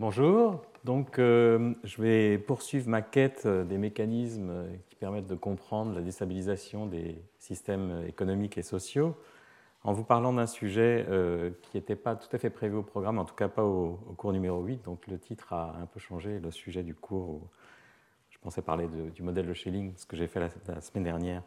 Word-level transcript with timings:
Bonjour, 0.00 0.62
donc 0.82 1.18
euh, 1.18 1.74
je 1.84 2.00
vais 2.00 2.38
poursuivre 2.38 2.88
ma 2.88 3.02
quête 3.02 3.46
des 3.46 3.76
mécanismes 3.76 4.64
qui 4.88 4.96
permettent 4.96 5.26
de 5.26 5.34
comprendre 5.34 5.94
la 5.94 6.00
déstabilisation 6.00 6.86
des 6.86 7.22
systèmes 7.38 8.04
économiques 8.08 8.56
et 8.56 8.62
sociaux 8.62 9.14
en 9.84 9.92
vous 9.92 10.02
parlant 10.02 10.32
d'un 10.32 10.46
sujet 10.46 11.04
euh, 11.10 11.50
qui 11.60 11.76
n'était 11.76 11.96
pas 11.96 12.16
tout 12.16 12.34
à 12.34 12.38
fait 12.38 12.48
prévu 12.48 12.76
au 12.76 12.82
programme, 12.82 13.18
en 13.18 13.26
tout 13.26 13.34
cas 13.34 13.48
pas 13.48 13.62
au, 13.62 13.98
cours 14.16 14.32
numéro 14.32 14.62
8, 14.62 14.86
donc 14.86 15.06
le 15.06 15.18
titre 15.18 15.52
a 15.52 15.76
un 15.78 15.84
peu 15.84 16.00
changé, 16.00 16.38
le 16.38 16.50
sujet 16.50 16.82
du 16.82 16.94
cours, 16.94 17.28
où 17.28 17.42
je 18.30 18.38
pensais 18.38 18.62
parler 18.62 18.88
du 19.14 19.22
modèle 19.22 19.46
de 19.46 19.52
Schelling, 19.52 19.92
ce 19.98 20.06
que 20.06 20.16
j'ai 20.16 20.28
fait 20.28 20.40
la, 20.66 20.80
semaine 20.80 21.04
dernière, 21.04 21.42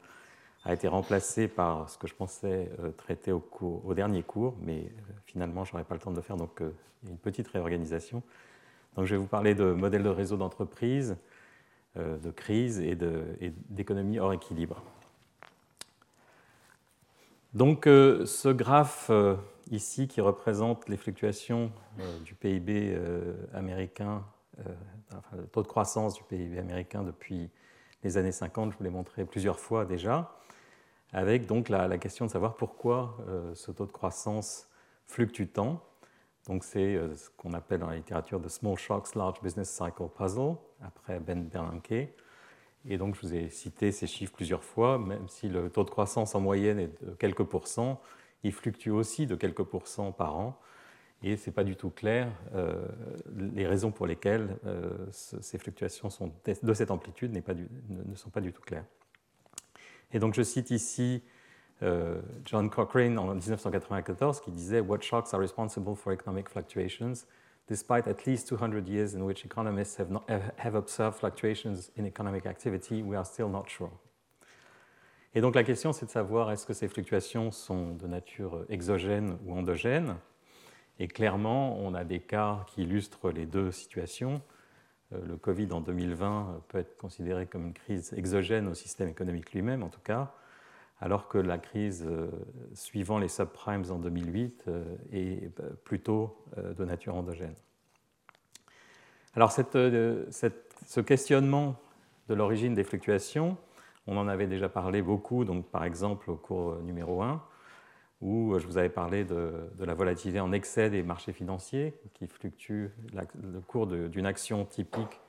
a 0.66 0.74
été 0.74 0.88
remplacé 0.88 1.48
par 1.48 1.90
ce 1.90 1.98
que 1.98 2.08
je 2.08 2.14
pensais 2.14 2.72
euh, 2.80 2.92
traiter 2.92 3.32
au, 3.32 3.94
dernier 3.94 4.24
cours, 4.24 4.56
mais 4.62 4.80
euh, 4.80 5.14
finalement 5.26 5.66
je 5.66 5.74
n'aurai 5.74 5.84
pas 5.84 5.96
le 5.96 6.02
temps 6.02 6.12
de 6.12 6.16
le 6.16 6.22
faire, 6.22 6.38
donc 6.38 6.62
il 6.62 7.08
y 7.08 7.10
a 7.10 7.12
une 7.12 7.18
petite 7.18 7.48
réorganisation. 7.48 8.24
Donc 8.96 9.06
je 9.06 9.16
vais 9.16 9.22
vous 9.22 9.28
parler 9.28 9.56
de 9.56 9.72
modèle 9.74 10.04
de 10.04 10.10
réseau 10.10 10.38
d'entreprise, 10.38 11.18
de 11.96 12.32
crise 12.32 12.80
et 12.80 12.96
d'économie 13.70 14.20
hors 14.20 14.34
équilibre. 14.34 14.82
Donc 17.54 17.86
euh, 17.86 18.26
ce 18.26 18.50
graphe 18.50 19.08
euh, 19.12 19.36
ici 19.70 20.08
qui 20.08 20.22
représente 20.22 20.90
les 20.90 20.98
fluctuations 20.98 21.72
euh, 22.00 22.20
du 22.20 22.34
PIB 22.34 22.98
américain, 23.54 24.24
enfin, 25.16 25.38
le 25.38 25.46
taux 25.48 25.62
de 25.62 25.68
croissance 25.68 26.16
du 26.16 26.24
PIB 26.24 26.58
américain 26.58 27.04
depuis 27.04 27.50
les 28.04 28.18
années 28.18 28.32
50, 28.32 28.72
je 28.72 28.78
vous 28.78 28.84
l'ai 28.84 28.90
montré 28.90 29.24
plusieurs 29.26 29.60
fois 29.60 29.86
déjà, 29.86 30.36
avec 31.14 31.46
donc 31.46 31.70
la, 31.70 31.98
question 31.98 32.26
de 32.26 32.32
savoir 32.32 32.56
pourquoi 32.56 33.18
ce 33.54 33.72
taux 33.72 33.86
de 33.86 33.92
croissance 33.92 34.68
fluctue 35.06 35.46
tant. 35.46 35.82
Donc 36.48 36.64
c'est 36.64 37.00
ce 37.16 37.30
qu'on 37.38 37.54
appelle 37.54 37.80
dans 37.80 37.90
la 37.90 37.96
littérature 37.96 38.42
the 38.42 38.50
Small 38.50 38.78
Shocks 38.78 39.16
Large 39.16 39.42
Business 39.42 39.70
Cycle 39.70 40.10
Puzzle, 40.16 40.56
après 40.82 41.20
Ben 41.20 41.46
Bernanke. 41.46 42.10
Et 42.86 42.98
donc, 42.98 43.16
je 43.16 43.22
vous 43.22 43.34
ai 43.34 43.50
cité 43.50 43.92
ces 43.92 44.08
chiffres 44.08 44.34
plusieurs 44.34 44.64
fois, 44.64 44.98
même 44.98 45.28
si 45.30 45.48
le 45.48 45.70
taux 45.70 45.84
de 45.84 45.90
croissance 45.90 46.36
en 46.36 46.42
moyenne 46.42 46.80
est 46.80 47.04
de 47.04 47.12
quelques 47.16 47.44
pourcents, 47.44 48.02
il 48.44 48.52
fluctue 48.52 48.90
aussi 48.90 49.26
de 49.26 49.36
quelques 49.36 49.64
pourcents 49.64 50.12
par 50.12 50.36
an. 50.36 50.60
Et 51.24 51.38
ce 51.38 51.50
n'est 51.50 51.54
pas 51.54 51.64
du 51.64 51.78
tout 51.78 51.90
clair 51.90 52.30
euh, 52.54 52.86
les 53.54 53.66
raisons 53.66 53.92
pour 53.92 54.06
lesquelles 54.06 54.58
euh, 54.66 54.92
ces 55.12 55.58
fluctuations 55.58 56.10
sont 56.10 56.34
de 56.46 56.74
cette 56.74 56.92
amplitude 56.92 57.32
ne 57.32 58.16
sont 58.16 58.30
pas 58.30 58.42
du 58.42 58.52
tout 58.52 58.62
claires. 58.62 58.84
Et 60.14 60.20
donc, 60.20 60.34
je 60.34 60.44
cite 60.44 60.72
ici 60.72 61.22
euh, 61.82 62.22
John 62.46 62.70
Cochrane 62.70 63.18
en 63.20 63.34
1994 63.34 64.42
qui 64.42 64.52
disait 64.52 64.80
What 64.80 65.02
shocks 65.02 65.34
are 65.34 65.40
responsible 65.40 65.96
for 65.96 66.14
economic 66.14 66.50
fluctuations 66.50 67.26
despite 67.68 68.08
at 68.08 68.26
least 68.26 68.48
200 68.48 68.88
years 68.88 69.16
in 69.16 69.22
which 69.22 69.46
economists 69.46 69.98
have, 69.98 70.12
not, 70.12 70.24
have 70.58 70.76
observed 70.76 71.18
fluctuations 71.18 71.92
in 71.96 72.06
economic 72.06 72.46
activity, 72.46 73.02
we 73.02 73.16
are 73.16 73.26
still 73.26 73.50
not 73.50 73.66
sure. 73.68 73.92
Et 75.36 75.42
donc 75.42 75.56
la 75.56 75.64
question, 75.64 75.94
c'est 75.94 76.06
de 76.06 76.12
savoir 76.12 76.52
est-ce 76.52 76.66
que 76.66 76.74
ces 76.74 76.88
fluctuations 76.88 77.52
sont 77.52 77.96
de 77.96 78.06
nature 78.06 78.66
exogène 78.70 79.38
ou 79.46 79.58
endogène? 79.58 80.18
Et 81.00 81.08
clairement, 81.08 81.80
on 81.80 81.96
a 81.96 82.04
des 82.04 82.20
cas 82.20 82.66
qui 82.68 82.84
illustrent 82.84 83.32
les 83.32 83.48
deux 83.48 83.72
situations. 83.72 84.42
Euh, 85.14 85.26
le 85.26 85.38
Covid 85.38 85.72
en 85.72 85.82
2020 85.82 86.62
peut 86.68 86.80
être 86.80 86.98
considéré 86.98 87.46
comme 87.46 87.68
une 87.68 87.74
crise 87.74 88.14
exogène 88.14 88.68
au 88.68 88.74
système 88.74 89.10
économique 89.10 89.54
lui-même, 89.54 89.84
en 89.84 89.90
tout 89.90 90.02
cas 90.04 90.34
alors 91.04 91.28
que 91.28 91.38
la 91.38 91.58
crise 91.58 92.06
euh, 92.08 92.30
suivant 92.74 93.20
les 93.20 93.28
subprimes 93.28 93.84
en 93.92 94.00
2008 94.00 94.64
euh, 94.70 94.96
est 95.12 95.60
euh, 95.60 95.70
plutôt 95.84 96.38
de 96.58 96.86
nature 96.86 97.16
endogène. 97.16 97.56
Alors 99.36 99.52
ce 99.52 101.00
questionnement 101.02 101.76
de 102.30 102.34
l'origine 102.34 102.74
des 102.74 102.86
fluctuations, 102.86 103.58
on 104.08 104.16
en 104.16 104.30
avait 104.30 104.48
déjà 104.48 104.70
parlé 104.70 105.02
beaucoup, 105.02 105.44
donc 105.44 105.66
par 105.72 105.84
exemple 105.84 106.32
au 106.32 106.36
cours 106.36 106.76
numéro 106.78 107.22
1, 107.22 107.44
où 108.24 108.58
je 108.58 108.66
vous 108.66 108.78
avais 108.78 108.90
parlé 108.90 109.26
de, 109.26 109.52
la 109.80 109.94
volatilité 109.94 110.40
en 110.40 110.54
excès 110.54 110.90
des 110.90 111.04
marchés 111.04 111.34
financiers, 111.34 111.94
qui 112.14 112.26
fluctue, 112.26 112.88
le 113.14 113.60
cours 113.60 113.86
d'une 113.86 114.26
action 114.26 114.64
typique 114.64 115.20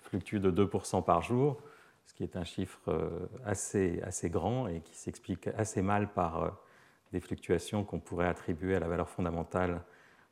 fluctue 0.00 0.36
de 0.36 0.50
2% 0.50 1.02
par 1.02 1.22
jour, 1.22 1.56
ce 2.04 2.12
qui 2.12 2.24
est 2.24 2.36
un 2.36 2.44
chiffre 2.44 2.80
euh, 2.88 3.08
assez, 3.46 4.02
assez 4.02 4.28
grand 4.28 4.68
et 4.68 4.80
qui 4.80 4.94
s'explique 4.94 5.48
assez 5.56 5.80
mal 5.80 6.12
par 6.12 6.42
euh, 6.42 6.50
des 7.12 7.20
fluctuations 7.20 7.84
qu'on 7.84 8.00
pourrait 8.00 8.26
attribuer 8.26 8.74
à 8.74 8.80
la 8.80 8.88
valeur 8.88 9.08
fondamentale 9.08 9.80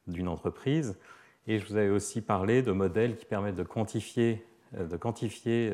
d'une 0.07 0.29
entreprise. 0.29 0.99
Et 1.47 1.59
je 1.59 1.67
vous 1.67 1.77
avais 1.77 1.89
aussi 1.89 2.21
parlé 2.21 2.61
de 2.61 2.73
modèles 2.73 3.17
qui 3.17 3.25
permettent 3.25 3.57
de 3.57 3.63
quantifier, 3.63 4.45
euh, 4.77 4.87
de 4.87 4.97
quantifier 4.99 5.73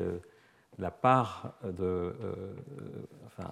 la 0.79 0.91
part 0.91 1.53
de, 1.63 2.13
enfin, 3.25 3.51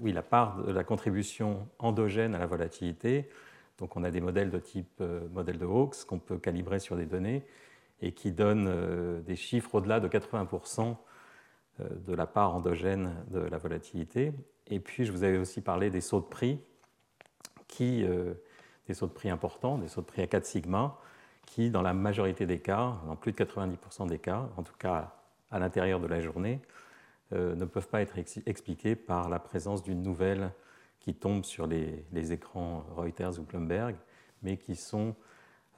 oui, 0.00 0.12
la 0.12 0.22
part 0.22 0.62
de 0.62 0.72
la 0.72 0.84
contribution 0.84 1.68
endogène 1.78 2.34
à 2.34 2.38
la 2.38 2.46
volatilité. 2.46 3.30
Donc 3.78 3.96
on 3.96 4.04
a 4.04 4.10
des 4.10 4.20
modèles 4.20 4.50
de 4.50 4.58
type 4.58 5.02
modèle 5.32 5.58
de 5.58 5.64
Hawkes 5.64 6.04
qu'on 6.06 6.18
peut 6.18 6.38
calibrer 6.38 6.78
sur 6.78 6.96
des 6.96 7.06
données 7.06 7.46
et 8.02 8.12
qui 8.12 8.30
donnent 8.30 9.22
des 9.22 9.36
chiffres 9.36 9.76
au-delà 9.76 10.00
de 10.00 10.08
80% 10.08 10.96
euh, 11.80 11.88
de 12.06 12.14
la 12.14 12.26
part 12.26 12.54
endogène 12.54 13.14
de 13.30 13.40
la 13.40 13.58
volatilité. 13.58 14.32
Et 14.66 14.80
puis, 14.80 15.04
je 15.04 15.12
vous 15.12 15.24
avais 15.24 15.36
aussi 15.36 15.60
parlé 15.60 15.90
des 15.90 16.00
sauts 16.00 16.20
de 16.20 16.26
prix, 16.26 16.58
qui, 17.68 18.04
euh, 18.04 18.32
des 18.86 18.94
sauts 18.94 19.06
de 19.06 19.12
prix 19.12 19.28
importants, 19.28 19.76
des 19.76 19.88
sauts 19.88 20.00
de 20.00 20.06
prix 20.06 20.22
à 20.22 20.26
4 20.26 20.46
sigma, 20.46 20.98
qui, 21.44 21.70
dans 21.70 21.82
la 21.82 21.92
majorité 21.92 22.46
des 22.46 22.60
cas, 22.60 22.96
dans 23.06 23.16
plus 23.16 23.32
de 23.32 23.36
90% 23.36 24.08
des 24.08 24.18
cas, 24.18 24.48
en 24.56 24.62
tout 24.62 24.76
cas 24.78 25.15
à 25.50 25.58
l'intérieur 25.58 26.00
de 26.00 26.06
la 26.06 26.20
journée, 26.20 26.60
euh, 27.32 27.54
ne 27.54 27.64
peuvent 27.64 27.88
pas 27.88 28.02
être 28.02 28.18
expliqués 28.46 28.96
par 28.96 29.28
la 29.28 29.38
présence 29.38 29.82
d'une 29.82 30.02
nouvelle 30.02 30.52
qui 31.00 31.14
tombe 31.14 31.44
sur 31.44 31.66
les, 31.66 32.32
écrans 32.32 32.84
Reuters 32.96 33.38
ou 33.38 33.42
Bloomberg, 33.42 33.96
mais 34.42 34.56
qui 34.56 34.74
sont 34.74 35.14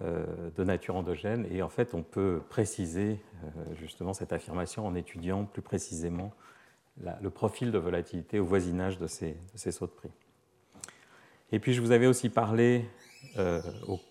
euh, 0.00 0.50
de 0.56 0.64
nature 0.64 0.96
endogène. 0.96 1.46
Et 1.50 1.60
en 1.60 1.68
fait, 1.68 1.92
on 1.92 2.02
peut 2.02 2.40
préciser 2.48 3.20
euh, 3.44 3.74
justement 3.74 4.14
cette 4.14 4.32
affirmation 4.32 4.86
en 4.86 4.94
étudiant 4.94 5.44
plus 5.44 5.60
précisément 5.60 6.32
le 7.20 7.30
profil 7.30 7.72
de 7.72 7.78
volatilité 7.78 8.40
au 8.40 8.44
voisinage 8.44 8.98
de 8.98 9.06
ces, 9.06 9.36
sauts 9.56 9.86
de 9.86 9.90
prix. 9.90 10.10
Et 11.52 11.58
puis, 11.58 11.72
je 11.72 11.80
vous 11.80 11.90
avais 11.90 12.06
aussi 12.06 12.28
parlé 12.28 12.84
euh, 13.38 13.60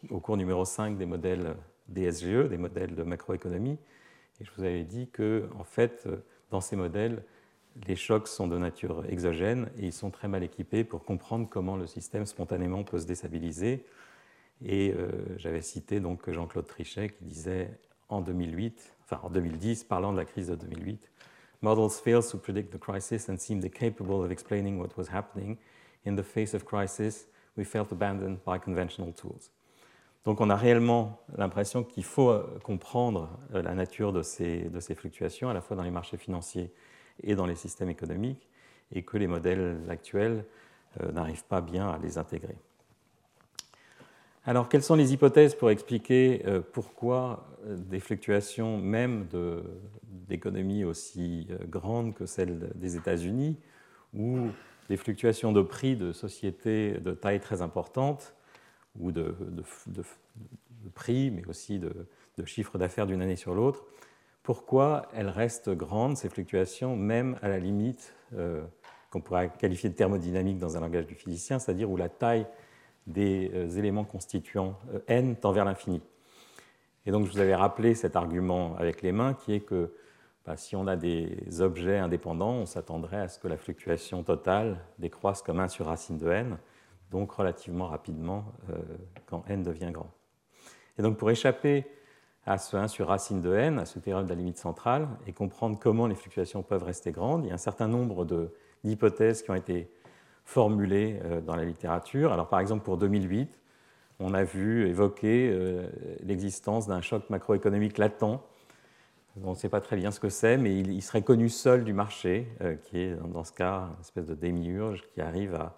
au, 0.10 0.20
cours 0.20 0.38
numéro 0.38 0.66
5 0.66 0.98
des 0.98 1.06
modèles 1.06 1.56
DSGE, 1.88 2.50
des 2.50 2.58
modèles 2.58 2.94
de 2.94 3.04
macroéconomie. 3.04 3.78
Et 4.40 4.46
je 4.46 4.52
vous 4.58 4.64
avais 4.64 4.84
dit 4.84 5.10
que, 5.10 5.50
en 5.58 5.64
fait, 5.64 6.08
dans 6.52 6.62
ces 6.62 6.76
modèles, 6.76 7.24
les 7.88 7.96
chocs 7.96 8.28
sont 8.28 8.48
de 8.48 8.58
nature 8.58 9.06
exogène 9.08 9.70
et 9.78 9.86
ils 9.86 9.94
sont 9.94 10.10
très 10.10 10.28
mal 10.28 10.44
équipés 10.44 10.84
pour 10.84 11.04
comprendre 11.04 11.48
comment 11.50 11.78
le 11.78 11.88
système 11.88 12.26
spontanément 12.26 12.84
peut 12.84 13.00
se 13.00 13.06
déstabiliser 13.06 13.86
et 14.64 14.94
euh, 14.94 15.12
j'avais 15.38 15.62
cité 15.62 16.00
donc 16.00 16.30
Jean-Claude 16.30 16.66
Trichet 16.66 17.10
qui 17.10 17.26
disait 17.26 17.70
en 18.10 18.22
2008, 18.22 18.96
enfin 19.04 19.20
en 19.24 19.30
2010, 19.30 19.84
parlant 19.84 20.12
de 20.12 20.18
la 20.18 20.26
crise 20.26 20.48
de 20.48 20.56
2008, 20.56 21.12
Models 21.62 21.90
fail 21.90 22.22
to 22.22 22.38
predict 22.38 22.72
the 22.72 22.80
crisis 22.80 23.30
and 23.30 23.38
seem 23.38 23.62
incapable 23.64 24.24
of 24.24 24.32
explaining 24.32 24.80
what 24.80 24.90
was 24.96 25.08
happening. 25.12 25.58
In 26.06 26.16
the 26.16 26.24
face 26.24 26.54
of 26.54 26.64
crisis, 26.66 27.28
we 27.58 27.66
felt 27.66 27.92
abandoned 27.92 28.38
by 28.46 28.60
conventional 28.60 29.12
tools. 29.12 29.50
Donc 30.28 30.40
on 30.40 30.52
a 30.52 30.56
réellement 30.56 31.20
l'impression 31.36 31.84
qu'il 31.84 32.04
faut 32.04 32.30
euh, 32.30 32.60
comprendre 32.62 33.40
euh, 33.56 33.64
la 33.64 33.74
nature 33.74 34.14
de 34.14 34.22
ces, 34.22 34.70
fluctuations, 34.96 35.50
à 35.50 35.56
la 35.56 35.62
fois 35.62 35.76
dans 35.76 35.82
les 35.82 35.90
marchés 35.90 36.18
financiers 36.18 36.72
et 37.24 37.34
dans 37.34 37.48
les 37.48 37.56
systèmes 37.56 37.90
économiques, 37.90 38.48
et 38.92 39.02
que 39.02 39.18
les 39.18 39.28
modèles 39.28 39.80
actuels 39.90 40.46
n'arrivent 41.14 41.44
pas 41.46 41.62
bien 41.62 41.90
à 41.90 41.98
les 41.98 42.20
intégrer. 42.20 42.58
Alors, 44.48 44.70
quelles 44.70 44.82
sont 44.82 44.96
les 44.96 45.12
hypothèses 45.12 45.56
pour 45.56 45.72
expliquer 45.72 46.42
euh, 46.46 46.62
pourquoi 46.62 47.50
euh, 47.66 47.76
des 47.76 48.00
fluctuations 48.00 48.78
même 48.78 49.28
d'économies 50.30 50.86
aussi 50.86 51.50
euh, 51.52 51.58
grandes 51.68 52.16
que 52.16 52.26
celles 52.26 52.72
des 52.76 52.96
États-Unis, 52.96 53.58
ou 54.14 54.48
des 54.88 54.96
fluctuations 54.96 55.52
de 55.52 55.62
prix 55.62 55.98
de 55.98 56.14
sociétés 56.14 56.94
de 56.94 57.12
taille 57.12 57.42
très 57.42 57.62
importante, 57.62 58.37
ou 59.00 59.12
de, 59.12 59.36
prix, 60.94 61.32
mais 61.32 61.46
aussi 61.48 61.80
de, 61.80 61.94
chiffres 62.46 62.78
d'affaires 62.78 63.08
d'une 63.08 63.22
année 63.22 63.36
sur 63.36 63.56
l'autre, 63.56 63.86
pourquoi 64.44 65.08
elles 65.14 65.30
restent 65.30 65.70
grandes, 65.70 66.18
ces 66.18 66.30
fluctuations, 66.30 66.96
même 66.96 67.38
à 67.42 67.50
la 67.50 67.60
limite 67.60 68.16
qu'on 69.12 69.22
pourrait 69.22 69.52
qualifier 69.58 69.90
de 69.90 69.96
thermodynamique 69.96 70.58
dans 70.58 70.78
un 70.78 70.82
langage 70.82 71.08
du 71.08 71.16
physicien, 71.16 71.60
c'est-à-dire 71.60 71.90
où 71.90 71.98
la 71.98 72.10
taille 72.10 72.46
des 73.08 73.52
euh, 73.54 73.70
éléments 73.70 74.04
constituants 74.04 74.78
euh, 74.94 75.00
n 75.08 75.36
tend 75.36 75.52
vers 75.52 75.66
l'infini. 75.66 76.02
Et 77.06 77.12
donc 77.12 77.26
je 77.26 77.32
vous 77.32 77.40
avais 77.40 77.56
rappelé 77.56 77.96
cet 77.96 78.16
argument 78.16 78.76
avec 78.78 79.02
les 79.02 79.14
mains 79.14 79.34
qui 79.34 79.54
est 79.54 79.62
que 79.62 79.94
bah, 80.46 80.58
si 80.58 80.76
on 80.76 80.88
a 80.88 80.96
des 80.96 81.62
objets 81.62 81.98
indépendants, 81.98 82.54
on 82.54 82.66
s'attendrait 82.66 83.22
à 83.22 83.28
ce 83.30 83.40
que 83.40 83.48
la 83.48 83.58
fluctuation 83.58 84.24
totale 84.24 84.80
décroisse 85.00 85.42
comme 85.42 85.60
1 85.60 85.70
sur 85.70 85.86
racine 85.86 86.18
de 86.18 86.30
n, 86.30 86.58
donc 87.12 87.32
relativement 87.32 87.88
rapidement 87.88 88.46
euh, 88.70 88.76
quand 89.26 89.44
n 89.48 89.64
devient 89.64 89.92
grand. 89.92 90.12
Et 90.98 91.02
donc 91.02 91.18
pour 91.18 91.30
échapper 91.30 91.86
à 92.46 92.58
ce 92.58 92.78
1 92.78 92.88
sur 92.88 93.08
racine 93.08 93.42
de 93.42 93.54
n, 93.54 93.80
à 93.80 93.86
ce 93.86 94.00
théorème 94.00 94.26
de 94.26 94.30
la 94.30 94.36
limite 94.36 94.58
centrale, 94.58 95.08
et 95.26 95.34
comprendre 95.34 95.78
comment 95.80 96.08
les 96.08 96.16
fluctuations 96.16 96.64
peuvent 96.64 96.84
rester 96.84 97.12
grandes. 97.12 97.44
Il 97.46 97.50
y 97.50 97.52
a 97.52 97.56
un 97.56 97.58
certain 97.58 97.88
nombre 97.88 98.26
d'hypothèses 98.84 99.42
qui 99.42 99.52
ont 99.52 99.56
été 99.56 99.92
formulées 100.46 101.20
euh, 101.24 101.42
dans 101.42 101.56
la 101.56 101.66
littérature. 101.66 102.32
Alors 102.32 102.48
par 102.48 102.60
exemple 102.60 102.84
pour 102.84 102.98
2008, 102.98 103.60
on 104.20 104.34
a 104.34 104.44
vu 104.44 104.88
évoquer 104.88 105.50
euh, 105.52 105.88
l'existence 106.22 106.88
d'un 106.88 107.02
choc 107.02 107.30
macroéconomique 107.30 107.98
latent. 107.98 108.42
On 109.44 109.52
ne 109.52 109.56
sait 109.56 109.70
pas 109.70 109.82
très 109.82 109.98
bien 109.98 110.10
ce 110.10 110.20
que 110.20 110.30
c'est, 110.30 110.58
mais 110.58 110.76
il 110.80 111.02
serait 111.04 111.22
connu 111.22 111.50
seul 111.50 111.84
du 111.84 111.94
marché, 111.94 112.48
qui 112.86 112.98
est 113.02 113.16
dans 113.16 113.44
ce 113.44 113.52
cas 113.52 113.90
une 113.94 114.02
espèce 114.02 114.26
de 114.26 114.34
démiurge 114.34 115.04
qui 115.14 115.22
arrive 115.22 115.54
à 115.54 115.78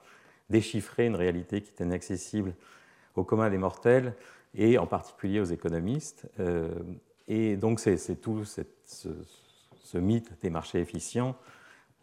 déchiffrer 0.50 1.06
une 1.06 1.16
réalité 1.16 1.62
qui 1.62 1.72
est 1.72 1.84
inaccessible 1.84 2.54
au 3.16 3.24
commun 3.24 3.50
des 3.50 3.58
mortels 3.58 4.14
et 4.56 4.78
en 4.78 4.88
particulier 4.88 5.40
aux 5.40 5.46
économistes. 5.46 6.28
Euh, 6.40 6.70
et 7.28 7.56
donc 7.56 7.80
c'est 7.80 8.16
tout 8.22 8.44
ce, 8.46 9.98
mythe 9.98 10.32
des 10.42 10.50
marchés 10.50 10.80
efficients 10.80 11.36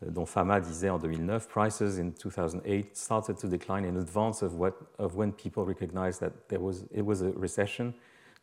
euh, 0.02 0.10
dont 0.10 0.26
Fama 0.26 0.60
disait 0.60 0.90
en 0.90 0.98
2009, 0.98 1.48
Prices 1.48 1.98
in 1.98 2.10
2008 2.22 2.96
started 2.96 3.36
to 3.36 3.48
decline 3.48 3.84
in 3.84 3.96
advance 3.96 4.42
of, 4.42 4.54
what, 4.54 4.74
of 4.98 5.16
when 5.16 5.32
people 5.32 5.64
recognized 5.64 6.20
that 6.20 6.32
there 6.48 6.60
was, 6.60 6.86
it 6.94 7.02
was 7.04 7.22
a 7.22 7.32
recession. 7.36 7.92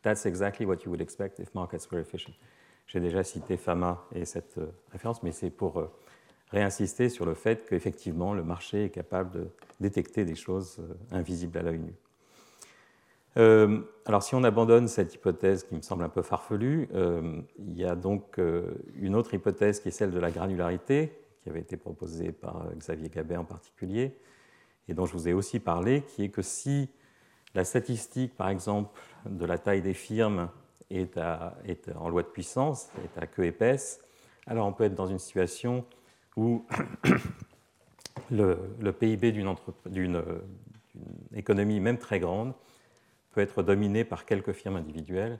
That's 0.02 0.26
exactly 0.26 0.66
what 0.66 0.84
you 0.84 0.90
would 0.90 1.00
expect 1.00 1.40
if 1.40 1.54
markets 1.54 1.90
were 1.90 2.00
efficient. 2.00 2.34
J'ai 2.86 3.00
déjà 3.00 3.24
cité 3.24 3.56
Fama 3.56 4.04
et 4.14 4.26
cette 4.26 4.58
euh, 4.58 4.66
référence, 4.92 5.22
mais 5.22 5.32
c'est 5.32 5.48
pour 5.48 5.78
réinsister 6.54 7.08
sur 7.08 7.26
le 7.26 7.34
fait 7.34 7.66
qu'effectivement 7.68 8.32
le 8.32 8.44
marché 8.44 8.84
est 8.84 8.90
capable 8.90 9.30
de 9.32 9.46
détecter 9.80 10.24
des 10.24 10.36
choses 10.36 10.80
invisibles 11.10 11.58
à 11.58 11.62
l'œil 11.62 11.80
nu. 11.80 11.94
Euh, 13.36 13.80
alors 14.06 14.22
si 14.22 14.34
on 14.34 14.44
abandonne 14.44 14.86
cette 14.86 15.14
hypothèse 15.14 15.64
qui 15.64 15.74
me 15.74 15.82
semble 15.82 16.04
un 16.04 16.08
peu 16.08 16.22
farfelue, 16.22 16.88
euh, 16.94 17.40
il 17.58 17.76
y 17.76 17.84
a 17.84 17.96
donc 17.96 18.38
euh, 18.38 18.74
une 18.96 19.16
autre 19.16 19.34
hypothèse 19.34 19.80
qui 19.80 19.88
est 19.88 19.92
celle 19.92 20.12
de 20.12 20.20
la 20.20 20.30
granularité, 20.30 21.12
qui 21.42 21.50
avait 21.50 21.60
été 21.60 21.76
proposée 21.76 22.30
par 22.30 22.68
Xavier 22.76 23.08
Gabet 23.08 23.36
en 23.36 23.44
particulier, 23.44 24.16
et 24.88 24.94
dont 24.94 25.06
je 25.06 25.12
vous 25.12 25.28
ai 25.28 25.32
aussi 25.32 25.58
parlé, 25.58 26.02
qui 26.02 26.24
est 26.24 26.28
que 26.28 26.42
si 26.42 26.88
la 27.54 27.64
statistique, 27.64 28.36
par 28.36 28.48
exemple, 28.48 28.98
de 29.26 29.44
la 29.44 29.58
taille 29.58 29.82
des 29.82 29.94
firmes 29.94 30.48
est, 30.90 31.18
en 31.18 32.08
loi 32.08 32.22
de 32.22 32.28
puissance, 32.28 32.88
est 33.04 33.20
à 33.20 33.26
queue 33.26 33.46
épaisse, 33.46 34.00
alors 34.46 34.66
on 34.66 34.72
peut 34.72 34.84
être 34.84 34.94
dans 34.94 35.06
une 35.06 35.18
situation 35.18 35.84
où 36.36 36.66
le, 38.30 38.92
PIB 38.92 39.32
d'une 39.32 40.14
économie, 41.34 41.80
même 41.80 41.98
très 41.98 42.20
grande, 42.20 42.54
peut 43.32 43.40
être 43.40 43.62
dominé 43.62 44.04
par 44.04 44.26
quelques 44.26 44.52
firmes 44.52 44.76
individuelles, 44.76 45.38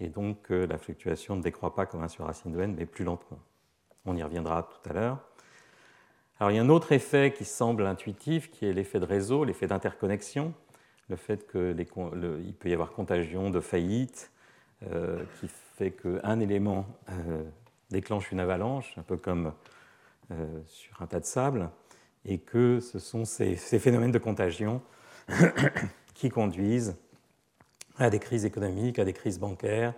et 0.00 0.08
donc 0.08 0.50
euh, 0.50 0.66
la 0.66 0.78
fluctuation 0.78 1.36
ne 1.36 1.42
décroît 1.42 1.74
pas 1.74 1.86
comme 1.86 2.02
un 2.02 2.08
sur 2.08 2.26
racine 2.26 2.52
de 2.52 2.60
n, 2.60 2.74
mais 2.76 2.86
plus 2.86 3.04
lentement. 3.04 3.38
On 4.04 4.16
y 4.16 4.22
reviendra 4.22 4.64
tout 4.64 4.90
à 4.90 4.92
l'heure. 4.92 5.18
Alors 6.38 6.50
il 6.50 6.56
y 6.56 6.58
a 6.58 6.62
un 6.62 6.68
autre 6.68 6.92
effet 6.92 7.32
qui 7.32 7.44
semble 7.44 7.86
intuitif, 7.86 8.50
qui 8.50 8.66
est 8.66 8.72
l'effet 8.72 9.00
de 9.00 9.04
réseau, 9.04 9.44
l'effet 9.44 9.66
d'interconnexion, 9.66 10.52
le 11.08 11.16
fait 11.16 11.50
qu'il 11.50 12.54
peut 12.54 12.68
y 12.68 12.74
avoir 12.74 12.90
contagion 12.92 13.50
de 13.50 13.60
faillite, 13.60 14.32
euh, 14.90 15.22
qui 15.40 15.48
fait 15.76 15.92
qu'un 15.92 16.40
élément 16.40 16.86
euh, 17.10 17.42
déclenche 17.90 18.32
une 18.32 18.40
avalanche, 18.40 18.94
un 18.98 19.02
peu 19.02 19.16
comme 19.16 19.52
sur 20.66 21.02
un 21.02 21.06
tas 21.06 21.20
de 21.20 21.24
sable, 21.24 21.70
et 22.24 22.38
que 22.38 22.80
ce 22.80 22.98
sont 22.98 23.24
ces, 23.24 23.56
phénomènes 23.56 24.12
de 24.12 24.18
contagion 24.18 24.82
qui 26.14 26.28
conduisent 26.30 26.96
à 27.98 28.10
des 28.10 28.18
crises 28.18 28.44
économiques, 28.44 28.98
à 28.98 29.04
des 29.04 29.12
crises 29.12 29.38
bancaires, 29.38 29.94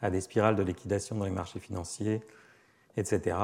à 0.00 0.10
des 0.10 0.20
spirales 0.20 0.56
de 0.56 0.62
liquidation 0.62 1.16
dans 1.16 1.24
les 1.24 1.30
marchés 1.30 1.60
financiers, 1.60 2.20
etc. 2.96 3.36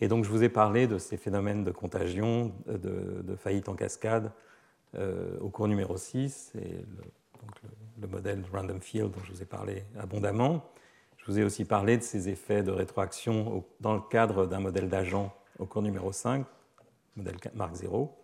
Et 0.00 0.08
donc 0.08 0.24
je 0.24 0.30
vous 0.30 0.42
ai 0.42 0.48
parlé 0.48 0.86
de 0.86 0.98
ces 0.98 1.16
phénomènes 1.16 1.64
de 1.64 1.70
contagion, 1.70 2.52
de, 2.66 3.36
faillite 3.36 3.68
en 3.68 3.74
cascade 3.74 4.32
euh, 4.96 5.38
au 5.40 5.48
cours 5.48 5.68
numéro 5.68 5.96
6, 5.96 6.52
et 6.56 6.84
le, 7.98 8.06
modèle 8.08 8.42
Random 8.50 8.80
Field 8.80 9.10
dont 9.10 9.20
je 9.24 9.32
vous 9.32 9.42
ai 9.42 9.46
parlé 9.46 9.84
abondamment. 9.98 10.64
Je 11.20 11.26
vous 11.26 11.38
ai 11.38 11.44
aussi 11.44 11.66
parlé 11.66 11.98
de 11.98 12.02
ces 12.02 12.30
effets 12.30 12.62
de 12.62 12.70
rétroaction 12.70 13.62
dans 13.80 13.94
le 13.94 14.00
cadre 14.00 14.46
d'un 14.46 14.60
modèle 14.60 14.88
d'agent 14.88 15.34
au 15.58 15.66
cours 15.66 15.82
numéro 15.82 16.12
5, 16.12 16.46
modèle 17.14 17.36
Mark 17.54 17.74
0. 17.74 18.16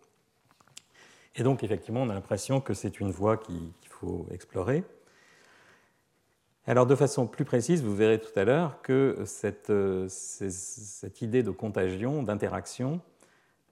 Et 1.37 1.43
donc 1.43 1.63
effectivement, 1.63 2.03
on 2.03 2.09
a 2.09 2.15
l'impression 2.15 2.63
que 2.63 2.73
c'est 2.73 2.99
une 2.99 3.11
voie 3.11 3.37
qui, 3.37 3.73
faut 3.91 4.27
explorer. 4.31 4.85
Alors 6.67 6.85
de 6.85 6.95
façon 6.95 7.27
plus 7.27 7.47
précise, 7.47 7.83
vous 7.83 7.95
verrez 7.95 8.21
tout 8.21 8.39
à 8.39 8.45
l'heure 8.45 8.83
que 8.83 9.23
cette, 9.25 9.71
euh, 9.71 10.09
idée 11.23 11.43
de 11.43 11.51
contagion, 11.51 12.23
d'interaction, 12.23 13.01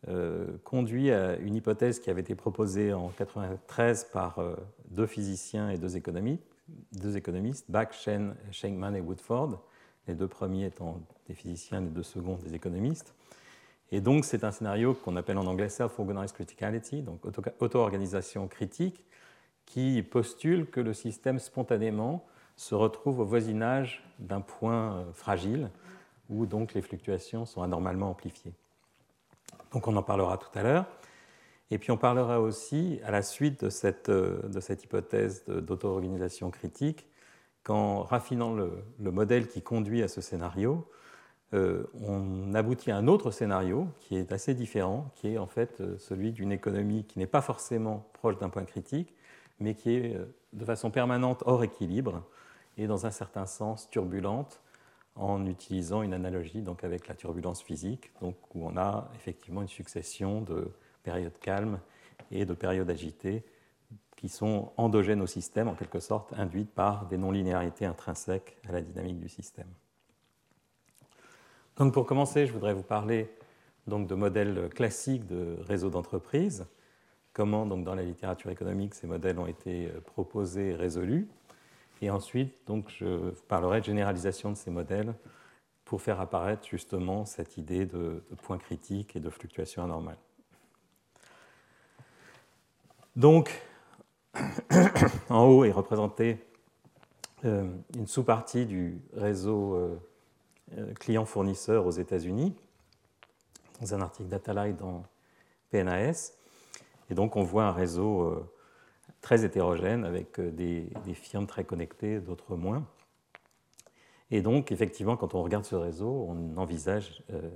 euh, 0.08 0.46
conduit 0.64 1.10
à 1.10 1.36
une 1.36 1.56
hypothèse 1.56 1.98
qui 1.98 2.08
avait 2.08 2.22
été 2.22 2.34
proposée 2.34 2.92
en 2.92 3.08
1993 3.08 4.04
par 4.12 4.38
euh, 4.38 4.54
deux 4.90 5.06
physiciens 5.06 5.68
et 5.70 5.76
deux 5.76 5.96
économistes, 5.96 6.53
deux 6.92 7.16
économistes 7.16 7.70
Bach, 7.70 7.92
Shen, 7.92 8.34
Schenkman 8.50 8.94
et 8.94 9.00
Woodford, 9.00 9.62
les 10.06 10.14
deux 10.14 10.28
premiers 10.28 10.66
étant 10.66 11.00
des 11.26 11.34
physiciens, 11.34 11.80
les 11.80 11.88
deux 11.88 12.02
seconds 12.02 12.36
des 12.36 12.54
économistes. 12.54 13.14
Et 13.90 14.00
donc 14.00 14.24
c'est 14.24 14.44
un 14.44 14.50
scénario 14.50 14.94
qu'on 14.94 15.16
appelle 15.16 15.38
en 15.38 15.46
anglais 15.46 15.68
self-organized 15.68 16.34
criticality, 16.34 17.02
donc 17.02 17.20
auto-organisation 17.60 18.48
critique, 18.48 19.04
qui 19.66 20.02
postule 20.02 20.66
que 20.66 20.80
le 20.80 20.92
système 20.92 21.38
spontanément 21.38 22.24
se 22.56 22.74
retrouve 22.74 23.20
au 23.20 23.24
voisinage 23.24 24.04
d'un 24.18 24.40
point 24.40 24.96
euh, 24.96 25.12
fragile 25.12 25.70
où 26.30 26.46
donc 26.46 26.74
les 26.74 26.82
fluctuations 26.82 27.44
sont 27.46 27.62
anormalement 27.62 28.10
amplifiées. 28.10 28.52
Donc 29.72 29.88
on 29.88 29.96
en 29.96 30.02
parlera 30.02 30.38
tout 30.38 30.56
à 30.58 30.62
l'heure. 30.62 30.86
Et 31.74 31.78
puis 31.78 31.90
on 31.90 31.96
parlera 31.96 32.40
aussi, 32.40 33.00
à 33.04 33.10
la 33.10 33.20
suite 33.20 33.64
de 33.64 33.68
cette, 33.68 34.08
euh, 34.08 34.40
hypothèse 34.80 35.44
d'auto-organisation 35.48 36.52
critique, 36.52 37.04
qu'en 37.64 38.04
raffinant 38.04 38.54
le, 38.54 39.10
modèle 39.10 39.48
qui 39.48 39.60
conduit 39.60 40.00
à 40.04 40.06
ce 40.06 40.20
scénario, 40.20 40.88
euh, 41.52 41.82
on 42.00 42.54
aboutit 42.54 42.92
à 42.92 42.96
un 42.96 43.08
autre 43.08 43.32
scénario 43.32 43.88
qui 43.98 44.14
est 44.14 44.30
assez 44.30 44.54
différent, 44.54 45.10
qui 45.16 45.30
est 45.34 45.38
en 45.38 45.48
fait 45.48 45.82
celui 45.98 46.30
d'une 46.30 46.52
économie 46.52 47.06
qui 47.06 47.18
n'est 47.18 47.26
pas 47.26 47.40
forcément 47.40 48.08
proche 48.12 48.38
d'un 48.38 48.50
point 48.50 48.64
critique, 48.64 49.12
mais 49.58 49.74
qui 49.74 49.96
est 49.96 50.14
euh, 50.14 50.26
de 50.52 50.64
façon 50.64 50.92
permanente 50.92 51.42
hors 51.44 51.64
équilibre 51.64 52.22
et 52.78 52.86
dans 52.86 53.04
un 53.04 53.10
certain 53.10 53.46
sens 53.46 53.90
turbulente 53.90 54.60
en 55.16 55.44
utilisant 55.44 56.02
une 56.02 56.14
analogie 56.14 56.62
donc 56.62 56.84
avec 56.84 57.08
la 57.08 57.16
turbulence 57.16 57.64
physique, 57.64 58.12
donc 58.20 58.36
où 58.54 58.64
on 58.64 58.76
a 58.76 59.10
effectivement 59.16 59.62
une 59.62 59.66
succession 59.66 60.40
de 60.40 60.70
périodes 61.04 61.38
calmes 61.38 61.78
et 62.32 62.44
de 62.44 62.54
périodes 62.54 62.90
agitées 62.90 63.44
qui 64.16 64.28
sont 64.28 64.72
endogènes 64.76 65.20
au 65.20 65.26
système, 65.26 65.68
en 65.68 65.74
quelque 65.74 66.00
sorte 66.00 66.32
induites 66.32 66.72
par 66.72 67.06
des 67.06 67.18
non-linéarités 67.18 67.86
intrinsèques 67.86 68.56
à 68.68 68.72
la 68.72 68.80
dynamique 68.80 69.20
du 69.20 69.28
système. 69.28 69.68
Donc 71.76 71.94
pour 71.94 72.06
commencer, 72.06 72.46
je 72.46 72.52
voudrais 72.52 72.74
vous 72.74 72.82
parler 72.82 73.30
donc 73.86 74.08
de 74.08 74.14
modèles 74.16 74.68
classiques 74.74 75.26
de 75.26 75.58
réseaux 75.60 75.90
d'entreprise 75.90 76.66
comment 77.34 77.66
donc, 77.66 77.84
dans 77.84 77.94
la 77.94 78.02
littérature 78.02 78.50
économique 78.50 78.94
ces 78.94 79.06
modèles 79.06 79.38
ont 79.38 79.46
été 79.46 79.88
euh, 79.88 80.00
proposés 80.00 80.70
et 80.70 80.74
résolus. 80.74 81.28
Et 82.00 82.10
ensuite, 82.10 82.54
donc, 82.66 82.88
je 82.88 83.30
parlerai 83.48 83.80
de 83.80 83.84
généralisation 83.84 84.50
de 84.50 84.56
ces 84.56 84.70
modèles 84.70 85.14
pour 85.84 86.00
faire 86.02 86.20
apparaître 86.20 86.66
justement 86.66 87.24
cette 87.24 87.56
idée 87.56 87.86
de, 87.86 88.22
point 88.42 88.58
critique 88.58 89.16
et 89.16 89.20
de 89.20 89.30
fluctuation 89.30 89.84
anormale. 89.84 90.18
Donc, 93.16 93.62
en 95.28 95.46
haut 95.46 95.64
est 95.64 95.70
représentée 95.70 96.38
euh, 97.44 97.68
une 97.96 98.06
sous-partie 98.06 98.66
du 98.66 99.00
réseau 99.14 99.74
euh, 99.74 100.92
client-fournisseur 100.94 101.86
aux 101.86 101.90
États-Unis, 101.90 102.54
dans 103.80 103.94
un 103.94 104.00
article 104.00 104.28
d'Atalai 104.28 104.72
dans 104.72 105.04
PNAS. 105.70 106.32
Et 107.10 107.14
donc 107.14 107.36
on 107.36 107.42
voit 107.42 107.64
un 107.64 107.72
réseau 107.72 108.22
euh, 108.22 108.50
très 109.20 109.44
hétérogène 109.44 110.04
avec 110.04 110.38
euh, 110.38 110.50
des, 110.50 110.90
firmes 111.14 111.46
très 111.46 111.64
connectées, 111.64 112.20
d'autres 112.20 112.56
moins. 112.56 112.86
Et 114.30 114.40
donc 114.40 114.72
effectivement, 114.72 115.16
quand 115.16 115.34
on 115.34 115.42
regarde 115.42 115.64
ce 115.64 115.76
réseau, 115.76 116.26
on 116.28 116.56
envisage 116.56 117.22
euh, 117.30 117.50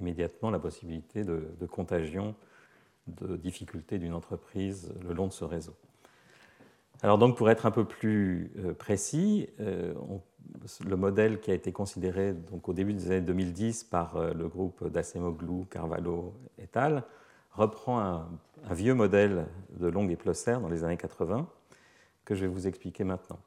immédiatement 0.00 0.50
la 0.50 0.58
possibilité 0.58 1.24
de, 1.24 1.66
contagion, 1.66 2.34
de 3.06 3.36
difficultés 3.36 3.98
d'une 3.98 4.14
entreprise 4.14 4.92
le 5.02 5.14
long 5.14 5.26
de 5.26 5.32
ce 5.32 5.44
réseau. 5.44 5.74
Alors 7.02 7.18
donc 7.18 7.36
pour 7.36 7.50
être 7.50 7.66
un 7.66 7.70
peu 7.70 7.84
plus 7.84 8.52
précis, 8.78 9.48
le 9.58 10.96
modèle 10.96 11.40
qui 11.40 11.50
a 11.50 11.54
été 11.54 11.72
considéré 11.72 12.32
donc, 12.32 12.68
au 12.68 12.72
début 12.72 12.94
des 12.94 13.06
années 13.08 13.20
2010 13.20 13.84
par 13.84 14.32
le 14.32 14.48
groupe 14.48 14.88
d'Acemoglu, 14.88 15.66
Carvalho 15.66 16.32
et 16.58 16.68
al. 16.74 17.02
reprend 17.52 18.00
un 18.00 18.28
un 18.68 18.74
vieux 18.74 18.94
modèle 18.94 19.46
de 19.78 19.86
Long 19.88 20.08
et 20.08 20.16
Plosser 20.16 20.56
dans 20.60 20.68
les 20.68 20.84
années 20.84 20.96
80 20.96 21.46
que 22.24 22.34
je 22.34 22.42
vais 22.42 22.46
vous 22.46 22.66
expliquer 22.66 23.04
maintenant. 23.04 23.38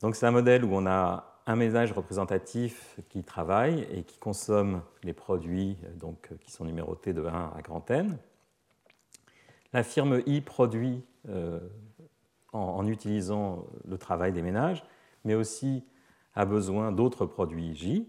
Donc 0.00 0.14
c'est 0.14 0.26
un 0.26 0.30
modèle 0.30 0.64
où 0.64 0.70
on 0.72 0.86
a 0.86 1.40
un 1.46 1.56
ménage 1.56 1.92
représentatif 1.92 3.00
qui 3.08 3.24
travaille 3.24 3.86
et 3.90 4.02
qui 4.04 4.18
consomme 4.18 4.82
les 5.02 5.12
produits 5.12 5.76
donc, 5.96 6.30
qui 6.40 6.52
sont 6.52 6.64
numérotés 6.64 7.12
de 7.12 7.24
1 7.24 7.52
à 7.56 7.62
grand 7.62 7.90
N. 7.90 8.16
La 9.72 9.82
firme 9.82 10.22
I 10.26 10.40
produit 10.40 11.02
euh, 11.28 11.60
en, 12.52 12.86
utilisant 12.86 13.66
le 13.86 13.98
travail 13.98 14.32
des 14.32 14.40
ménages, 14.40 14.82
mais 15.24 15.34
aussi 15.34 15.84
a 16.34 16.46
besoin 16.46 16.92
d'autres 16.92 17.26
produits 17.26 17.74
J. 17.74 18.08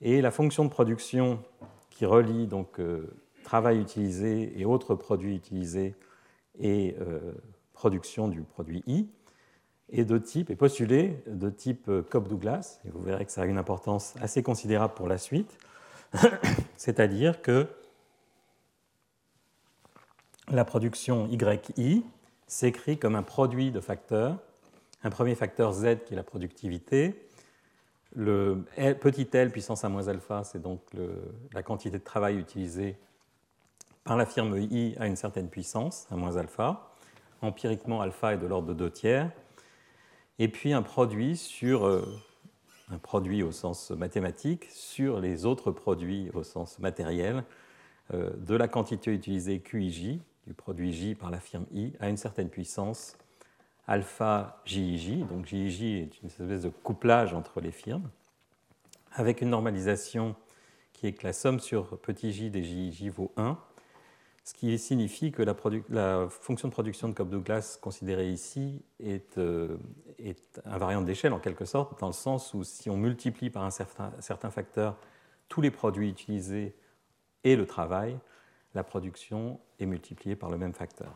Et 0.00 0.20
la 0.20 0.30
fonction 0.30 0.64
de 0.64 0.70
production 0.70 1.38
qui 1.90 2.04
relie 2.04 2.48
donc 2.48 2.80
euh, 2.80 3.14
travail 3.44 3.80
utilisé 3.80 4.58
et 4.60 4.64
autres 4.64 4.94
produits 4.96 5.36
utilisés 5.36 5.94
et 6.58 6.96
euh, 7.00 7.32
production 7.72 8.26
du 8.26 8.42
produit 8.42 8.82
I 8.86 9.08
est 9.90 10.04
de 10.04 10.18
type 10.18 10.50
est 10.50 10.56
postulée 10.56 11.22
de 11.28 11.48
type 11.48 11.88
Cobb-Douglas 12.10 12.80
et 12.84 12.90
vous 12.90 13.00
verrez 13.02 13.24
que 13.24 13.30
ça 13.30 13.42
a 13.42 13.46
une 13.46 13.58
importance 13.58 14.14
assez 14.20 14.42
considérable 14.42 14.94
pour 14.94 15.06
la 15.06 15.16
suite, 15.16 15.56
c'est-à-dire 16.76 17.40
que 17.40 17.68
la 20.50 20.64
production 20.64 21.28
YI 21.28 22.04
s'écrit 22.46 22.98
comme 22.98 23.16
un 23.16 23.22
produit 23.22 23.70
de 23.70 23.80
facteurs, 23.80 24.38
un 25.02 25.10
premier 25.10 25.34
facteur 25.34 25.72
Z 25.72 26.04
qui 26.04 26.14
est 26.14 26.16
la 26.16 26.22
productivité, 26.22 27.26
le 28.14 28.64
petit 29.00 29.28
l 29.32 29.50
puissance 29.50 29.84
a 29.84 29.88
moins 29.88 30.08
alpha, 30.08 30.42
c'est 30.44 30.62
donc 30.62 30.80
la 31.52 31.62
quantité 31.62 31.98
de 31.98 32.04
travail 32.04 32.38
utilisée 32.38 32.96
par 34.04 34.16
la 34.16 34.24
firme 34.24 34.56
I 34.56 34.94
à 34.98 35.06
une 35.06 35.16
certaine 35.16 35.48
puissance, 35.48 36.06
à 36.10 36.16
moins 36.16 36.36
alpha. 36.36 36.94
Empiriquement, 37.42 38.00
alpha 38.00 38.34
est 38.34 38.38
de 38.38 38.46
l'ordre 38.46 38.68
de 38.68 38.74
2 38.74 38.90
tiers. 38.90 39.30
Et 40.38 40.48
puis 40.48 40.72
un 40.72 40.82
produit 40.82 41.36
sur 41.36 41.86
euh, 41.86 42.06
un 42.90 42.98
produit 42.98 43.42
au 43.42 43.52
sens 43.52 43.90
mathématique 43.90 44.66
sur 44.70 45.20
les 45.20 45.44
autres 45.44 45.70
produits 45.70 46.30
au 46.34 46.42
sens 46.42 46.78
matériel 46.78 47.44
euh, 48.14 48.30
de 48.36 48.54
la 48.54 48.68
quantité 48.68 49.12
utilisée 49.12 49.60
QIJ, 49.60 50.20
du 50.46 50.54
produit 50.54 50.92
J 50.92 51.14
par 51.14 51.30
la 51.30 51.40
firme 51.40 51.66
I 51.72 51.92
à 52.00 52.08
une 52.08 52.16
certaine 52.16 52.48
puissance 52.48 53.16
alpha 53.86 54.60
JIJ. 54.64 55.26
Donc 55.26 55.46
JIJ 55.46 55.82
est 55.82 56.20
une 56.22 56.26
espèce 56.28 56.62
de 56.62 56.68
couplage 56.68 57.34
entre 57.34 57.60
les 57.60 57.70
firmes, 57.70 58.10
avec 59.12 59.40
une 59.40 59.50
normalisation 59.50 60.34
qui 60.92 61.06
est 61.06 61.12
que 61.12 61.26
la 61.26 61.32
somme 61.32 61.60
sur 61.60 61.98
petit 61.98 62.32
j 62.32 62.50
des 62.50 62.64
JIJ 62.64 63.10
vaut 63.10 63.32
1, 63.36 63.58
ce 64.44 64.54
qui 64.54 64.78
signifie 64.78 65.32
que 65.32 65.42
la, 65.42 66.28
fonction 66.30 66.68
de 66.68 66.72
production 66.72 67.08
de 67.08 67.14
Cobb-Douglas 67.14 67.78
considérée 67.82 68.30
ici 68.30 68.82
est, 69.00 69.36
euh, 69.38 69.76
est 70.18 70.60
invariante 70.64 71.04
d'échelle 71.04 71.32
en 71.32 71.40
quelque 71.40 71.64
sorte, 71.64 72.00
dans 72.00 72.06
le 72.06 72.12
sens 72.12 72.54
où 72.54 72.64
si 72.64 72.88
on 72.88 72.96
multiplie 72.96 73.50
par 73.50 73.64
un 73.64 73.70
certain, 73.70 74.12
certain 74.20 74.50
facteur 74.50 74.96
tous 75.48 75.60
les 75.60 75.70
produits 75.70 76.08
utilisés 76.08 76.76
et 77.44 77.56
le 77.56 77.66
travail, 77.66 78.18
la 78.76 78.84
production 78.84 79.58
est 79.80 79.86
multipliée 79.86 80.36
par 80.36 80.50
le 80.50 80.58
même 80.58 80.74
facteur. 80.74 81.12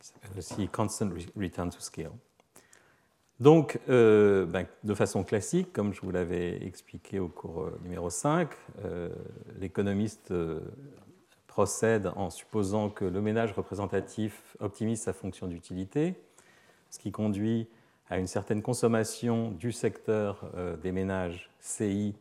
S'appelle 0.00 0.38
aussi 0.38 0.68
constant 0.68 1.10
return 1.36 1.68
to 1.68 1.80
scale. 1.80 2.12
Donc, 3.40 3.78
euh, 3.90 4.46
ben, 4.46 4.66
de 4.84 4.94
façon 4.94 5.22
classique, 5.22 5.72
comme 5.72 5.92
je 5.92 6.00
vous 6.00 6.10
l'avais 6.10 6.64
expliqué 6.64 7.18
au 7.18 7.28
cours 7.28 7.64
euh, 7.64 7.78
numéro 7.82 8.08
5, 8.08 8.48
euh, 8.84 9.10
l'économiste 9.60 10.32
procède 11.46 12.10
en 12.16 12.30
supposant 12.30 12.88
que 12.88 13.04
le 13.04 13.20
ménage 13.20 13.52
représentatif 13.52 14.56
optimise 14.60 15.02
sa 15.02 15.12
fonction 15.12 15.46
d'utilité, 15.46 16.14
ce 16.88 16.98
qui 16.98 17.12
conduit 17.12 17.68
à 18.08 18.18
une 18.18 18.26
certaine 18.26 18.62
consommation 18.62 19.50
du 19.50 19.72
secteur 19.72 20.50
des 20.82 20.92
ménages 20.92 21.50
CI 21.60 22.14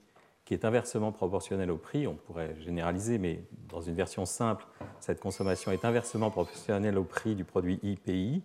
qui 0.47 0.53
est 0.53 0.63
inversement 0.63 1.11
proportionnelle 1.11 1.69
au 1.69 1.75
prix. 1.75 2.07
On 2.07 2.15
pourrait 2.15 2.55
généraliser, 2.61 3.17
mais 3.17 3.43
dans 3.67 3.81
une 3.81 3.95
version 3.95 4.25
simple, 4.25 4.65
cette 5.01 5.19
consommation 5.19 5.73
est 5.73 5.83
inversement 5.83 6.31
proportionnelle 6.31 6.97
au 6.97 7.03
prix 7.03 7.35
du 7.35 7.43
produit 7.43 7.81
IPI 7.83 8.41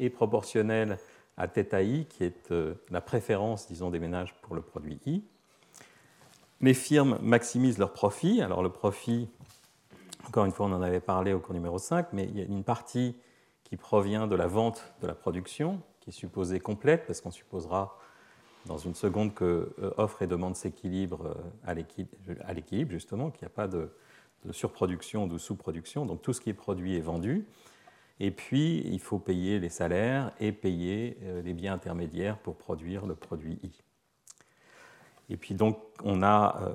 et 0.00 0.10
proportionnelle 0.10 0.98
à 1.36 1.46
θ 1.46 1.84
i, 1.84 2.06
qui 2.06 2.24
est 2.24 2.50
euh, 2.50 2.74
la 2.90 3.00
préférence, 3.00 3.68
disons, 3.68 3.90
des 3.90 4.00
ménages 4.00 4.34
pour 4.42 4.56
le 4.56 4.60
produit 4.60 4.98
I. 5.06 5.22
Les 6.62 6.74
firmes 6.74 7.16
maximisent 7.22 7.78
leur 7.78 7.92
profit. 7.92 8.42
Alors 8.42 8.60
le 8.60 8.70
profit, 8.70 9.28
encore 10.26 10.46
une 10.46 10.52
fois, 10.52 10.66
on 10.66 10.72
en 10.72 10.82
avait 10.82 10.98
parlé 10.98 11.32
au 11.32 11.38
cours 11.38 11.54
numéro 11.54 11.78
5, 11.78 12.08
mais 12.12 12.24
il 12.24 12.36
y 12.36 12.42
a 12.42 12.44
une 12.44 12.64
partie 12.64 13.14
qui 13.62 13.76
provient 13.76 14.26
de 14.26 14.34
la 14.34 14.48
vente 14.48 14.92
de 15.00 15.06
la 15.06 15.14
production, 15.14 15.80
qui 16.00 16.10
est 16.10 16.12
supposée 16.12 16.58
complète, 16.58 17.06
parce 17.06 17.20
qu'on 17.20 17.30
supposera 17.30 17.96
dans 18.66 18.78
une 18.78 18.94
seconde 18.94 19.34
que 19.34 19.72
euh, 19.80 19.90
offre 19.96 20.22
et 20.22 20.26
demande 20.26 20.56
s'équilibrent 20.56 21.26
euh, 21.26 22.34
à 22.44 22.52
l'équilibre, 22.52 22.90
justement, 22.90 23.30
qu'il 23.30 23.46
n'y 23.46 23.52
a 23.52 23.54
pas 23.54 23.68
de, 23.68 23.90
surproduction 24.52 25.24
ou 25.24 25.28
de 25.28 25.38
sous-production. 25.38 26.06
Donc 26.06 26.22
tout 26.22 26.32
ce 26.32 26.40
qui 26.40 26.50
est 26.50 26.54
produit 26.54 26.96
est 26.96 27.00
vendu. 27.00 27.46
Et 28.20 28.30
puis, 28.30 28.82
il 28.86 29.00
faut 29.00 29.18
payer 29.18 29.58
les 29.58 29.68
salaires 29.68 30.32
et 30.38 30.52
payer 30.52 31.18
euh, 31.22 31.42
les 31.42 31.52
biens 31.52 31.74
intermédiaires 31.74 32.38
pour 32.38 32.56
produire 32.56 33.06
le 33.06 33.14
produit 33.14 33.58
I. 33.62 33.72
Et 35.28 35.36
puis, 35.36 35.54
donc, 35.54 35.78
on 36.04 36.22
a 36.22 36.70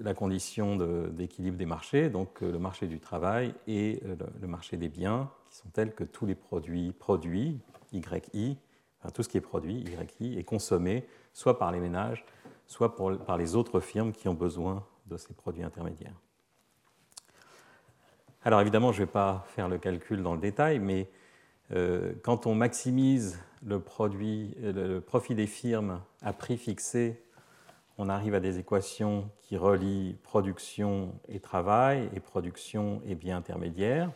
la 0.00 0.12
condition 0.12 0.74
d'équilibre 1.12 1.56
des 1.56 1.64
marchés, 1.64 2.10
donc 2.10 2.40
le 2.40 2.58
marché 2.58 2.88
du 2.88 2.98
travail 2.98 3.54
et 3.68 4.02
le 4.40 4.48
marché 4.48 4.76
des 4.76 4.88
biens, 4.88 5.30
qui 5.48 5.58
sont 5.58 5.68
tels 5.68 5.94
que 5.94 6.02
tous 6.02 6.26
les 6.26 6.34
produits 6.34 6.90
produits, 6.90 7.60
YI, 7.92 8.58
tout 9.14 9.22
ce 9.22 9.28
qui 9.28 9.38
est 9.38 9.42
produit, 9.42 9.84
YI, 10.20 10.38
est 10.38 10.44
consommé 10.44 11.06
soit 11.32 11.58
par 11.58 11.72
les 11.72 11.80
ménages, 11.80 12.24
soit 12.66 12.96
par 12.96 13.36
les 13.36 13.56
autres 13.56 13.80
firmes 13.80 14.12
qui 14.12 14.28
ont 14.28 14.34
besoin 14.34 14.84
de 15.06 15.16
ces 15.16 15.32
produits 15.34 15.62
intermédiaires. 15.62 16.14
Alors 18.44 18.60
évidemment, 18.60 18.92
je 18.92 19.00
ne 19.00 19.06
vais 19.06 19.12
pas 19.12 19.44
faire 19.48 19.68
le 19.68 19.78
calcul 19.78 20.22
dans 20.22 20.34
le 20.34 20.40
détail, 20.40 20.78
mais 20.78 21.08
euh, 21.72 22.14
quand 22.22 22.46
on 22.46 22.54
maximise 22.54 23.40
le, 23.64 23.76
le 23.76 25.00
profit 25.00 25.34
des 25.34 25.46
firmes 25.46 26.00
à 26.22 26.32
prix 26.32 26.56
fixé, 26.56 27.22
on 27.98 28.08
arrive 28.08 28.34
à 28.34 28.40
des 28.40 28.58
équations 28.58 29.28
qui 29.42 29.56
relient 29.56 30.16
production 30.22 31.14
et 31.28 31.40
travail 31.40 32.08
et 32.14 32.20
production 32.20 33.02
et 33.04 33.16
biens 33.16 33.36
intermédiaires. 33.36 34.12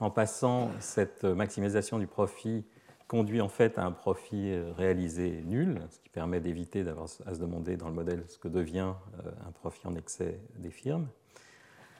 En 0.00 0.10
passant 0.10 0.70
cette 0.80 1.24
maximisation 1.24 1.98
du 1.98 2.06
profit 2.06 2.64
conduit 3.10 3.40
en 3.40 3.48
fait 3.48 3.76
à 3.76 3.84
un 3.84 3.90
profit 3.90 4.52
euh, 4.52 4.70
réalisé 4.76 5.42
nul, 5.44 5.80
ce 5.90 5.98
qui 5.98 6.08
permet 6.10 6.38
d'éviter 6.38 6.84
d'avoir 6.84 7.08
à 7.26 7.34
se 7.34 7.40
demander 7.40 7.76
dans 7.76 7.88
le 7.88 7.94
modèle 7.94 8.22
ce 8.28 8.38
que 8.38 8.46
devient 8.46 8.92
euh, 9.26 9.30
un 9.48 9.50
profit 9.50 9.84
en 9.88 9.96
excès 9.96 10.38
des 10.60 10.70
firmes. 10.70 11.08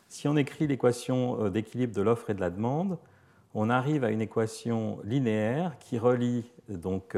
Si 0.06 0.28
on 0.28 0.36
écrit 0.36 0.68
l'équation 0.68 1.46
euh, 1.46 1.50
d'équilibre 1.50 1.92
de 1.92 2.00
l'offre 2.00 2.30
et 2.30 2.34
de 2.34 2.40
la 2.40 2.50
demande, 2.50 2.96
on 3.54 3.70
arrive 3.70 4.04
à 4.04 4.12
une 4.12 4.20
équation 4.20 5.00
linéaire 5.02 5.76
qui 5.80 5.98
relie 5.98 6.48
donc 6.68 7.16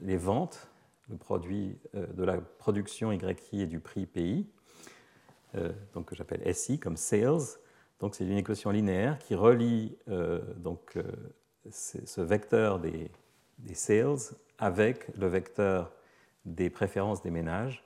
les 0.00 0.16
ventes, 0.16 0.68
le 1.08 1.16
produit 1.16 1.76
de 1.92 2.22
la 2.22 2.40
production 2.40 3.10
YI 3.10 3.34
et 3.54 3.66
du 3.66 3.80
prix 3.80 4.06
PI, 4.06 4.46
donc 5.92 6.06
que 6.06 6.14
j'appelle 6.14 6.54
SI 6.54 6.78
comme 6.78 6.96
sales. 6.96 7.58
Donc 7.98 8.14
c'est 8.14 8.24
une 8.24 8.38
équation 8.38 8.70
linéaire 8.70 9.18
qui 9.18 9.34
relie 9.34 9.98
donc 10.58 10.96
ce 11.68 12.20
vecteur 12.20 12.78
des, 12.78 13.10
sales 13.74 14.34
avec 14.58 15.06
le 15.16 15.26
vecteur 15.26 15.92
des 16.44 16.70
préférences 16.70 17.22
des 17.22 17.30
ménages 17.30 17.84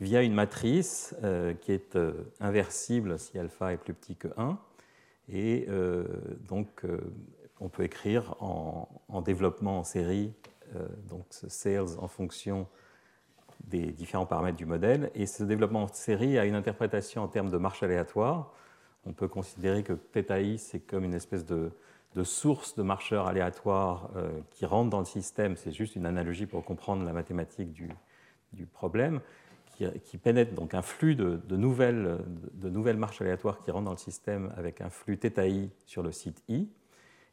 via 0.00 0.22
une 0.22 0.34
matrice 0.34 1.14
euh, 1.22 1.54
qui 1.54 1.72
est 1.72 1.96
euh, 1.96 2.12
inversible 2.40 3.18
si 3.18 3.38
alpha 3.38 3.72
est 3.72 3.76
plus 3.76 3.94
petit 3.94 4.16
que 4.16 4.28
1. 4.36 4.58
Et 5.28 5.66
euh, 5.68 6.04
donc, 6.48 6.84
on 7.60 7.68
peut 7.68 7.84
écrire 7.84 8.34
en, 8.40 9.22
développement 9.22 9.78
en 9.78 9.84
série 9.84 10.32
donc 11.06 11.26
ce 11.30 11.48
sales 11.50 11.98
en 11.98 12.08
fonction 12.08 12.66
des 13.64 13.92
différents 13.92 14.26
paramètres 14.26 14.56
du 14.56 14.66
modèle. 14.66 15.10
Et 15.14 15.26
ce 15.26 15.44
développement 15.44 15.84
en 15.84 15.88
série 15.88 16.38
a 16.38 16.44
une 16.44 16.54
interprétation 16.54 17.22
en 17.22 17.28
termes 17.28 17.50
de 17.50 17.58
marche 17.58 17.82
aléatoire. 17.82 18.52
On 19.04 19.12
peut 19.12 19.28
considérer 19.28 19.82
que 19.82 19.96
θi, 20.12 20.58
c'est 20.58 20.80
comme 20.80 21.04
une 21.04 21.14
espèce 21.14 21.44
de, 21.44 21.70
de 22.14 22.24
sources 22.24 22.74
de 22.74 22.82
marcheurs 22.82 23.26
aléatoires 23.26 24.10
euh, 24.16 24.30
qui 24.50 24.66
rentrent 24.66 24.90
dans 24.90 24.98
le 24.98 25.04
système, 25.04 25.56
c'est 25.56 25.72
juste 25.72 25.96
une 25.96 26.06
analogie 26.06 26.46
pour 26.46 26.64
comprendre 26.64 27.04
la 27.04 27.12
mathématique 27.12 27.72
du, 27.72 28.66
problème, 28.66 29.20
qui, 30.04 30.18
pénètre 30.18 30.52
donc 30.52 30.74
un 30.74 30.82
flux 30.82 31.16
de, 31.16 31.40
nouvelles, 31.56 32.18
de, 32.52 32.68
nouvelles, 32.68 32.98
marches 32.98 33.20
aléatoires 33.22 33.58
qui 33.58 33.70
rentrent 33.70 33.86
dans 33.86 33.92
le 33.92 33.96
système 33.96 34.52
avec 34.56 34.80
un 34.80 34.90
flux 34.90 35.18
θi 35.18 35.70
sur 35.86 36.02
le 36.02 36.12
site 36.12 36.42
i. 36.48 36.68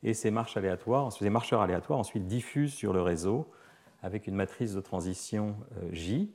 Et 0.02 0.14
ces, 0.14 0.32
marches 0.32 0.56
aléatoires, 0.56 1.12
ces 1.12 1.30
marcheurs 1.30 1.62
aléatoires 1.62 2.00
ensuite 2.00 2.26
diffusent 2.26 2.74
sur 2.74 2.94
le 2.94 3.02
réseau 3.02 3.52
avec 4.02 4.28
une 4.28 4.36
matrice 4.36 4.74
de 4.74 4.80
transition 4.80 5.58
euh, 5.78 5.90
J, 5.92 6.32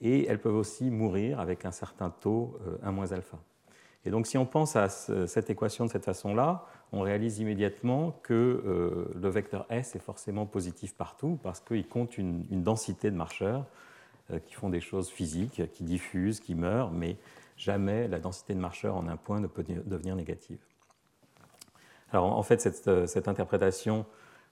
et 0.00 0.26
elles 0.26 0.40
peuvent 0.40 0.56
aussi 0.56 0.90
mourir 0.90 1.38
avec 1.38 1.64
un 1.66 1.70
certain 1.70 2.10
taux 2.10 2.58
1 2.82 2.96
euh, 2.96 3.14
alpha. 3.14 3.38
Et 4.04 4.10
donc 4.10 4.26
si 4.26 4.36
on 4.36 4.46
pense 4.46 4.76
à 4.76 4.88
cette 4.88 5.50
équation 5.50 5.86
de 5.86 5.90
cette 5.90 6.04
façon-là, 6.04 6.66
on 6.92 7.00
réalise 7.00 7.38
immédiatement 7.40 8.12
que 8.22 8.34
euh, 8.34 9.10
le 9.20 9.28
vecteur 9.28 9.66
S 9.70 9.96
est 9.96 10.00
forcément 10.00 10.46
positif 10.46 10.94
partout 10.94 11.38
parce 11.42 11.60
qu'il 11.60 11.88
compte 11.88 12.18
une, 12.18 12.44
densité 12.62 13.10
de 13.10 13.16
marcheurs 13.16 13.66
euh, 14.30 14.38
qui 14.38 14.54
font 14.54 14.68
des 14.68 14.80
choses 14.80 15.08
physiques, 15.08 15.62
qui 15.72 15.82
diffusent, 15.82 16.38
qui 16.38 16.54
meurent, 16.54 16.92
mais 16.92 17.16
jamais 17.56 18.06
la 18.06 18.20
densité 18.20 18.54
de 18.54 18.60
marcheurs 18.60 18.96
en 18.96 19.08
un 19.08 19.16
point 19.16 19.40
ne 19.40 19.46
peut 19.46 19.64
devenir 19.64 20.14
négative. 20.14 20.60
Alors 22.12 22.26
en 22.26 22.42
fait, 22.42 22.60
cette, 22.60 22.86
euh, 22.86 23.06
interprétation 23.26 24.06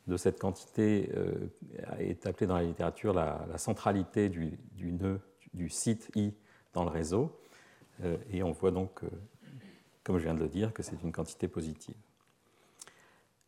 de 0.08 0.16
cette 0.16 0.40
quantité 0.40 1.10
est 2.00 2.26
appelée 2.26 2.48
dans 2.48 2.56
la 2.56 2.64
littérature 2.64 3.12
la, 3.12 3.46
centralité 3.56 4.28
du, 4.28 4.58
nœud, 4.80 5.20
du 5.54 5.68
site 5.68 6.10
I 6.16 6.34
dans 6.72 6.82
le 6.82 6.90
réseau. 6.90 7.38
et 8.32 8.42
on 8.42 8.50
voit 8.50 8.72
donc, 8.72 9.02
comme 10.04 10.18
je 10.18 10.24
viens 10.24 10.34
de 10.34 10.40
le 10.40 10.48
dire, 10.48 10.72
que 10.72 10.82
c'est 10.82 11.02
une 11.02 11.12
quantité 11.12 11.48
positive. 11.48 11.94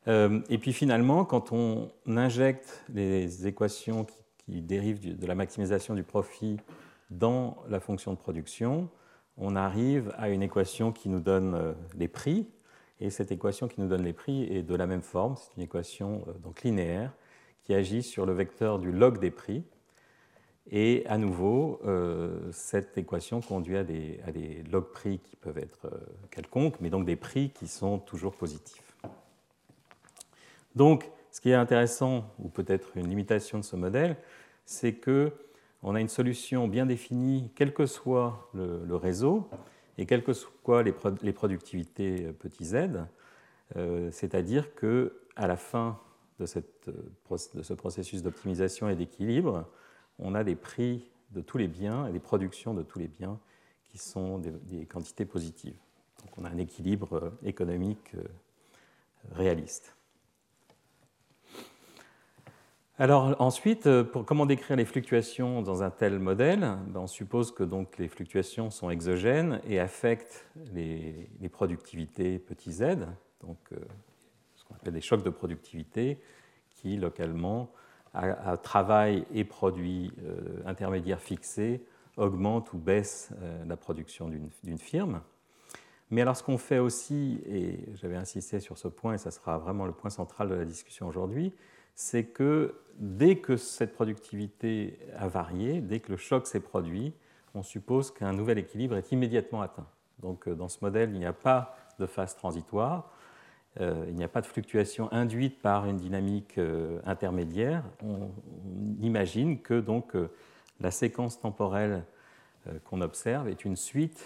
Euh, 0.07 0.41
et 0.49 0.59
puis 0.59 0.73
finalement, 0.73 1.25
quand 1.25 1.53
on 1.53 1.91
injecte 2.07 2.85
les 2.93 3.47
équations 3.47 4.05
qui, 4.05 4.61
dérivent 4.61 5.19
de 5.19 5.27
la 5.27 5.35
maximisation 5.35 5.95
du 5.95 6.03
profit 6.03 6.59
dans 7.09 7.57
la 7.71 7.81
fonction 7.81 8.13
de 8.13 8.19
production, 8.19 8.91
on 9.39 9.57
arrive 9.57 10.13
à 10.19 10.29
une 10.29 10.43
équation 10.43 10.93
qui 10.93 11.09
nous 11.09 11.21
donne 11.21 11.55
euh, 11.55 11.73
les 11.97 12.09
prix. 12.09 12.47
Et 13.01 13.09
cette 13.09 13.33
équation 13.33 13.69
qui 13.69 13.81
nous 13.81 13.89
donne 13.89 14.03
les 14.03 14.13
prix 14.13 14.45
est 14.45 14.63
de 14.63 14.75
la 14.75 14.87
même 14.87 15.01
forme, 15.01 15.37
c'est 15.37 15.57
une 15.57 15.63
équation 15.63 16.25
euh, 16.29 16.33
donc 16.43 16.63
linéaire 16.63 17.13
qui 17.63 17.75
agit 17.75 18.03
sur 18.03 18.27
le 18.27 18.35
vecteur 18.35 18.79
du 18.79 18.93
log 18.93 19.19
des 19.19 19.31
prix. 19.31 19.65
Et 20.71 21.05
à 21.07 21.19
nouveau, 21.19 21.81
cette 22.51 22.97
équation 22.97 23.41
conduit 23.41 23.77
à 23.77 23.85
des, 23.85 24.19
à 24.27 24.31
log 24.71 24.85
prix 24.93 25.19
qui 25.19 25.37
peuvent 25.37 25.59
être 25.59 25.91
quelconques, 26.31 26.81
mais 26.81 26.89
donc 26.89 27.05
des 27.05 27.17
prix 27.17 27.51
qui 27.51 27.69
sont 27.69 27.99
toujours 27.99 28.35
positifs. 28.35 28.97
Donc, 30.75 31.11
ce 31.31 31.41
qui 31.41 31.51
est 31.51 31.55
intéressant, 31.55 32.33
ou 32.39 32.49
peut-être 32.49 32.97
une 32.97 33.09
limitation 33.09 33.59
de 33.59 33.65
ce 33.65 33.77
modèle, 33.77 34.17
c'est 34.67 34.95
qu'on 34.95 35.95
a 35.95 36.01
une 36.01 36.09
solution 36.09 36.69
bien 36.69 36.87
définie, 36.87 37.51
quel 37.55 37.73
que 37.73 37.87
soit 37.87 38.49
le, 38.55 38.97
réseau 38.97 39.49
et 39.99 40.07
quelles 40.07 40.25
que 40.25 40.33
soient 40.33 40.83
les, 40.83 41.33
productivités 41.33 42.27
euh, 42.27 42.33
petit 42.33 42.65
z, 42.65 42.89
euh, 43.77 44.11
c'est-à-dire 44.11 44.75
qu'à 44.75 45.47
la 45.47 45.57
fin 45.57 45.99
de, 46.41 46.47
ce 46.47 47.73
processus 47.75 48.23
d'optimisation 48.23 48.89
et 48.89 48.97
d'équilibre, 48.97 49.69
on 50.19 50.35
a 50.35 50.45
des 50.45 50.57
prix 50.57 51.11
de 51.33 51.41
tous 51.41 51.59
les 51.59 51.69
biens 51.69 52.07
et 52.07 52.13
des 52.13 52.21
productions 52.21 52.75
de 52.75 52.83
tous 52.83 52.99
les 52.99 53.09
biens 53.09 53.39
qui 53.85 53.99
sont 53.99 54.39
des, 54.39 54.87
quantités 54.87 55.25
positives. 55.25 55.77
Donc 56.23 56.39
on 56.39 56.45
a 56.45 56.51
un 56.51 56.59
équilibre 56.59 57.17
euh, 57.17 57.31
économique 57.45 58.15
réaliste. 59.33 59.95
Alors 62.97 63.35
ensuite, 63.41 63.89
euh, 63.89 64.05
pour 64.05 64.25
comment 64.25 64.47
décrire 64.47 64.77
les 64.77 64.85
fluctuations 64.85 65.63
dans 65.63 65.83
un 65.83 65.91
tel 65.91 66.21
modèle? 66.21 66.61
Ben, 66.61 67.01
On 67.01 67.07
suppose 67.09 67.51
que 67.51 67.65
donc 67.65 67.99
les 67.99 68.07
fluctuations 68.07 68.71
sont 68.71 68.89
exogènes 68.89 69.61
et 69.67 69.81
affectent 69.81 70.47
les, 70.73 71.29
productivités 71.51 72.39
petit 72.39 72.71
z, 72.71 72.99
donc 73.41 73.59
euh, 73.73 73.77
ce 74.55 74.65
qu'on 74.65 74.77
appelle 74.77 74.93
des 74.93 75.01
chocs 75.01 75.25
de 75.25 75.31
productivité 75.31 76.19
qui 76.71 76.97
localement, 76.97 77.73
à, 78.15 78.57
travail 78.57 79.27
et 79.33 79.45
produits 79.45 80.13
euh, 80.25 80.63
intermédiaires 80.67 81.21
fixés, 81.21 81.85
augmentent 82.17 82.73
ou 82.73 82.79
baissent 82.79 83.31
la 83.67 83.77
production 83.77 84.31
d'une 84.63 84.79
firme. 84.79 85.21
Mais 86.11 86.21
alors 86.21 86.37
ce 86.37 86.45
qu'on 86.45 86.59
fait 86.59 86.79
aussi, 86.79 87.41
et 87.45 87.89
j'avais 87.95 88.15
insisté 88.15 88.61
sur 88.61 88.79
ce 88.79 88.87
point 88.87 89.15
et 89.15 89.19
ça 89.19 89.33
sera 89.33 89.59
vraiment 89.59 89.85
le 89.85 89.93
point 89.93 90.11
central 90.11 90.49
de 90.49 90.55
la 90.55 90.65
discussion 90.65 91.09
aujourd'hui, 91.09 91.53
c'est 91.95 92.25
que 92.25 92.75
dès 92.99 93.39
que 93.39 93.57
cette 93.57 93.95
productivité 93.95 94.99
a 95.17 95.29
varié, 95.29 95.81
dès 95.81 96.01
que 96.01 96.13
le 96.13 96.17
choc 96.17 96.47
s'est 96.47 96.61
produit, 96.61 97.15
on 97.55 97.63
suppose 97.63 98.13
qu'un 98.13 98.33
nouvel 98.33 98.59
équilibre 98.59 98.97
est 98.97 99.13
immédiatement 99.13 99.63
atteint. 99.63 99.87
Donc 100.21 100.49
euh, 100.49 100.55
dans 100.55 100.69
ce 100.69 100.79
modèle, 100.83 101.11
il 101.13 101.19
n'y 101.19 101.27
a 101.27 101.33
pas 101.33 101.77
de 101.99 102.07
phase 102.07 102.37
transitoire, 102.37 103.11
euh, 103.81 104.05
il 104.09 104.15
n'y 104.15 104.25
a 104.25 104.29
pas 104.29 104.41
de 104.41 104.47
fluctuation 104.47 105.13
induite 105.13 105.61
par 105.61 105.87
une 105.87 105.97
dynamique 105.97 106.59
euh, 106.59 107.01
intermédiaire. 107.05 107.83
On, 108.03 108.31
imagine 109.01 109.61
que 109.61 109.81
donc 109.81 110.13
la 110.81 110.91
séquence 110.91 111.41
temporelle 111.41 112.05
qu'on 112.85 113.01
observe 113.01 113.49
est 113.49 113.65
une 113.65 113.77
suite 113.77 114.25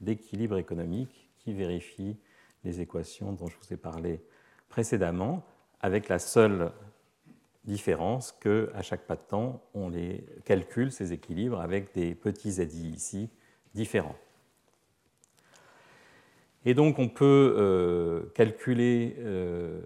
d'équilibres 0.00 0.58
économiques 0.58 1.28
qui 1.38 1.52
vérifient 1.52 2.16
les 2.64 2.80
équations 2.80 3.32
dont 3.32 3.46
je 3.46 3.56
vous 3.56 3.72
ai 3.72 3.76
parlé 3.76 4.22
précédemment, 4.68 5.44
avec 5.80 6.08
la 6.08 6.18
seule 6.18 6.70
différence 7.64 8.32
qu'à 8.32 8.82
chaque 8.82 9.02
pas 9.02 9.16
de 9.16 9.22
temps, 9.28 9.62
on 9.74 9.88
les 9.88 10.24
calcule, 10.44 10.92
ces 10.92 11.12
équilibres, 11.12 11.60
avec 11.60 11.94
des 11.94 12.14
petits 12.14 12.52
ZI 12.52 12.90
ici 12.90 13.30
différents. 13.74 14.16
Et 16.66 16.74
donc 16.74 16.98
on 16.98 17.08
peut 17.08 17.54
euh, 17.56 18.26
calculer 18.34 19.16
euh, 19.18 19.80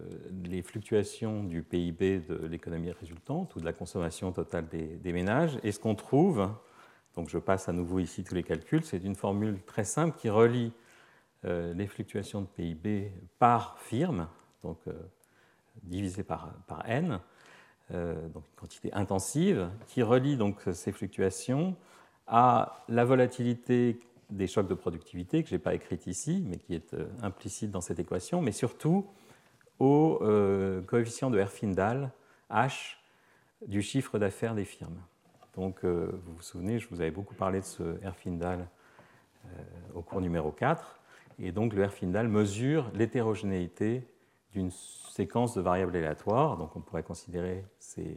les 0.44 0.60
fluctuations 0.62 1.44
du 1.44 1.62
PIB 1.62 2.18
de 2.18 2.46
l'économie 2.46 2.90
résultante 2.90 3.54
ou 3.54 3.60
de 3.60 3.64
la 3.64 3.72
consommation 3.72 4.32
totale 4.32 4.66
des, 4.68 5.12
ménages. 5.12 5.56
Et 5.62 5.70
ce 5.70 5.78
qu'on 5.78 5.94
trouve, 5.94 6.50
donc 7.14 7.28
je 7.28 7.38
passe 7.38 7.68
à 7.68 7.72
nouveau 7.72 8.00
ici 8.00 8.24
tous 8.24 8.34
les 8.34 8.42
calculs, 8.42 8.84
c'est 8.84 9.04
une 9.04 9.14
formule 9.14 9.60
très 9.62 9.84
simple 9.84 10.18
qui 10.18 10.28
relie 10.28 10.72
euh, 11.44 11.72
les 11.74 11.86
fluctuations 11.86 12.40
de 12.40 12.46
PIB 12.46 13.12
par 13.38 13.78
firme, 13.78 14.26
donc 14.64 14.78
divisé 15.82 16.24
par, 16.24 16.54
par 16.66 16.88
n, 16.88 17.20
donc 17.90 18.44
une 18.48 18.56
quantité 18.56 18.92
intensive, 18.94 19.68
qui 19.86 20.02
relie 20.02 20.36
donc 20.36 20.62
ces 20.72 20.90
fluctuations 20.90 21.76
à 22.26 22.84
la 22.88 23.04
volatilité 23.04 24.00
des 24.36 24.46
chocs 24.46 24.68
de 24.68 24.74
productivité, 24.74 25.42
que 25.42 25.48
je 25.48 25.54
n'ai 25.54 25.58
pas 25.58 25.74
écrite 25.74 26.06
ici, 26.06 26.44
mais 26.46 26.58
qui 26.58 26.74
est 26.74 26.94
euh, 26.94 27.06
implicite 27.22 27.70
dans 27.70 27.80
cette 27.80 27.98
équation, 27.98 28.42
mais 28.42 28.52
surtout 28.52 29.06
au 29.78 30.18
euh, 30.22 30.82
coefficient 30.82 31.30
de 31.30 31.38
Herfindahl, 31.38 32.10
H, 32.50 32.96
du 33.66 33.82
chiffre 33.82 34.18
d'affaires 34.18 34.54
des 34.54 34.64
firmes. 34.64 35.00
Donc, 35.56 35.84
vous 35.84 36.34
vous 36.34 36.42
souvenez, 36.42 36.80
je 36.80 36.88
vous 36.88 37.00
avais 37.00 37.12
beaucoup 37.12 37.34
parlé 37.34 37.60
de 37.60 37.64
ce 37.64 38.02
Herfindahl 38.02 38.68
au 39.94 40.02
cours 40.02 40.20
numéro 40.20 40.50
4. 40.50 41.00
Et 41.38 41.52
donc, 41.52 41.74
le 41.74 41.82
Herfindahl 41.82 42.26
mesure 42.26 42.90
l'hétérogénéité 42.92 44.02
d'une 44.54 44.70
séquence 44.70 45.54
de 45.54 45.60
variables 45.60 45.96
aléatoires. 45.96 46.56
Donc 46.56 46.74
on 46.76 46.80
pourrait 46.80 47.02
considérer 47.02 47.64
ces, 47.78 48.16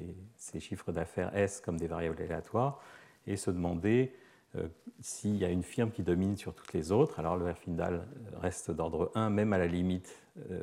chiffres 0.60 0.92
d'affaires 0.92 1.36
S 1.36 1.62
comme 1.62 1.78
des 1.78 1.88
variables 1.88 2.22
aléatoires 2.22 2.80
et 3.26 3.36
se 3.36 3.52
demander 3.52 4.14
euh, 4.56 4.68
s'il 5.02 5.36
y 5.36 5.46
a 5.46 5.50
une 5.50 5.64
firme 5.64 5.92
qui 5.92 6.04
domine 6.04 6.38
sur 6.38 6.54
toutes 6.54 6.74
les 6.74 6.92
autres. 6.92 7.20
Alors 7.20 7.36
le 7.38 7.48
Herfindahl 7.48 8.08
reste 8.42 8.72
d'ordre 8.72 9.12
1, 9.16 9.30
même 9.30 9.54
à 9.54 9.58
la 9.58 9.68
limite 9.68 10.24
euh, 10.50 10.62